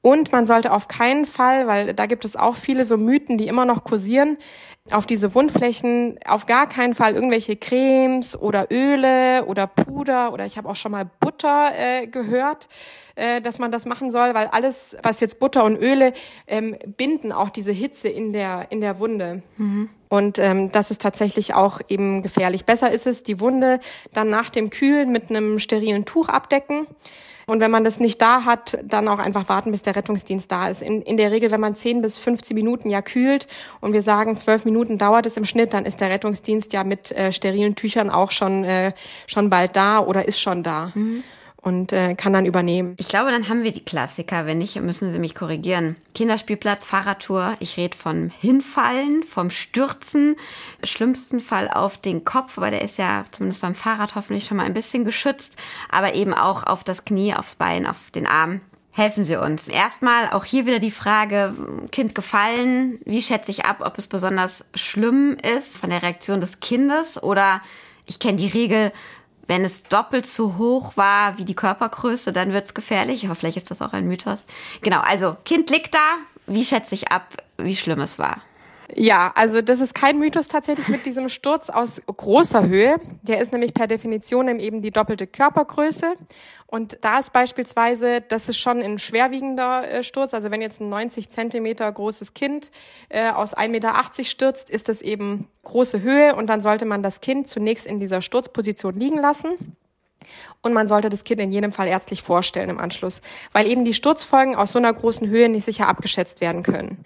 Und 0.01 0.31
man 0.31 0.47
sollte 0.47 0.71
auf 0.71 0.87
keinen 0.87 1.25
Fall, 1.25 1.67
weil 1.67 1.93
da 1.93 2.07
gibt 2.07 2.25
es 2.25 2.35
auch 2.35 2.55
viele 2.55 2.85
so 2.85 2.97
Mythen, 2.97 3.37
die 3.37 3.47
immer 3.47 3.65
noch 3.65 3.83
kursieren, 3.83 4.37
auf 4.89 5.05
diese 5.05 5.35
Wundflächen 5.35 6.17
auf 6.25 6.47
gar 6.47 6.67
keinen 6.67 6.95
Fall 6.95 7.13
irgendwelche 7.13 7.55
Cremes 7.55 8.39
oder 8.39 8.67
Öle 8.71 9.45
oder 9.45 9.67
Puder 9.67 10.33
oder 10.33 10.45
ich 10.45 10.57
habe 10.57 10.67
auch 10.67 10.75
schon 10.75 10.91
mal 10.91 11.07
Butter 11.19 11.71
äh, 11.75 12.07
gehört, 12.07 12.67
äh, 13.15 13.41
dass 13.41 13.59
man 13.59 13.71
das 13.71 13.85
machen 13.85 14.09
soll, 14.09 14.33
weil 14.33 14.47
alles, 14.47 14.97
was 15.03 15.19
jetzt 15.19 15.39
Butter 15.39 15.65
und 15.65 15.77
Öle 15.77 16.13
ähm, 16.47 16.75
binden, 16.97 17.31
auch 17.31 17.49
diese 17.49 17.71
Hitze 17.71 18.07
in 18.07 18.33
der 18.33 18.67
in 18.71 18.81
der 18.81 18.97
Wunde. 18.97 19.43
Mhm. 19.57 19.89
Und 20.09 20.39
ähm, 20.39 20.71
das 20.71 20.89
ist 20.89 21.01
tatsächlich 21.01 21.53
auch 21.53 21.79
eben 21.87 22.23
gefährlich. 22.23 22.65
Besser 22.65 22.91
ist 22.91 23.05
es, 23.05 23.21
die 23.21 23.39
Wunde 23.39 23.79
dann 24.13 24.29
nach 24.29 24.49
dem 24.49 24.71
Kühlen 24.71 25.11
mit 25.11 25.29
einem 25.29 25.59
sterilen 25.59 26.05
Tuch 26.05 26.27
abdecken. 26.27 26.87
Und 27.45 27.59
wenn 27.59 27.71
man 27.71 27.83
das 27.83 27.99
nicht 27.99 28.21
da 28.21 28.45
hat, 28.45 28.77
dann 28.83 29.07
auch 29.07 29.19
einfach 29.19 29.49
warten, 29.49 29.71
bis 29.71 29.81
der 29.81 29.95
Rettungsdienst 29.95 30.51
da 30.51 30.69
ist. 30.69 30.81
In, 30.81 31.01
in 31.01 31.17
der 31.17 31.31
Regel, 31.31 31.51
wenn 31.51 31.61
man 31.61 31.75
10 31.75 32.01
bis 32.01 32.17
15 32.17 32.55
Minuten 32.55 32.89
ja 32.89 33.01
kühlt 33.01 33.47
und 33.79 33.93
wir 33.93 34.01
sagen, 34.01 34.35
12 34.35 34.65
Minuten 34.65 34.97
dauert 34.97 35.25
es 35.25 35.37
im 35.37 35.45
Schnitt, 35.45 35.73
dann 35.73 35.85
ist 35.85 36.01
der 36.01 36.09
Rettungsdienst 36.09 36.73
ja 36.73 36.83
mit 36.83 37.11
äh, 37.11 37.31
sterilen 37.31 37.75
Tüchern 37.75 38.09
auch 38.09 38.31
schon, 38.31 38.63
äh, 38.63 38.93
schon 39.27 39.49
bald 39.49 39.75
da 39.75 39.99
oder 39.99 40.27
ist 40.27 40.39
schon 40.39 40.63
da. 40.63 40.91
Mhm 40.93 41.23
und 41.61 41.93
äh, 41.93 42.15
kann 42.15 42.33
dann 42.33 42.47
übernehmen. 42.47 42.95
Ich 42.97 43.07
glaube, 43.07 43.29
dann 43.29 43.47
haben 43.47 43.63
wir 43.63 43.71
die 43.71 43.85
Klassiker. 43.85 44.47
Wenn 44.47 44.57
nicht, 44.57 44.81
müssen 44.81 45.13
Sie 45.13 45.19
mich 45.19 45.35
korrigieren. 45.35 45.95
Kinderspielplatz, 46.15 46.85
Fahrradtour. 46.85 47.55
Ich 47.59 47.77
rede 47.77 47.95
vom 47.95 48.29
Hinfallen, 48.29 49.21
vom 49.23 49.51
Stürzen. 49.51 50.35
Schlimmsten 50.83 51.39
Fall 51.39 51.69
auf 51.69 51.99
den 51.99 52.25
Kopf, 52.25 52.57
aber 52.57 52.71
der 52.71 52.81
ist 52.81 52.97
ja 52.97 53.25
zumindest 53.29 53.61
beim 53.61 53.75
Fahrrad 53.75 54.15
hoffentlich 54.15 54.45
schon 54.45 54.57
mal 54.57 54.65
ein 54.65 54.73
bisschen 54.73 55.05
geschützt. 55.05 55.53
Aber 55.89 56.15
eben 56.15 56.33
auch 56.33 56.63
auf 56.63 56.83
das 56.83 57.05
Knie, 57.05 57.35
aufs 57.35 57.55
Bein, 57.55 57.85
auf 57.85 58.09
den 58.09 58.25
Arm. 58.25 58.61
Helfen 58.93 59.23
Sie 59.23 59.37
uns. 59.37 59.67
Erstmal 59.67 60.31
auch 60.31 60.43
hier 60.43 60.65
wieder 60.65 60.79
die 60.79 60.91
Frage, 60.91 61.53
Kind 61.91 62.15
gefallen. 62.15 62.99
Wie 63.05 63.21
schätze 63.21 63.51
ich 63.51 63.65
ab, 63.65 63.77
ob 63.81 63.97
es 63.97 64.07
besonders 64.07 64.65
schlimm 64.73 65.37
ist 65.55 65.77
von 65.77 65.91
der 65.91 66.01
Reaktion 66.01 66.41
des 66.41 66.59
Kindes 66.59 67.21
oder 67.21 67.61
ich 68.05 68.19
kenne 68.19 68.37
die 68.37 68.47
Regel, 68.47 68.91
wenn 69.51 69.65
es 69.65 69.83
doppelt 69.83 70.25
so 70.25 70.57
hoch 70.57 70.95
war 70.95 71.37
wie 71.37 71.43
die 71.43 71.57
Körpergröße, 71.57 72.31
dann 72.31 72.53
wird 72.53 72.67
es 72.67 72.73
gefährlich. 72.73 73.25
Aber 73.25 73.35
vielleicht 73.35 73.57
ist 73.57 73.69
das 73.69 73.81
auch 73.81 73.91
ein 73.91 74.07
Mythos. 74.07 74.45
Genau, 74.81 75.01
also 75.01 75.35
Kind 75.43 75.69
liegt 75.69 75.93
da. 75.93 76.15
Wie 76.47 76.63
schätze 76.63 76.95
ich 76.95 77.11
ab, 77.11 77.35
wie 77.57 77.75
schlimm 77.75 77.99
es 77.99 78.17
war? 78.17 78.41
Ja, 78.95 79.31
also 79.35 79.61
das 79.61 79.79
ist 79.79 79.93
kein 79.93 80.19
Mythos 80.19 80.47
tatsächlich 80.47 80.87
mit 80.87 81.05
diesem 81.05 81.29
Sturz 81.29 81.69
aus 81.69 82.01
großer 82.05 82.67
Höhe. 82.67 82.99
Der 83.21 83.39
ist 83.39 83.51
nämlich 83.51 83.73
per 83.73 83.87
Definition 83.87 84.47
eben 84.59 84.81
die 84.81 84.91
doppelte 84.91 85.27
Körpergröße. 85.27 86.13
Und 86.67 86.97
da 87.01 87.19
ist 87.19 87.31
beispielsweise, 87.31 88.21
das 88.21 88.49
ist 88.49 88.57
schon 88.57 88.81
ein 88.81 88.99
schwerwiegender 88.99 89.89
äh, 89.89 90.03
Sturz. 90.03 90.33
Also 90.33 90.51
wenn 90.51 90.61
jetzt 90.61 90.81
ein 90.81 90.89
90 90.89 91.29
Zentimeter 91.29 91.91
großes 91.91 92.33
Kind 92.33 92.71
äh, 93.09 93.29
aus 93.29 93.55
1,80 93.55 93.67
Meter 93.69 93.93
stürzt, 94.23 94.69
ist 94.69 94.89
das 94.89 95.01
eben 95.01 95.47
große 95.63 96.01
Höhe. 96.01 96.35
Und 96.35 96.47
dann 96.47 96.61
sollte 96.61 96.85
man 96.85 97.03
das 97.03 97.21
Kind 97.21 97.47
zunächst 97.47 97.85
in 97.85 97.99
dieser 97.99 98.21
Sturzposition 98.21 98.99
liegen 98.99 99.17
lassen. 99.17 99.75
Und 100.61 100.73
man 100.73 100.87
sollte 100.87 101.09
das 101.09 101.23
Kind 101.23 101.41
in 101.41 101.51
jedem 101.51 101.71
Fall 101.71 101.87
ärztlich 101.87 102.21
vorstellen 102.21 102.69
im 102.69 102.79
Anschluss, 102.79 103.21
weil 103.53 103.67
eben 103.67 103.85
die 103.85 103.93
Sturzfolgen 103.93 104.55
aus 104.55 104.71
so 104.71 104.79
einer 104.79 104.93
großen 104.93 105.27
Höhe 105.27 105.49
nicht 105.49 105.65
sicher 105.65 105.87
abgeschätzt 105.87 106.41
werden 106.41 106.61
können. 106.61 107.03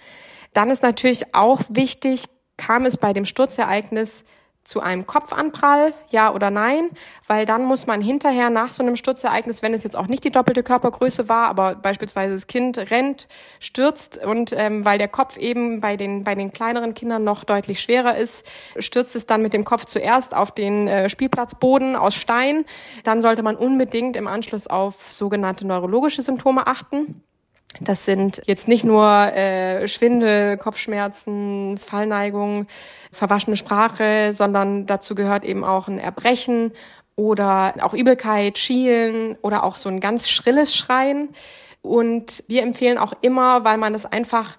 Dann 0.56 0.70
ist 0.70 0.84
natürlich 0.84 1.36
auch 1.36 1.60
wichtig, 1.68 2.26
kam 2.56 2.86
es 2.86 2.96
bei 2.96 3.12
dem 3.12 3.26
Sturzereignis 3.26 4.24
zu 4.64 4.80
einem 4.80 5.06
Kopfanprall, 5.06 5.94
ja 6.10 6.34
oder 6.34 6.50
nein, 6.50 6.90
weil 7.28 7.46
dann 7.46 7.66
muss 7.66 7.88
man 7.88 8.02
hinterher 8.02 8.50
nach 8.50 8.72
so 8.72 8.82
einem 8.82 8.96
Sturzereignis, 8.96 9.62
wenn 9.62 9.74
es 9.74 9.84
jetzt 9.84 9.98
auch 9.98 10.08
nicht 10.08 10.24
die 10.24 10.32
doppelte 10.32 10.64
Körpergröße 10.64 11.28
war, 11.28 11.50
aber 11.50 11.76
beispielsweise 11.76 12.34
das 12.34 12.48
Kind 12.48 12.78
rennt, 12.90 13.28
stürzt 13.60 14.26
und 14.26 14.54
ähm, 14.54 14.86
weil 14.86 14.98
der 14.98 15.10
Kopf 15.10 15.36
eben 15.36 15.82
bei 15.82 15.98
den 15.98 16.24
bei 16.24 16.36
den 16.36 16.54
kleineren 16.54 16.94
Kindern 16.94 17.26
noch 17.26 17.44
deutlich 17.44 17.82
schwerer 17.82 18.16
ist, 18.16 18.48
stürzt 18.80 19.16
es 19.18 19.28
dann 19.28 19.42
mit 19.42 19.52
dem 19.52 19.66
Kopf 19.66 19.86
zuerst 19.86 20.34
auf 20.34 20.52
den 20.52 20.88
äh, 20.88 21.10
Spielplatzboden 21.10 21.98
aus 21.98 22.16
Stein, 22.16 22.64
dann 23.04 23.22
sollte 23.22 23.44
man 23.44 23.58
unbedingt 23.58 24.16
im 24.16 24.26
Anschluss 24.26 24.68
auf 24.68 25.12
sogenannte 25.12 25.68
neurologische 25.68 26.22
Symptome 26.22 26.66
achten. 26.66 27.22
Das 27.82 28.06
sind 28.06 28.42
jetzt 28.46 28.68
nicht 28.68 28.84
nur 28.84 29.06
äh, 29.06 29.88
Schwindel, 29.88 30.58
Kopfschmerzen, 30.58 31.78
Fallneigung, 31.78 32.68
verwaschene 33.12 33.58
Sprache, 33.58 34.32
sondern 34.34 34.86
dazu 34.86 35.16
gehört 35.16 35.44
eben 35.44 35.64
auch 35.64 35.88
ein 35.88 36.00
Erbrechen 36.00 36.72
oder 37.16 37.74
auch 37.82 37.94
Übelkeit, 37.94 38.58
Schielen 38.58 39.38
oder 39.42 39.64
auch 39.64 39.78
so 39.78 39.90
ein 39.90 40.00
ganz 40.00 40.30
schrilles 40.30 40.76
Schreien. 40.76 41.30
Und 41.82 42.44
wir 42.48 42.64
empfehlen 42.64 42.98
auch 42.98 43.14
immer, 43.22 43.64
weil 43.64 43.78
man 43.78 43.94
das 43.94 44.06
einfach 44.06 44.58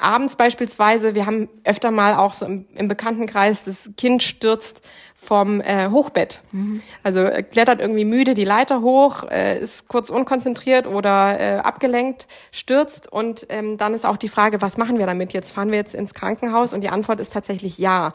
abends 0.00 0.36
beispielsweise, 0.36 1.14
wir 1.14 1.26
haben 1.26 1.48
öfter 1.64 1.90
mal 1.90 2.14
auch 2.14 2.34
so 2.34 2.46
im, 2.46 2.66
im 2.74 2.88
Bekanntenkreis, 2.88 3.64
das 3.64 3.90
Kind 3.96 4.22
stürzt 4.22 4.82
vom 5.14 5.60
äh, 5.60 5.88
Hochbett. 5.90 6.40
Mhm. 6.52 6.82
Also 7.02 7.20
äh, 7.20 7.42
klettert 7.42 7.80
irgendwie 7.80 8.04
müde 8.04 8.34
die 8.34 8.44
Leiter 8.44 8.80
hoch, 8.82 9.24
äh, 9.24 9.58
ist 9.58 9.88
kurz 9.88 10.10
unkonzentriert 10.10 10.86
oder 10.86 11.40
äh, 11.40 11.58
abgelenkt, 11.58 12.28
stürzt 12.52 13.10
und 13.10 13.46
ähm, 13.48 13.76
dann 13.78 13.94
ist 13.94 14.06
auch 14.06 14.16
die 14.16 14.28
Frage, 14.28 14.62
was 14.62 14.76
machen 14.76 14.98
wir 14.98 15.06
damit? 15.06 15.32
Jetzt 15.32 15.52
fahren 15.52 15.70
wir 15.70 15.78
jetzt 15.78 15.94
ins 15.94 16.14
Krankenhaus 16.14 16.74
und 16.74 16.82
die 16.82 16.90
Antwort 16.90 17.20
ist 17.20 17.32
tatsächlich 17.32 17.78
ja. 17.78 18.12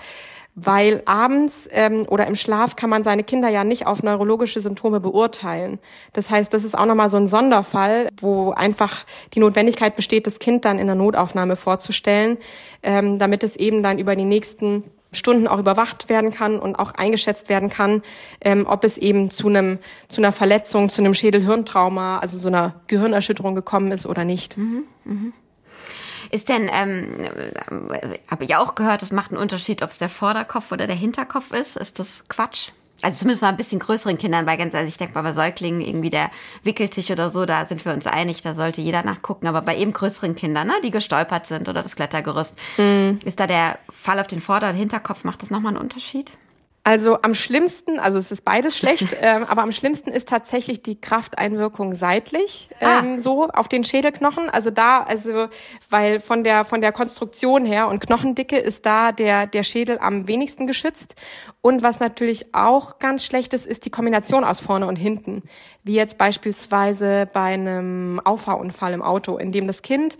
Weil 0.56 1.02
abends 1.06 1.68
ähm, 1.72 2.06
oder 2.10 2.28
im 2.28 2.36
Schlaf 2.36 2.76
kann 2.76 2.90
man 2.90 3.04
seine 3.04 3.24
Kinder 3.24 3.48
ja 3.48 3.64
nicht 3.64 3.88
auf 3.88 4.04
neurologische 4.04 4.60
Symptome 4.60 5.00
beurteilen. 5.00 5.80
Das 6.12 6.30
heißt, 6.30 6.54
das 6.54 6.66
ist 6.66 6.78
auch 6.78 6.86
nochmal 6.86 7.10
so 7.10 7.18
ein 7.18 7.28
Sonderfall, 7.28 8.10
wo 8.20 8.52
einfach 8.52 9.06
die 9.34 9.40
Notwendigkeit 9.40 9.96
besteht, 9.96 10.28
das 10.28 10.40
Kind 10.40 10.66
dann 10.66 10.78
in 10.78 10.88
der 10.88 10.96
Notaufnahme 10.96 11.56
vorzustellen, 11.56 12.38
ähm, 12.84 13.18
damit 13.18 13.44
es 13.44 13.56
eben 13.56 13.82
dann 13.82 13.98
über 13.98 14.16
die 14.16 14.26
nächsten 14.26 14.84
Stunden 15.14 15.48
auch 15.48 15.60
überwacht 15.60 16.10
werden 16.10 16.32
kann 16.32 16.60
und 16.60 16.76
auch 16.76 16.92
eingeschätzt 16.92 17.50
werden 17.50 17.70
kann, 17.70 18.02
ähm, 18.42 18.66
ob 18.68 18.84
es 18.84 18.98
eben 18.98 19.30
zu 19.30 19.48
einem 19.48 19.80
zu 20.08 20.22
einer 20.22 20.32
Verletzung, 20.32 20.90
zu 20.90 21.02
einem 21.02 21.14
Schädelhirntrauma, 21.14 22.20
also 22.20 22.38
so 22.38 22.48
einer 22.48 22.82
Gehirnerschütterung 22.88 23.56
gekommen 23.56 23.92
ist 23.92 24.06
oder 24.06 24.24
nicht. 24.26 24.58
Mhm, 24.58 24.84
mh. 25.04 25.32
Ist 26.32 26.50
denn, 26.50 26.70
ähm, 26.72 27.28
habe 28.30 28.44
ich 28.44 28.56
auch 28.56 28.76
gehört, 28.76 29.04
es 29.04 29.12
macht 29.12 29.32
einen 29.32 29.40
Unterschied, 29.40 29.84
ob 29.84 29.90
es 29.90 29.98
der 29.98 30.10
Vorderkopf 30.10 30.72
oder 30.72 30.88
der 30.88 30.96
Hinterkopf 30.96 31.52
ist. 31.52 31.76
Ist 31.76 32.00
das 32.00 32.24
Quatsch? 32.30 32.70
Also 33.02 33.20
zumindest 33.20 33.42
mal 33.42 33.50
ein 33.50 33.58
bisschen 33.58 33.80
größeren 33.80 34.18
Kindern, 34.18 34.46
weil 34.46 34.58
ganz 34.58 34.74
ehrlich, 34.74 34.92
ich 34.92 34.98
denke 34.98 35.16
mal 35.16 35.24
bei 35.24 35.34
Säuglingen 35.34 35.82
irgendwie 35.82 36.10
der 36.12 36.30
Wickeltisch 36.64 37.10
oder 37.10 37.30
so, 37.30 37.46
da 37.46 37.66
sind 37.66 37.84
wir 37.84 37.94
uns 37.94 38.06
einig, 38.06 38.42
da 38.44 38.54
sollte 38.54 38.82
jeder 38.82 39.04
nachgucken. 39.04 39.48
Aber 39.48 39.62
bei 39.62 39.76
eben 39.76 39.92
größeren 39.92 40.36
Kindern, 40.36 40.68
ne, 40.68 40.76
die 40.84 40.92
gestolpert 40.92 41.48
sind 41.48 41.68
oder 41.68 41.84
das 41.84 41.96
Klettergerüst, 41.96 42.56
mhm. 42.78 43.20
ist 43.26 43.40
da 43.40 43.48
der 43.48 43.80
Fall 43.90 44.20
auf 44.20 44.28
den 44.28 44.40
Vorder- 44.40 44.70
und 44.70 44.76
Hinterkopf, 44.76 45.24
macht 45.24 45.42
das 45.42 45.50
nochmal 45.50 45.74
einen 45.74 45.82
Unterschied? 45.82 46.32
Also 46.84 47.22
am 47.22 47.36
schlimmsten, 47.36 48.00
also 48.00 48.18
es 48.18 48.32
ist 48.32 48.44
beides 48.44 48.76
schlecht, 48.76 49.16
ähm, 49.22 49.46
aber 49.48 49.62
am 49.62 49.72
schlimmsten 49.72 50.10
ist 50.10 50.28
tatsächlich 50.28 50.82
die 50.82 51.00
Krafteinwirkung 51.00 51.94
seitlich, 51.94 52.70
ah. 52.80 53.00
ähm, 53.00 53.16
ah. 53.18 53.20
so 53.20 53.48
auf 53.50 53.68
den 53.68 53.84
Schädelknochen. 53.84 54.50
Also 54.50 54.72
da, 54.72 55.04
also 55.04 55.48
weil 55.92 56.20
von 56.20 56.44
der 56.44 56.66
von 56.66 56.82
der 56.82 56.92
Konstruktion 56.92 57.66
her 57.66 57.88
und 57.88 58.00
Knochendicke 58.00 58.58
ist 58.58 58.86
da 58.88 59.12
der 59.12 59.46
der 59.46 59.64
Schädel 59.64 60.00
am 60.00 60.28
wenigsten 60.28 60.66
geschützt. 60.66 61.14
Und 61.62 61.84
was 61.84 62.00
natürlich 62.00 62.56
auch 62.56 62.98
ganz 62.98 63.24
schlecht 63.24 63.54
ist, 63.54 63.68
ist 63.68 63.86
die 63.86 63.92
Kombination 63.92 64.44
aus 64.44 64.60
vorne 64.60 64.88
und 64.88 64.96
hinten, 64.96 65.44
wie 65.84 65.94
jetzt 65.94 66.18
beispielsweise 66.18 67.30
bei 67.32 67.54
einem 67.54 68.20
Auffahrunfall 68.24 68.94
im 68.94 69.04
Auto, 69.04 69.38
in 69.38 69.52
dem 69.52 69.68
das 69.68 69.84
Kind 69.84 70.18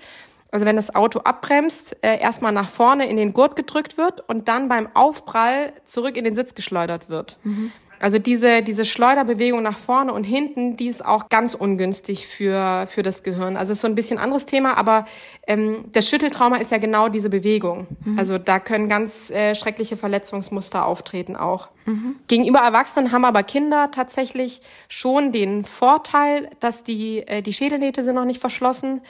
also 0.52 0.66
wenn 0.66 0.76
das 0.76 0.94
Auto 0.94 1.20
abbremst, 1.20 1.98
äh, 2.02 2.20
erstmal 2.20 2.52
nach 2.52 2.68
vorne 2.68 3.10
in 3.10 3.18
den 3.18 3.34
Gurt 3.34 3.56
gedrückt 3.56 3.98
wird 3.98 4.28
und 4.30 4.48
dann 4.50 4.68
beim 4.68 4.90
Aufprall 4.94 5.74
zurück 5.86 6.18
in 6.18 6.26
den 6.26 6.36
Sitz 6.36 6.54
geschleudert 6.54 7.10
wird. 7.10 7.38
Mhm. 7.44 7.72
Also 8.02 8.18
diese, 8.18 8.64
diese 8.64 8.84
Schleuderbewegung 8.84 9.62
nach 9.62 9.78
vorne 9.78 10.12
und 10.12 10.24
hinten, 10.24 10.76
die 10.76 10.88
ist 10.88 11.06
auch 11.06 11.30
ganz 11.30 11.54
ungünstig 11.54 12.26
für, 12.26 12.88
für 12.88 13.04
das 13.04 13.22
Gehirn. 13.22 13.56
Also 13.56 13.74
ist 13.74 13.82
so 13.82 13.88
ein 13.88 13.94
bisschen 13.94 14.18
anderes 14.18 14.48
Thema, 14.48 14.76
aber 14.76 15.06
ähm, 15.46 15.86
das 15.92 16.10
Schütteltrauma 16.10 16.58
ist 16.58 16.72
ja 16.72 16.80
genau 16.80 17.10
diese 17.10 17.30
Bewegung. 17.30 17.96
Mhm. 18.04 18.18
Also 18.18 18.40
da 18.40 18.60
können 18.60 18.90
ganz 18.90 19.30
äh, 19.30 19.54
schreckliche 19.54 19.98
Verletzungsmuster 19.98 20.84
auftreten 20.84 21.36
auch. 21.36 21.70
Mhm. 21.86 22.16
Gegenüber 22.28 22.60
Erwachsenen 22.60 23.12
haben 23.12 23.24
aber 23.24 23.44
Kinder 23.44 23.92
tatsächlich 23.92 24.62
schon 24.90 25.32
den 25.32 25.64
Vorteil, 25.64 26.50
dass 26.60 26.84
die, 26.84 27.20
äh, 27.28 27.44
die 27.44 27.54
Schädelnähte 27.54 28.04
sind 28.04 28.16
noch 28.16 28.26
nicht 28.26 28.42
verschlossen 28.42 29.02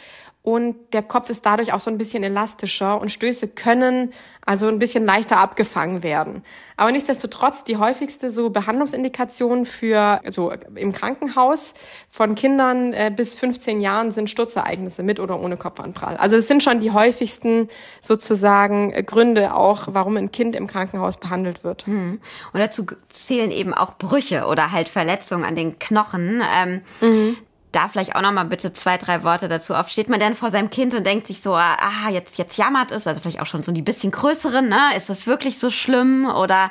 und 0.44 0.76
der 0.94 1.04
Kopf 1.04 1.30
ist 1.30 1.46
dadurch 1.46 1.72
auch 1.72 1.80
so 1.80 1.92
ein 1.92 2.00
bisschen 2.00 2.24
elastischer 2.24 3.00
und 3.00 3.12
Stöße 3.12 3.48
können 3.48 4.12
also 4.44 4.68
ein 4.68 4.80
bisschen 4.80 5.06
leichter 5.06 5.38
abgefangen 5.38 6.02
werden. 6.02 6.44
Aber 6.78 6.92
nichtsdestotrotz 6.92 7.64
die 7.64 7.78
häufigste 7.78 8.32
so 8.32 8.50
Behandlungsindikation 8.50 9.68
für 9.68 10.20
also 10.26 10.52
im 10.74 10.94
Krankenhaus 10.94 11.76
von 12.10 12.34
Kindern 12.34 12.92
äh, 12.94 13.12
bis 13.16 13.36
15 13.36 13.82
Jahren 13.82 14.12
sind 14.12 14.32
Sturzereignisse 14.32 15.04
mit 15.04 15.20
oder 15.20 15.40
ohne 15.40 15.58
Kopfanprall. 15.58 16.18
Also 16.18 16.38
es 16.38 16.48
sind 16.48 16.64
schon 16.64 16.80
die 16.80 16.90
häufigsten 16.90 17.70
sozusagen 18.02 18.94
Gründe 19.06 19.54
auch, 19.54 19.90
warum 19.92 20.18
ein 20.18 20.32
Kind 20.32 20.56
im 20.56 20.66
Krankenhaus 20.66 21.18
behandelt 21.18 21.64
wird. 21.64 21.86
Hm. 21.86 22.20
Und 22.52 22.60
dazu 22.60 22.88
zählen 23.10 23.52
eben 23.52 23.76
auch 23.76 24.00
Brüche 24.00 24.48
oder 24.48 24.72
halt 24.72 24.90
Verletzungen 24.90 25.44
an 25.44 25.56
den 25.56 25.78
Knochen. 25.78 26.42
Ähm, 26.58 26.82
mhm 27.00 27.38
da 27.72 27.88
vielleicht 27.88 28.16
auch 28.16 28.22
noch 28.22 28.32
mal 28.32 28.44
bitte 28.44 28.74
zwei, 28.74 28.98
drei 28.98 29.24
Worte 29.24 29.48
dazu 29.48 29.76
auf. 29.76 29.90
Steht 29.90 30.10
man 30.10 30.20
denn 30.20 30.36
vor 30.36 30.52
seinem 30.52 30.70
Kind 30.70 30.94
und 30.94 31.06
denkt 31.06 31.28
sich 31.28 31.42
so, 31.42 31.54
ah, 31.54 32.10
jetzt, 32.10 32.38
jetzt 32.38 32.58
jammert 32.58 32.92
es, 32.92 33.08
also 33.08 33.22
vielleicht 33.22 33.42
auch 33.42 33.46
schon 33.46 33.64
so 33.64 33.72
die 33.72 33.82
bisschen 33.82 34.12
größeren, 34.12 34.68
ne? 34.68 34.96
Ist 34.96 35.10
das 35.10 35.28
wirklich 35.28 35.60
so 35.60 35.72
schlimm? 35.72 36.30
Oder 36.30 36.70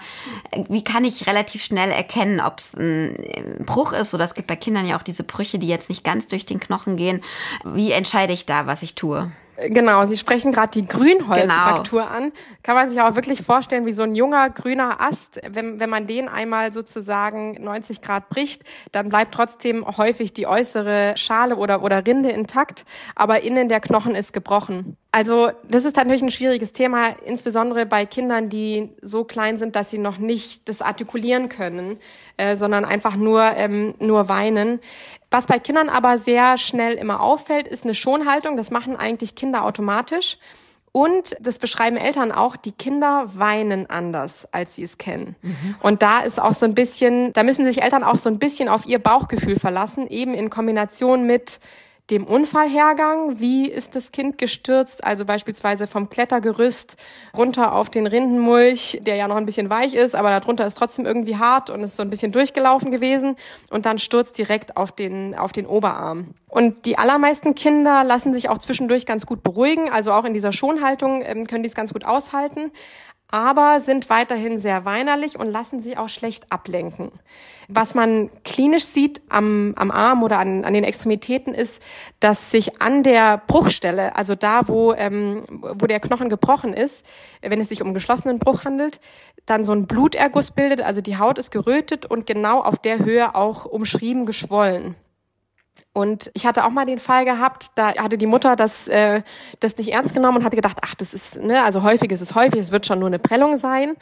äh, 0.50 0.64
wie 0.68 0.84
kann 0.84 1.04
ich 1.04 1.26
relativ 1.26 1.62
schnell 1.62 1.90
erkennen, 1.90 2.40
ob 2.40 2.58
es 2.58 2.74
ein 2.74 3.64
Bruch 3.64 3.92
ist? 3.92 4.14
Oder 4.14 4.24
es 4.24 4.34
gibt 4.34 4.48
bei 4.48 4.56
Kindern 4.56 4.86
ja 4.86 4.98
auch 4.98 5.02
diese 5.02 5.24
Brüche, 5.24 5.58
die 5.58 5.68
jetzt 5.68 5.88
nicht 5.88 6.04
ganz 6.04 6.28
durch 6.28 6.46
den 6.46 6.60
Knochen 6.60 6.96
gehen. 6.96 7.22
Wie 7.64 7.92
entscheide 7.92 8.32
ich 8.32 8.46
da, 8.46 8.66
was 8.66 8.82
ich 8.82 8.94
tue? 8.94 9.30
Genau, 9.68 10.06
Sie 10.06 10.16
sprechen 10.16 10.52
gerade 10.52 10.70
die 10.70 10.86
Grünholzfraktur 10.86 12.02
genau. 12.02 12.12
an. 12.12 12.32
Kann 12.62 12.74
man 12.74 12.88
sich 12.88 13.00
auch 13.00 13.14
wirklich 13.14 13.42
vorstellen, 13.42 13.86
wie 13.86 13.92
so 13.92 14.02
ein 14.02 14.14
junger 14.14 14.48
grüner 14.50 15.00
Ast, 15.00 15.40
wenn, 15.48 15.80
wenn 15.80 15.90
man 15.90 16.06
den 16.06 16.28
einmal 16.28 16.72
sozusagen 16.72 17.62
90 17.62 18.00
Grad 18.00 18.28
bricht, 18.28 18.62
dann 18.92 19.08
bleibt 19.08 19.34
trotzdem 19.34 19.86
häufig 19.96 20.32
die 20.32 20.46
äußere 20.46 21.14
Schale 21.16 21.56
oder, 21.56 21.82
oder 21.82 22.06
Rinde 22.06 22.30
intakt, 22.30 22.84
aber 23.14 23.42
innen 23.42 23.68
der 23.68 23.80
Knochen 23.80 24.14
ist 24.14 24.32
gebrochen. 24.32 24.96
Also 25.12 25.50
das 25.68 25.84
ist 25.84 25.96
natürlich 25.96 26.22
ein 26.22 26.30
schwieriges 26.30 26.72
Thema, 26.72 27.08
insbesondere 27.24 27.84
bei 27.84 28.06
Kindern, 28.06 28.48
die 28.48 28.90
so 29.02 29.24
klein 29.24 29.58
sind, 29.58 29.74
dass 29.74 29.90
sie 29.90 29.98
noch 29.98 30.18
nicht 30.18 30.68
das 30.68 30.82
artikulieren 30.82 31.48
können, 31.48 31.98
äh, 32.36 32.56
sondern 32.56 32.84
einfach 32.84 33.16
nur 33.16 33.42
ähm, 33.56 33.94
nur 33.98 34.28
weinen. 34.28 34.78
Was 35.30 35.46
bei 35.46 35.58
Kindern 35.58 35.88
aber 35.88 36.18
sehr 36.18 36.58
schnell 36.58 36.94
immer 36.94 37.20
auffällt, 37.20 37.66
ist 37.66 37.84
eine 37.84 37.94
Schonhaltung. 37.94 38.56
Das 38.56 38.70
machen 38.70 38.94
eigentlich 38.94 39.34
Kinder 39.34 39.64
automatisch. 39.64 40.38
Und 40.92 41.36
das 41.40 41.60
beschreiben 41.60 41.96
Eltern 41.96 42.32
auch, 42.32 42.56
die 42.56 42.72
Kinder 42.72 43.24
weinen 43.34 43.88
anders, 43.88 44.48
als 44.52 44.74
sie 44.74 44.82
es 44.82 44.98
kennen. 44.98 45.36
Mhm. 45.40 45.76
Und 45.82 46.02
da 46.02 46.20
ist 46.20 46.40
auch 46.40 46.52
so 46.52 46.66
ein 46.66 46.74
bisschen, 46.74 47.32
da 47.32 47.44
müssen 47.44 47.64
sich 47.64 47.82
Eltern 47.82 48.02
auch 48.02 48.16
so 48.16 48.28
ein 48.28 48.40
bisschen 48.40 48.68
auf 48.68 48.86
ihr 48.86 48.98
Bauchgefühl 48.98 49.56
verlassen, 49.56 50.08
eben 50.08 50.34
in 50.34 50.50
Kombination 50.50 51.26
mit 51.26 51.60
dem 52.10 52.24
Unfallhergang, 52.24 53.38
wie 53.38 53.68
ist 53.68 53.94
das 53.94 54.10
Kind 54.12 54.36
gestürzt, 54.38 55.04
also 55.04 55.24
beispielsweise 55.24 55.86
vom 55.86 56.10
Klettergerüst 56.10 56.96
runter 57.36 57.74
auf 57.74 57.88
den 57.88 58.06
Rindenmulch, 58.06 59.00
der 59.02 59.16
ja 59.16 59.28
noch 59.28 59.36
ein 59.36 59.46
bisschen 59.46 59.70
weich 59.70 59.94
ist, 59.94 60.14
aber 60.14 60.30
darunter 60.30 60.66
ist 60.66 60.76
trotzdem 60.76 61.06
irgendwie 61.06 61.36
hart 61.36 61.70
und 61.70 61.80
ist 61.82 61.96
so 61.96 62.02
ein 62.02 62.10
bisschen 62.10 62.32
durchgelaufen 62.32 62.90
gewesen 62.90 63.36
und 63.70 63.86
dann 63.86 63.98
stürzt 63.98 64.36
direkt 64.38 64.76
auf 64.76 64.92
den, 64.92 65.34
auf 65.34 65.52
den 65.52 65.66
Oberarm. 65.66 66.34
Und 66.48 66.84
die 66.84 66.98
allermeisten 66.98 67.54
Kinder 67.54 68.02
lassen 68.02 68.34
sich 68.34 68.48
auch 68.48 68.58
zwischendurch 68.58 69.06
ganz 69.06 69.24
gut 69.24 69.44
beruhigen, 69.44 69.88
also 69.88 70.10
auch 70.12 70.24
in 70.24 70.34
dieser 70.34 70.52
Schonhaltung 70.52 71.22
ähm, 71.24 71.46
können 71.46 71.62
die 71.62 71.68
es 71.68 71.76
ganz 71.76 71.92
gut 71.92 72.04
aushalten 72.04 72.72
aber 73.30 73.80
sind 73.80 74.10
weiterhin 74.10 74.58
sehr 74.58 74.84
weinerlich 74.84 75.38
und 75.38 75.50
lassen 75.50 75.80
sich 75.80 75.98
auch 75.98 76.08
schlecht 76.08 76.50
ablenken. 76.50 77.10
Was 77.68 77.94
man 77.94 78.30
klinisch 78.42 78.84
sieht 78.84 79.22
am, 79.28 79.74
am 79.76 79.92
Arm 79.92 80.24
oder 80.24 80.38
an, 80.38 80.64
an 80.64 80.74
den 80.74 80.82
Extremitäten 80.82 81.54
ist, 81.54 81.80
dass 82.18 82.50
sich 82.50 82.80
an 82.82 83.04
der 83.04 83.40
Bruchstelle, 83.46 84.16
also 84.16 84.34
da, 84.34 84.66
wo, 84.66 84.92
ähm, 84.92 85.44
wo 85.48 85.86
der 85.86 86.00
Knochen 86.00 86.28
gebrochen 86.28 86.74
ist, 86.74 87.06
wenn 87.40 87.60
es 87.60 87.68
sich 87.68 87.82
um 87.82 87.94
geschlossenen 87.94 88.40
Bruch 88.40 88.64
handelt, 88.64 89.00
dann 89.46 89.64
so 89.64 89.72
ein 89.72 89.86
Bluterguss 89.86 90.50
bildet, 90.50 90.80
also 90.80 91.00
die 91.00 91.18
Haut 91.18 91.38
ist 91.38 91.52
gerötet 91.52 92.06
und 92.06 92.26
genau 92.26 92.60
auf 92.60 92.78
der 92.78 92.98
Höhe 92.98 93.36
auch 93.36 93.64
umschrieben 93.66 94.26
geschwollen. 94.26 94.96
Und 95.92 96.30
ich 96.34 96.46
hatte 96.46 96.64
auch 96.64 96.70
mal 96.70 96.86
den 96.86 96.98
Fall 96.98 97.24
gehabt, 97.24 97.72
da 97.74 97.94
hatte 97.96 98.16
die 98.16 98.26
Mutter 98.26 98.54
das, 98.54 98.86
äh, 98.88 99.22
das 99.58 99.76
nicht 99.76 99.92
ernst 99.92 100.14
genommen 100.14 100.38
und 100.38 100.44
hatte 100.44 100.56
gedacht, 100.56 100.78
ach, 100.82 100.94
das 100.94 101.14
ist, 101.14 101.40
ne, 101.40 101.64
also 101.64 101.82
häufig 101.82 102.12
ist 102.12 102.20
es 102.20 102.34
häufig, 102.34 102.60
es 102.60 102.70
wird 102.70 102.86
schon 102.86 103.00
nur 103.00 103.08
eine 103.08 103.18
Prellung 103.18 103.56
sein 103.56 103.96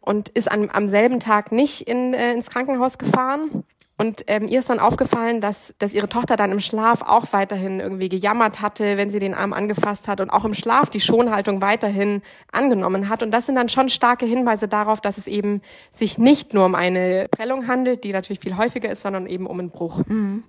und 0.00 0.28
ist 0.30 0.50
an, 0.50 0.70
am 0.72 0.88
selben 0.88 1.20
Tag 1.20 1.50
nicht 1.50 1.82
in, 1.82 2.14
äh, 2.14 2.32
ins 2.32 2.50
Krankenhaus 2.50 2.98
gefahren. 2.98 3.64
Und 3.98 4.24
ähm, 4.26 4.48
ihr 4.48 4.58
ist 4.58 4.70
dann 4.70 4.80
aufgefallen, 4.80 5.40
dass, 5.40 5.74
dass 5.78 5.92
ihre 5.92 6.08
Tochter 6.08 6.36
dann 6.36 6.50
im 6.50 6.60
Schlaf 6.60 7.02
auch 7.02 7.26
weiterhin 7.32 7.78
irgendwie 7.78 8.08
gejammert 8.08 8.60
hatte, 8.60 8.96
wenn 8.96 9.10
sie 9.10 9.20
den 9.20 9.34
Arm 9.34 9.52
angefasst 9.52 10.08
hat 10.08 10.20
und 10.20 10.30
auch 10.30 10.44
im 10.44 10.54
Schlaf 10.54 10.90
die 10.90 11.00
Schonhaltung 11.00 11.60
weiterhin 11.60 12.22
angenommen 12.50 13.08
hat. 13.08 13.22
Und 13.22 13.30
das 13.30 13.46
sind 13.46 13.54
dann 13.54 13.68
schon 13.68 13.88
starke 13.90 14.26
Hinweise 14.26 14.66
darauf, 14.66 15.00
dass 15.00 15.18
es 15.18 15.26
eben 15.26 15.60
sich 15.90 16.18
nicht 16.18 16.54
nur 16.54 16.64
um 16.64 16.74
eine 16.74 17.28
Prellung 17.30 17.68
handelt, 17.68 18.02
die 18.02 18.12
natürlich 18.12 18.40
viel 18.40 18.56
häufiger 18.56 18.90
ist, 18.90 19.02
sondern 19.02 19.26
eben 19.26 19.46
um 19.46 19.60
einen 19.60 19.70
Bruch. 19.70 20.02
Mhm. 20.06 20.42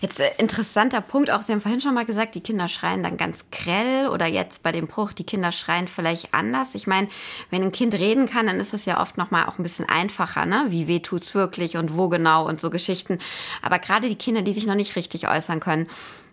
Jetzt 0.00 0.20
äh, 0.20 0.30
interessanter 0.38 1.00
Punkt 1.00 1.30
auch, 1.30 1.42
Sie 1.42 1.52
haben 1.52 1.60
vorhin 1.60 1.80
schon 1.80 1.94
mal 1.94 2.04
gesagt, 2.04 2.34
die 2.34 2.40
Kinder 2.40 2.68
schreien 2.68 3.02
dann 3.02 3.16
ganz 3.16 3.44
grell 3.50 4.08
oder 4.08 4.26
jetzt 4.26 4.62
bei 4.62 4.72
dem 4.72 4.86
Bruch, 4.86 5.12
die 5.12 5.24
Kinder 5.24 5.52
schreien 5.52 5.88
vielleicht 5.88 6.34
anders. 6.34 6.74
Ich 6.74 6.86
meine, 6.86 7.08
wenn 7.50 7.62
ein 7.62 7.72
Kind 7.72 7.94
reden 7.94 8.26
kann, 8.26 8.46
dann 8.46 8.60
ist 8.60 8.74
es 8.74 8.84
ja 8.84 9.00
oft 9.00 9.18
nochmal 9.18 9.46
auch 9.46 9.58
ein 9.58 9.62
bisschen 9.62 9.88
einfacher, 9.88 10.46
ne? 10.46 10.66
Wie 10.68 10.88
weh 10.88 11.00
tut's 11.00 11.34
wirklich 11.34 11.76
und 11.76 11.96
wo 11.96 12.08
genau 12.08 12.46
und 12.46 12.60
so 12.60 12.70
Geschichten. 12.82 13.18
Aber 13.62 13.78
gerade 13.78 14.08
die 14.08 14.16
Kinder, 14.16 14.42
die 14.42 14.52
sich 14.52 14.66
noch 14.66 14.74
nicht 14.74 14.96
richtig 14.96 15.28
äußern 15.28 15.60
können. 15.60 15.88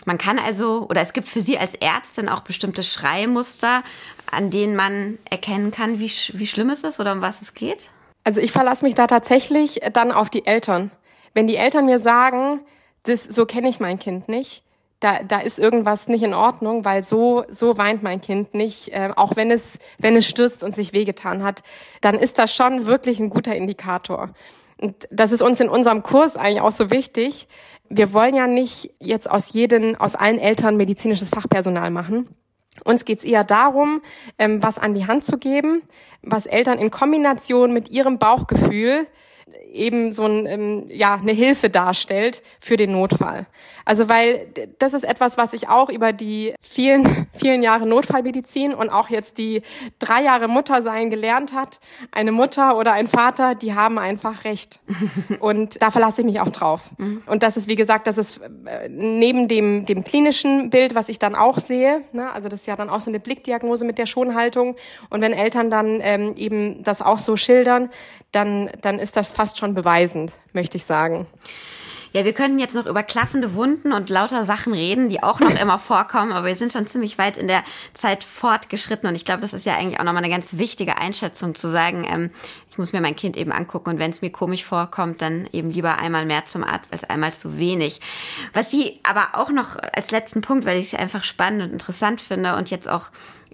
Man 0.06 0.18
kann 0.18 0.40
also, 0.40 0.88
oder 0.90 1.02
es 1.02 1.14
gibt 1.14 1.28
für 1.28 1.42
Sie 1.42 1.58
als 1.58 1.76
Ärztin 1.76 2.30
auch 2.30 2.42
bestimmte 2.42 2.84
Schreimuster, 2.84 3.84
an 4.32 4.50
denen 4.50 4.76
man 4.76 5.20
erkennen 5.30 5.72
kann, 5.72 6.00
wie, 6.00 6.12
wie 6.34 6.48
schlimm 6.48 6.70
es 6.70 6.84
ist 6.84 7.00
oder 7.00 7.12
um 7.12 7.22
was 7.22 7.42
es 7.42 7.54
geht? 7.54 7.90
Also 8.24 8.42
ich 8.42 8.52
verlasse 8.52 8.86
mich 8.86 8.96
da 8.96 9.08
tatsächlich 9.08 9.82
dann 9.94 10.12
auf 10.12 10.30
die 10.30 10.46
Eltern. 10.46 10.92
Wenn 11.34 11.48
die 11.48 11.58
Eltern 11.58 11.86
mir 11.86 12.00
sagen, 12.00 12.62
das, 13.04 13.24
so 13.24 13.46
kenne 13.46 13.70
ich 13.70 13.80
mein 13.80 14.00
Kind 14.00 14.30
nicht, 14.30 14.64
da, 15.00 15.20
da 15.24 15.40
ist 15.40 15.60
irgendwas 15.60 16.08
nicht 16.08 16.24
in 16.24 16.34
Ordnung, 16.34 16.84
weil 16.84 17.04
so, 17.04 17.46
so 17.50 17.78
weint 17.78 18.04
mein 18.04 18.20
Kind 18.20 18.54
nicht, 18.54 18.90
äh, 18.90 19.12
auch 19.16 19.36
wenn 19.36 19.50
es, 19.50 19.80
wenn 19.98 20.16
es 20.16 20.28
stürzt 20.28 20.64
und 20.64 20.76
sich 20.76 20.92
wehgetan 20.92 21.44
hat, 21.44 21.64
dann 22.02 22.16
ist 22.16 22.38
das 22.38 22.54
schon 22.54 22.86
wirklich 22.86 23.20
ein 23.20 23.30
guter 23.30 23.56
Indikator. 23.56 24.32
Und 24.82 25.08
das 25.12 25.32
ist 25.32 25.42
uns 25.42 25.60
in 25.60 25.70
unserem 25.70 26.04
Kurs 26.04 26.38
eigentlich 26.38 26.62
auch 26.62 26.72
so 26.72 26.90
wichtig. 26.90 27.48
Wir 27.90 28.14
wollen 28.14 28.36
ja 28.36 28.48
nicht 28.48 28.92
jetzt 29.00 29.30
aus 29.30 29.54
jeden, 29.54 29.96
aus 29.96 30.16
allen 30.16 30.40
Eltern 30.40 30.78
medizinisches 30.78 31.30
Fachpersonal 31.30 31.90
machen, 31.92 32.30
Uns 32.84 33.06
geht's 33.06 33.24
eher 33.24 33.44
darum, 33.44 34.02
ähm, 34.38 34.64
was 34.64 34.78
an 34.78 34.94
die 34.94 35.08
Hand 35.08 35.26
zu 35.26 35.38
geben, 35.38 35.82
was 36.22 36.46
Eltern 36.46 36.80
in 36.80 36.92
Kombination 36.92 37.74
mit 37.74 37.90
ihrem 37.90 38.20
Bauchgefühl 38.20 39.08
eben 39.72 40.12
so 40.12 40.26
ein, 40.26 40.46
ähm, 40.46 40.86
ja, 40.90 41.16
eine 41.16 41.32
Hilfe 41.32 41.70
darstellt 41.70 42.42
für 42.60 42.78
den 42.78 42.92
Notfall. 42.92 43.48
Also 43.86 44.08
weil 44.08 44.48
das 44.78 44.94
ist 44.94 45.04
etwas, 45.04 45.38
was 45.38 45.54
ich 45.54 45.68
auch 45.68 45.90
über 45.90 46.14
die 46.14 46.54
vielen, 46.62 47.28
vielen 47.34 47.64
Jahre 47.64 47.88
Notfallmedizin 47.88 48.74
und 48.74 48.90
auch 48.90 49.10
jetzt 49.10 49.38
die 49.38 49.62
drei 49.98 50.22
Jahre 50.24 50.48
Mutter 50.48 50.82
sein 50.82 51.10
gelernt 51.10 51.54
hat. 51.54 51.80
Eine 52.12 52.32
Mutter 52.32 52.78
oder 52.78 52.94
ein 52.94 53.08
Vater, 53.08 53.56
die 53.56 53.74
haben 53.74 53.98
einfach 53.98 54.44
recht. 54.44 54.80
Und 55.40 55.82
da 55.82 55.92
verlasse 55.92 56.22
ich 56.22 56.26
mich 56.26 56.40
auch 56.40 56.50
drauf. 56.50 56.92
Mhm. 56.98 57.24
Und 57.26 57.44
das 57.44 57.58
ist, 57.58 57.68
wie 57.68 57.76
gesagt, 57.76 58.08
das 58.08 58.18
ist 58.18 58.42
äh, 58.66 58.90
neben 58.90 59.48
dem, 59.48 59.86
dem 59.86 60.04
klinischen 60.04 60.70
Bild, 60.70 60.96
was 60.96 61.10
ich 61.10 61.20
dann 61.20 61.36
auch 61.36 61.58
sehe, 61.58 62.02
ne, 62.12 62.32
also 62.32 62.50
das 62.50 62.62
ist 62.62 62.66
ja 62.68 62.76
dann 62.76 62.90
auch 62.90 63.02
so 63.02 63.10
eine 63.10 63.20
Blickdiagnose 63.20 63.86
mit 63.86 63.98
der 63.98 64.06
Schonhaltung. 64.06 64.76
Und 65.10 65.22
wenn 65.22 65.34
Eltern 65.34 65.70
dann 65.70 66.00
ähm, 66.02 66.34
eben 66.36 66.84
das 66.84 67.02
auch 67.02 67.20
so 67.20 67.36
schildern, 67.36 67.90
dann, 68.32 68.70
dann 68.82 69.00
ist 69.00 69.16
das 69.16 69.32
fast 69.40 69.58
schon 69.58 69.74
beweisend, 69.74 70.34
möchte 70.52 70.76
ich 70.76 70.84
sagen. 70.84 71.26
Ja, 72.12 72.26
wir 72.26 72.34
könnten 72.34 72.60
jetzt 72.60 72.76
noch 72.76 72.86
über 72.86 73.04
klaffende 73.04 73.54
Wunden 73.54 73.94
und 73.94 74.10
lauter 74.10 74.44
Sachen 74.44 74.74
reden, 74.74 75.08
die 75.08 75.24
auch 75.24 75.40
noch 75.40 75.58
immer 75.62 75.80
vorkommen, 75.80 76.34
aber 76.34 76.48
wir 76.48 76.58
sind 76.58 76.74
schon 76.74 76.88
ziemlich 76.88 77.18
weit 77.18 77.38
in 77.38 77.48
der 77.48 77.64
Zeit 77.94 78.26
fortgeschritten 78.26 79.08
und 79.08 79.16
ich 79.16 79.24
glaube, 79.24 79.40
das 79.40 79.54
ist 79.54 79.66
ja 79.66 79.76
eigentlich 79.76 79.98
auch 79.98 80.04
nochmal 80.04 80.26
eine 80.26 80.34
ganz 80.34 80.58
wichtige 80.58 80.98
Einschätzung 80.98 81.56
zu 81.56 81.70
sagen, 81.70 82.06
ähm, 82.12 82.32
ich 82.70 82.78
muss 82.78 82.92
mir 82.92 83.00
mein 83.00 83.16
Kind 83.16 83.38
eben 83.38 83.54
angucken 83.54 83.92
und 83.92 84.00
wenn 84.00 84.12
es 84.12 84.22
mir 84.22 84.30
komisch 84.30 84.66
vorkommt, 84.66 85.22
dann 85.22 85.48
eben 85.54 85.72
lieber 85.72 86.00
einmal 86.00 86.26
mehr 86.26 86.46
zum 86.46 86.66
Arzt 86.66 86.92
als 86.92 87.06
einmal 87.06 87.34
zu 87.34 87.58
wenig. 87.58 88.02
Was 88.52 88.70
Sie 88.70 89.00
aber 89.04 89.40
auch 89.40 89.52
noch 89.52 89.78
als 89.78 90.12
letzten 90.12 90.42
Punkt, 90.42 90.66
weil 90.66 90.80
ich 90.80 90.92
es 90.92 91.00
einfach 91.00 91.24
spannend 91.24 91.62
und 91.62 91.72
interessant 91.72 92.20
finde 92.20 92.58
und 92.58 92.70
jetzt 92.72 92.90
auch 92.90 93.10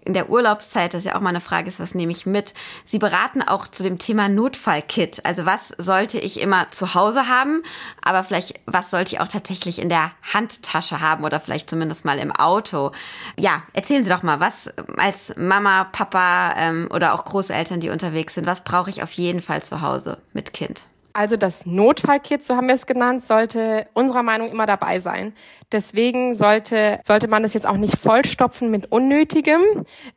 in 0.06 0.14
der 0.14 0.30
Urlaubszeit, 0.30 0.94
das 0.94 1.04
ja 1.04 1.16
auch 1.16 1.22
mal 1.22 1.30
eine 1.30 1.42
Frage 1.42 1.68
ist, 1.68 1.80
was 1.80 1.96
nehme 1.96 2.12
ich 2.12 2.26
mit? 2.26 2.54
Sie 2.86 3.00
beraten 3.00 3.42
auch 3.42 3.68
zu 3.68 3.84
dem 3.84 3.98
Thema 3.98 4.30
Notfallkit. 4.30 5.26
Also 5.26 5.46
was 5.46 5.74
sollte 5.78 6.20
ich 6.20 6.40
immer 6.40 6.72
zu 6.72 6.94
Hause 6.94 7.28
haben, 7.28 7.64
aber 8.02 8.24
vielleicht 8.24 8.60
was 8.66 8.92
sollte 8.92 9.16
ich 9.16 9.20
auch 9.20 9.28
tatsächlich 9.28 9.80
in 9.80 9.90
der 9.90 10.12
Handtasche 10.34 11.02
haben 11.02 11.24
oder 11.24 11.40
vielleicht 11.40 11.70
zumindest 11.70 12.06
mal 12.06 12.20
im 12.20 12.32
Auto? 12.32 12.92
Ja, 13.38 13.64
erzählen 13.74 14.04
Sie 14.04 14.10
doch 14.10 14.24
mal, 14.24 14.40
was 14.40 14.70
als 14.98 15.34
Mama, 15.36 15.86
Papa 15.86 16.54
ähm, 16.58 16.88
oder 16.94 17.14
auch 17.14 17.26
Großeltern, 17.26 17.80
die 17.80 17.90
unterwegs 17.90 18.36
sind, 18.36 18.46
was 18.46 18.64
brauche 18.64 18.90
ich 18.90 19.04
auf 19.04 19.12
jeden 19.12 19.42
Fall 19.42 19.64
zu 19.64 19.82
Hause 19.82 20.20
mit 20.34 20.54
Kind? 20.54 20.84
Also 21.16 21.38
das 21.38 21.66
Notfallkit, 21.66 22.44
so 22.44 22.58
haben 22.58 22.68
wir 22.68 22.76
es 22.76 22.86
genannt, 22.86 23.24
sollte 23.24 23.88
unserer 23.94 24.22
Meinung 24.22 24.50
immer 24.50 24.66
dabei 24.66 25.00
sein. 25.00 25.34
Deswegen 25.72 26.36
sollte, 26.36 27.00
sollte 27.08 27.30
man 27.30 27.46
es 27.46 27.54
jetzt 27.54 27.66
auch 27.66 27.78
nicht 27.78 27.98
vollstopfen 27.98 28.70
mit 28.70 28.92
unnötigem 28.92 29.62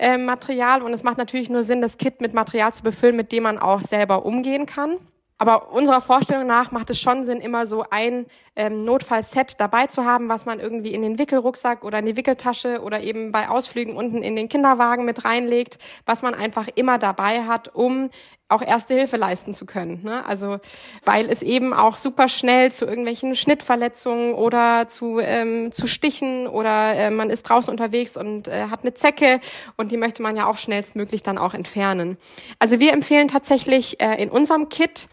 äh, 0.00 0.18
Material. 0.18 0.82
Und 0.82 0.92
es 0.92 1.04
macht 1.04 1.16
natürlich 1.16 1.50
nur 1.50 1.62
Sinn, 1.62 1.82
das 1.82 1.98
Kit 1.98 2.20
mit 2.20 2.34
Material 2.34 2.74
zu 2.74 2.82
befüllen, 2.82 3.14
mit 3.14 3.30
dem 3.30 3.44
man 3.44 3.58
auch 3.58 3.80
selber 3.80 4.26
umgehen 4.26 4.66
kann. 4.66 4.96
Aber 5.38 5.70
unserer 5.70 6.00
Vorstellung 6.00 6.48
nach 6.48 6.72
macht 6.72 6.90
es 6.90 7.00
schon 7.00 7.24
Sinn, 7.24 7.38
immer 7.38 7.68
so 7.68 7.84
ein 7.90 8.26
ähm, 8.58 8.84
Notfallset 8.84 9.58
dabei 9.58 9.86
zu 9.86 10.04
haben, 10.04 10.28
was 10.28 10.44
man 10.44 10.58
irgendwie 10.58 10.92
in 10.92 11.02
den 11.02 11.18
Wickelrucksack 11.18 11.84
oder 11.84 12.00
in 12.00 12.06
die 12.06 12.16
Wickeltasche 12.16 12.82
oder 12.82 13.00
eben 13.00 13.30
bei 13.30 13.48
Ausflügen 13.48 13.96
unten 13.96 14.22
in 14.22 14.34
den 14.34 14.48
Kinderwagen 14.48 15.04
mit 15.04 15.24
reinlegt, 15.24 15.78
was 16.04 16.22
man 16.22 16.34
einfach 16.34 16.68
immer 16.74 16.98
dabei 16.98 17.44
hat, 17.44 17.74
um 17.74 18.10
auch 18.48 18.62
erste 18.62 18.94
Hilfe 18.94 19.16
leisten 19.16 19.54
zu 19.54 19.64
können. 19.64 20.02
Ne? 20.02 20.26
Also 20.26 20.58
weil 21.04 21.30
es 21.30 21.42
eben 21.42 21.72
auch 21.72 21.98
super 21.98 22.28
schnell 22.28 22.72
zu 22.72 22.84
irgendwelchen 22.84 23.36
Schnittverletzungen 23.36 24.34
oder 24.34 24.88
zu, 24.88 25.20
ähm, 25.20 25.70
zu 25.70 25.86
Stichen 25.86 26.48
oder 26.48 26.94
äh, 26.94 27.10
man 27.10 27.30
ist 27.30 27.44
draußen 27.44 27.70
unterwegs 27.70 28.16
und 28.16 28.48
äh, 28.48 28.64
hat 28.70 28.82
eine 28.82 28.94
Zecke 28.94 29.40
und 29.76 29.92
die 29.92 29.98
möchte 29.98 30.22
man 30.22 30.36
ja 30.36 30.46
auch 30.46 30.58
schnellstmöglich 30.58 31.22
dann 31.22 31.38
auch 31.38 31.54
entfernen. 31.54 32.16
Also 32.58 32.80
wir 32.80 32.92
empfehlen 32.92 33.28
tatsächlich 33.28 34.00
äh, 34.00 34.20
in 34.20 34.30
unserem 34.30 34.68
Kit 34.68 35.08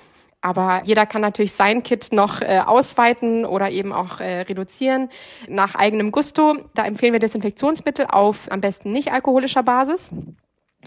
aber 0.45 0.81
jeder 0.85 1.07
kann 1.07 1.21
natürlich 1.21 1.53
sein 1.53 1.81
Kit 1.81 2.09
noch 2.11 2.39
äh, 2.41 2.61
ausweiten 2.63 3.45
oder 3.45 3.71
eben 3.71 3.91
auch 3.91 4.19
äh, 4.19 4.41
reduzieren 4.41 5.09
nach 5.47 5.73
eigenem 5.73 6.11
Gusto. 6.11 6.55
Da 6.75 6.85
empfehlen 6.85 7.13
wir 7.13 7.19
Desinfektionsmittel 7.19 8.05
auf 8.07 8.51
am 8.51 8.61
besten 8.61 8.91
nicht 8.91 9.11
alkoholischer 9.11 9.63
Basis 9.63 10.11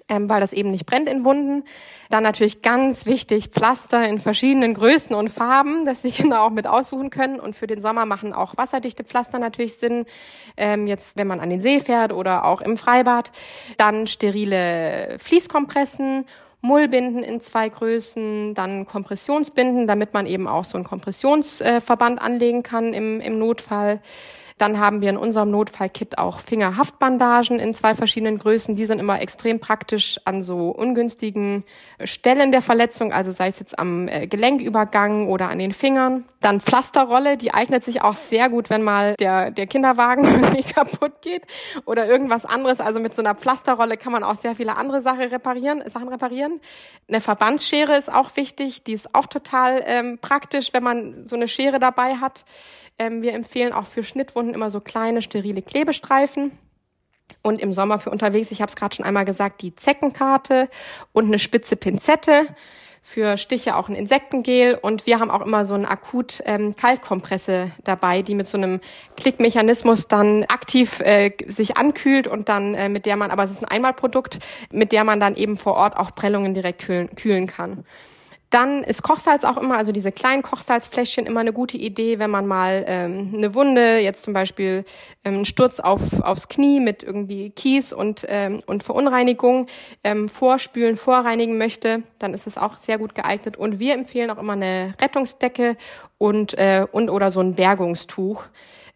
ähm, 0.08 0.30
weil 0.30 0.40
das 0.40 0.52
eben 0.52 0.70
nicht 0.70 0.86
brennt 0.86 1.08
in 1.08 1.24
Wunden. 1.24 1.64
Dann 2.08 2.22
natürlich 2.22 2.62
ganz 2.62 3.06
wichtig 3.06 3.48
Pflaster 3.48 4.08
in 4.08 4.20
verschiedenen 4.20 4.74
Größen 4.74 5.14
und 5.16 5.28
Farben, 5.28 5.84
dass 5.84 6.02
die 6.02 6.12
Kinder 6.12 6.42
auch 6.44 6.50
mit 6.50 6.68
aussuchen 6.68 7.10
können. 7.10 7.40
Und 7.40 7.56
für 7.56 7.66
den 7.66 7.80
Sommer 7.80 8.06
machen 8.06 8.32
auch 8.32 8.56
wasserdichte 8.56 9.02
Pflaster 9.02 9.40
natürlich 9.40 9.74
Sinn. 9.74 10.06
Ähm, 10.56 10.86
jetzt, 10.86 11.16
wenn 11.16 11.26
man 11.26 11.40
an 11.40 11.50
den 11.50 11.60
See 11.60 11.80
fährt 11.80 12.12
oder 12.12 12.44
auch 12.44 12.60
im 12.60 12.76
Freibad. 12.76 13.32
Dann 13.76 14.06
sterile 14.06 15.16
Fließkompressen 15.18 16.26
Mullbinden 16.60 17.22
in 17.22 17.40
zwei 17.40 17.68
Größen, 17.68 18.54
dann 18.54 18.86
Kompressionsbinden, 18.86 19.86
damit 19.86 20.12
man 20.12 20.26
eben 20.26 20.48
auch 20.48 20.64
so 20.64 20.76
einen 20.76 20.84
Kompressionsverband 20.84 22.20
anlegen 22.20 22.62
kann 22.62 22.94
im, 22.94 23.20
im 23.20 23.38
Notfall. 23.38 24.00
Dann 24.58 24.78
haben 24.78 25.00
wir 25.00 25.10
in 25.10 25.16
unserem 25.16 25.50
Notfallkit 25.50 26.18
auch 26.18 26.40
Fingerhaftbandagen 26.40 27.60
in 27.60 27.74
zwei 27.74 27.94
verschiedenen 27.94 28.38
Größen. 28.38 28.74
Die 28.74 28.86
sind 28.86 28.98
immer 28.98 29.20
extrem 29.20 29.60
praktisch 29.60 30.20
an 30.24 30.42
so 30.42 30.70
ungünstigen 30.70 31.64
Stellen 32.04 32.52
der 32.52 32.60
Verletzung, 32.60 33.12
also 33.12 33.30
sei 33.30 33.48
es 33.48 33.60
jetzt 33.60 33.78
am 33.78 34.08
äh, 34.08 34.26
Gelenkübergang 34.26 35.28
oder 35.28 35.48
an 35.48 35.58
den 35.58 35.72
Fingern. 35.72 36.24
Dann 36.40 36.60
Pflasterrolle, 36.60 37.36
die 37.36 37.54
eignet 37.54 37.84
sich 37.84 38.02
auch 38.02 38.14
sehr 38.14 38.48
gut, 38.48 38.70
wenn 38.70 38.82
mal 38.82 39.14
der, 39.18 39.50
der 39.50 39.66
Kinderwagen 39.66 40.56
kaputt 40.74 41.22
geht 41.22 41.42
oder 41.84 42.06
irgendwas 42.06 42.44
anderes. 42.44 42.80
Also 42.80 43.00
mit 43.00 43.14
so 43.14 43.22
einer 43.22 43.34
Pflasterrolle 43.34 43.96
kann 43.96 44.12
man 44.12 44.24
auch 44.24 44.36
sehr 44.36 44.54
viele 44.54 44.76
andere 44.76 45.00
Sachen 45.00 45.22
reparieren. 45.22 45.82
Sachen 45.88 46.08
reparieren. 46.08 46.60
Eine 47.08 47.20
Verbandsschere 47.20 47.96
ist 47.96 48.12
auch 48.12 48.36
wichtig. 48.36 48.82
Die 48.84 48.92
ist 48.92 49.14
auch 49.14 49.26
total 49.26 49.82
ähm, 49.86 50.18
praktisch, 50.20 50.72
wenn 50.72 50.82
man 50.82 51.28
so 51.28 51.36
eine 51.36 51.48
Schere 51.48 51.78
dabei 51.78 52.16
hat. 52.16 52.44
Ähm, 52.98 53.22
wir 53.22 53.32
empfehlen 53.34 53.72
auch 53.72 53.86
für 53.86 54.04
Schnittwunden 54.04 54.54
immer 54.54 54.70
so 54.70 54.80
kleine 54.80 55.22
sterile 55.22 55.62
Klebestreifen. 55.62 56.52
Und 57.42 57.60
im 57.60 57.72
Sommer 57.72 57.98
für 57.98 58.10
unterwegs, 58.10 58.50
ich 58.50 58.60
habe 58.60 58.68
es 58.68 58.76
gerade 58.76 58.96
schon 58.96 59.04
einmal 59.04 59.24
gesagt, 59.24 59.62
die 59.62 59.74
Zeckenkarte 59.74 60.68
und 61.12 61.26
eine 61.26 61.38
spitze 61.38 61.76
Pinzette. 61.76 62.46
Für 63.00 63.38
Stiche 63.38 63.76
auch 63.76 63.88
ein 63.88 63.94
Insektengel 63.94 64.74
und 64.74 65.06
wir 65.06 65.18
haben 65.18 65.30
auch 65.30 65.40
immer 65.40 65.64
so 65.64 65.72
eine 65.72 65.88
akut 65.88 66.42
ähm, 66.44 66.74
Kaltkompresse 66.76 67.70
dabei, 67.84 68.20
die 68.20 68.34
mit 68.34 68.48
so 68.48 68.58
einem 68.58 68.80
Klickmechanismus 69.16 70.08
dann 70.08 70.44
aktiv 70.44 71.00
äh, 71.00 71.30
sich 71.46 71.78
ankühlt 71.78 72.26
und 72.26 72.50
dann 72.50 72.74
äh, 72.74 72.90
mit 72.90 73.06
der 73.06 73.16
man, 73.16 73.30
aber 73.30 73.44
es 73.44 73.50
ist 73.50 73.62
ein 73.62 73.68
Einmalprodukt, 73.68 74.40
mit 74.70 74.92
der 74.92 75.04
man 75.04 75.20
dann 75.20 75.36
eben 75.36 75.56
vor 75.56 75.74
Ort 75.74 75.96
auch 75.96 76.14
Prellungen 76.14 76.52
direkt 76.52 76.82
kühlen, 76.82 77.14
kühlen 77.14 77.46
kann. 77.46 77.86
Dann 78.50 78.82
ist 78.82 79.02
Kochsalz 79.02 79.44
auch 79.44 79.58
immer, 79.58 79.76
also 79.76 79.92
diese 79.92 80.10
kleinen 80.10 80.42
Kochsalzfläschchen 80.42 81.26
immer 81.26 81.40
eine 81.40 81.52
gute 81.52 81.76
Idee, 81.76 82.18
wenn 82.18 82.30
man 82.30 82.46
mal 82.46 82.84
ähm, 82.86 83.32
eine 83.34 83.54
Wunde, 83.54 83.98
jetzt 83.98 84.24
zum 84.24 84.32
Beispiel 84.32 84.84
ähm, 85.22 85.34
einen 85.34 85.44
Sturz 85.44 85.80
auf, 85.80 86.20
aufs 86.22 86.48
Knie 86.48 86.80
mit 86.80 87.02
irgendwie 87.02 87.50
Kies 87.50 87.92
und, 87.92 88.24
ähm, 88.26 88.62
und 88.64 88.82
Verunreinigung 88.82 89.66
ähm, 90.02 90.30
vorspülen, 90.30 90.96
vorreinigen 90.96 91.58
möchte, 91.58 92.02
dann 92.18 92.32
ist 92.32 92.46
es 92.46 92.56
auch 92.56 92.78
sehr 92.78 92.96
gut 92.96 93.14
geeignet. 93.14 93.58
Und 93.58 93.80
wir 93.80 93.92
empfehlen 93.92 94.30
auch 94.30 94.38
immer 94.38 94.54
eine 94.54 94.94
Rettungsdecke 94.98 95.76
und, 96.16 96.54
äh, 96.54 96.86
und 96.90 97.10
oder 97.10 97.30
so 97.30 97.40
ein 97.40 97.54
Bergungstuch. 97.54 98.44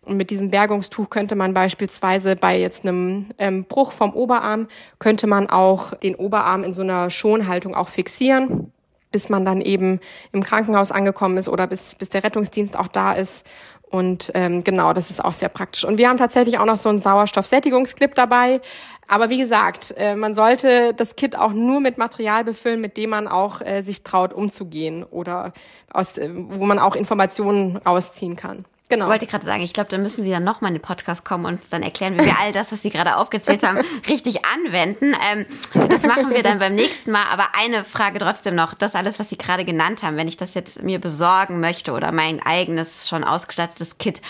Und 0.05 0.17
mit 0.17 0.31
diesem 0.31 0.51
Bergungstuch 0.51 1.11
könnte 1.11 1.37
man 1.37 1.53
beispielsweise 1.53 2.37
bei 2.37 2.59
jetzt 2.59 2.85
einem 2.85 3.27
ähm, 3.39 3.65
Bruch 3.65 3.93
vom 3.93 4.15
Oberarm, 4.15 4.67
könnte 4.99 5.27
man 5.27 5.49
auch 5.51 5.95
den 5.95 6.15
Oberarm 6.15 6.65
in 6.65 6.73
so 6.73 6.83
einer 6.83 7.11
Schonhaltung 7.11 7.75
auch 7.75 7.89
fixieren 7.89 8.72
bis 9.13 9.29
man 9.29 9.45
dann 9.45 9.61
eben 9.61 10.01
im 10.33 10.43
Krankenhaus 10.43 10.91
angekommen 10.91 11.37
ist 11.37 11.49
oder 11.49 11.67
bis, 11.67 11.95
bis 11.95 12.09
der 12.09 12.25
Rettungsdienst 12.25 12.77
auch 12.77 12.89
da 12.89 13.13
ist. 13.13 13.47
Und 13.93 14.33
ähm, 14.35 14.65
genau, 14.65 14.95
das 14.95 15.11
ist 15.11 15.23
auch 15.23 15.35
sehr 15.35 15.51
praktisch. 15.51 15.85
Und 15.85 15.99
wir 15.99 16.09
haben 16.09 16.17
tatsächlich 16.17 16.59
auch 16.59 16.65
noch 16.65 16.79
so 16.79 16.89
einen 16.89 16.99
Sauerstoffsättigungsclip 16.99 18.15
dabei. 18.15 18.63
Aber 19.07 19.29
wie 19.29 19.37
gesagt, 19.37 19.95
äh, 19.99 20.15
man 20.15 20.35
sollte 20.35 20.95
das 20.95 21.17
Kit 21.17 21.37
auch 21.37 21.53
nur 21.53 21.81
mit 21.81 21.99
Material 21.99 22.45
befüllen, 22.45 22.81
mit 22.81 22.97
dem 22.97 23.11
man 23.11 23.29
auch 23.29 23.61
äh, 23.61 23.83
sich 23.83 24.03
traut, 24.03 24.33
umzugehen 24.33 25.05
oder 25.05 25.53
aus, 25.93 26.17
äh, 26.17 26.31
wo 26.33 26.65
man 26.65 26.79
auch 26.79 26.97
Informationen 26.97 27.77
rausziehen 27.77 28.37
kann. 28.37 28.65
Genau. 28.93 29.09
Wollte 29.09 29.27
gerade 29.27 29.47
sagen, 29.47 29.63
ich 29.63 29.73
glaube, 29.73 29.89
da 29.89 29.97
müssen 29.97 30.23
Sie 30.23 30.31
dann 30.31 30.45
nochmal 30.45 30.71
in 30.71 30.75
den 30.75 30.83
Podcast 30.83 31.25
kommen 31.25 31.47
und 31.47 31.61
dann 31.71 31.83
erklären, 31.83 32.21
wie 32.21 32.27
wir 32.27 32.39
all 32.39 32.53
das, 32.53 32.73
was 32.73 32.83
Sie 32.83 32.91
gerade 32.91 33.17
aufgezählt 33.17 33.63
haben, 33.63 33.79
richtig 34.09 34.41
anwenden. 34.45 35.15
Ähm, 35.33 35.47
das 35.89 36.03
machen 36.03 36.29
wir 36.29 36.43
dann 36.43 36.59
beim 36.59 36.75
nächsten 36.75 37.11
Mal. 37.11 37.25
Aber 37.31 37.47
eine 37.59 37.85
Frage 37.85 38.19
trotzdem 38.19 38.55
noch. 38.55 38.75
Das 38.75 38.95
alles, 38.95 39.19
was 39.19 39.31
Sie 39.31 39.39
gerade 39.39 39.65
genannt 39.65 40.03
haben, 40.03 40.19
wenn 40.19 40.29
ich 40.29 40.37
das 40.37 40.53
jetzt 40.53 40.83
mir 40.83 41.01
besorgen 41.01 41.59
möchte 41.59 41.93
oder 41.93 42.13
mein 42.13 42.43
eigenes 42.45 43.09
schon 43.09 43.25
ausgestattetes 43.25 43.97
Kit 43.97 44.21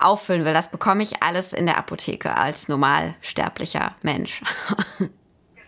auffüllen 0.00 0.44
will, 0.44 0.54
das 0.54 0.72
bekomme 0.72 1.04
ich 1.04 1.22
alles 1.22 1.52
in 1.52 1.66
der 1.66 1.78
Apotheke 1.78 2.36
als 2.36 2.66
normal 2.66 3.14
sterblicher 3.20 3.94
Mensch. 4.02 4.42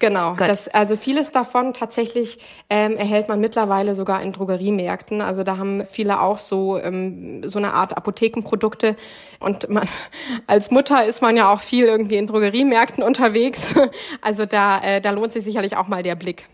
Genau. 0.02 0.34
Das, 0.34 0.66
also 0.66 0.96
vieles 0.96 1.30
davon 1.30 1.74
tatsächlich 1.74 2.38
ähm, 2.68 2.96
erhält 2.96 3.28
man 3.28 3.38
mittlerweile 3.38 3.94
sogar 3.94 4.20
in 4.20 4.32
Drogeriemärkten. 4.32 5.20
Also 5.20 5.44
da 5.44 5.58
haben 5.58 5.86
viele 5.86 6.20
auch 6.20 6.40
so 6.40 6.76
ähm, 6.76 7.48
so 7.48 7.60
eine 7.60 7.72
Art 7.72 7.96
Apothekenprodukte. 7.96 8.96
Und 9.38 9.70
man 9.70 9.88
als 10.48 10.72
Mutter 10.72 11.04
ist 11.04 11.22
man 11.22 11.36
ja 11.36 11.52
auch 11.52 11.60
viel 11.60 11.84
irgendwie 11.84 12.16
in 12.16 12.26
Drogeriemärkten 12.26 13.04
unterwegs. 13.04 13.76
Also 14.20 14.44
da 14.44 14.82
äh, 14.82 15.00
da 15.00 15.10
lohnt 15.10 15.30
sich 15.30 15.44
sicherlich 15.44 15.76
auch 15.76 15.86
mal 15.86 16.02
der 16.02 16.16
Blick 16.16 16.48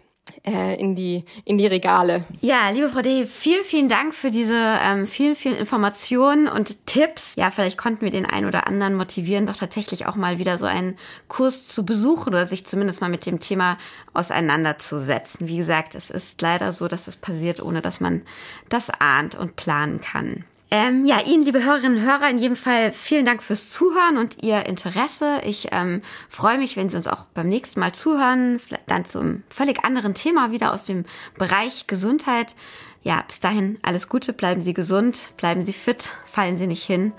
in 0.44 0.94
die 0.94 1.24
in 1.44 1.58
die 1.58 1.66
Regale. 1.66 2.24
Ja, 2.40 2.70
liebe 2.70 2.88
Frau 2.88 3.02
D, 3.02 3.26
vielen 3.26 3.64
vielen 3.64 3.88
Dank 3.88 4.14
für 4.14 4.30
diese 4.30 4.78
ähm, 4.82 5.06
vielen 5.06 5.36
vielen 5.36 5.56
Informationen 5.56 6.48
und 6.48 6.86
Tipps. 6.86 7.34
Ja, 7.36 7.50
vielleicht 7.50 7.78
konnten 7.78 8.02
wir 8.02 8.10
den 8.10 8.26
einen 8.26 8.46
oder 8.46 8.66
anderen 8.66 8.94
motivieren, 8.94 9.46
doch 9.46 9.56
tatsächlich 9.56 10.06
auch 10.06 10.16
mal 10.16 10.38
wieder 10.38 10.58
so 10.58 10.66
einen 10.66 10.96
Kurs 11.28 11.66
zu 11.66 11.84
besuchen 11.84 12.30
oder 12.30 12.46
sich 12.46 12.66
zumindest 12.66 13.00
mal 13.00 13.10
mit 13.10 13.26
dem 13.26 13.40
Thema 13.40 13.78
auseinanderzusetzen. 14.14 15.48
Wie 15.48 15.58
gesagt, 15.58 15.94
es 15.94 16.10
ist 16.10 16.40
leider 16.40 16.72
so, 16.72 16.88
dass 16.88 17.08
es 17.08 17.16
passiert, 17.16 17.62
ohne 17.62 17.82
dass 17.82 18.00
man 18.00 18.22
das 18.68 18.90
ahnt 18.90 19.34
und 19.34 19.56
planen 19.56 20.00
kann. 20.00 20.44
Ähm, 20.70 21.06
ja, 21.06 21.20
Ihnen, 21.24 21.44
liebe 21.44 21.64
Hörerinnen 21.64 21.98
und 21.98 22.04
Hörer, 22.04 22.28
in 22.28 22.38
jedem 22.38 22.56
Fall 22.56 22.92
vielen 22.92 23.24
Dank 23.24 23.42
fürs 23.42 23.70
Zuhören 23.70 24.18
und 24.18 24.42
Ihr 24.42 24.66
Interesse. 24.66 25.40
Ich 25.44 25.68
ähm, 25.72 26.02
freue 26.28 26.58
mich, 26.58 26.76
wenn 26.76 26.90
Sie 26.90 26.96
uns 26.96 27.08
auch 27.08 27.24
beim 27.32 27.48
nächsten 27.48 27.80
Mal 27.80 27.92
zuhören, 27.92 28.60
dann 28.86 29.06
zum 29.06 29.44
völlig 29.48 29.84
anderen 29.86 30.12
Thema 30.12 30.52
wieder 30.52 30.74
aus 30.74 30.84
dem 30.84 31.06
Bereich 31.38 31.86
Gesundheit. 31.86 32.54
Ja, 33.02 33.24
bis 33.26 33.40
dahin 33.40 33.78
alles 33.82 34.10
Gute, 34.10 34.34
bleiben 34.34 34.60
Sie 34.60 34.74
gesund, 34.74 35.32
bleiben 35.38 35.62
Sie 35.62 35.72
fit, 35.72 36.10
fallen 36.26 36.58
Sie 36.58 36.66
nicht 36.66 36.84
hin 36.84 37.12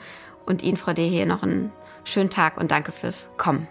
und 0.46 0.62
Ihnen, 0.62 0.78
Frau 0.78 0.94
D, 0.94 1.10
hier 1.10 1.26
noch 1.26 1.42
einen 1.42 1.72
schönen 2.04 2.30
Tag 2.30 2.58
und 2.58 2.70
danke 2.70 2.92
fürs 2.92 3.32
Kommen. 3.38 3.68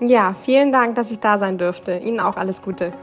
Ja, 0.00 0.32
vielen 0.32 0.72
Dank, 0.72 0.94
dass 0.94 1.10
ich 1.10 1.18
da 1.18 1.38
sein 1.38 1.58
dürfte. 1.58 1.98
Ihnen 1.98 2.20
auch 2.20 2.36
alles 2.36 2.62
Gute. 2.62 2.94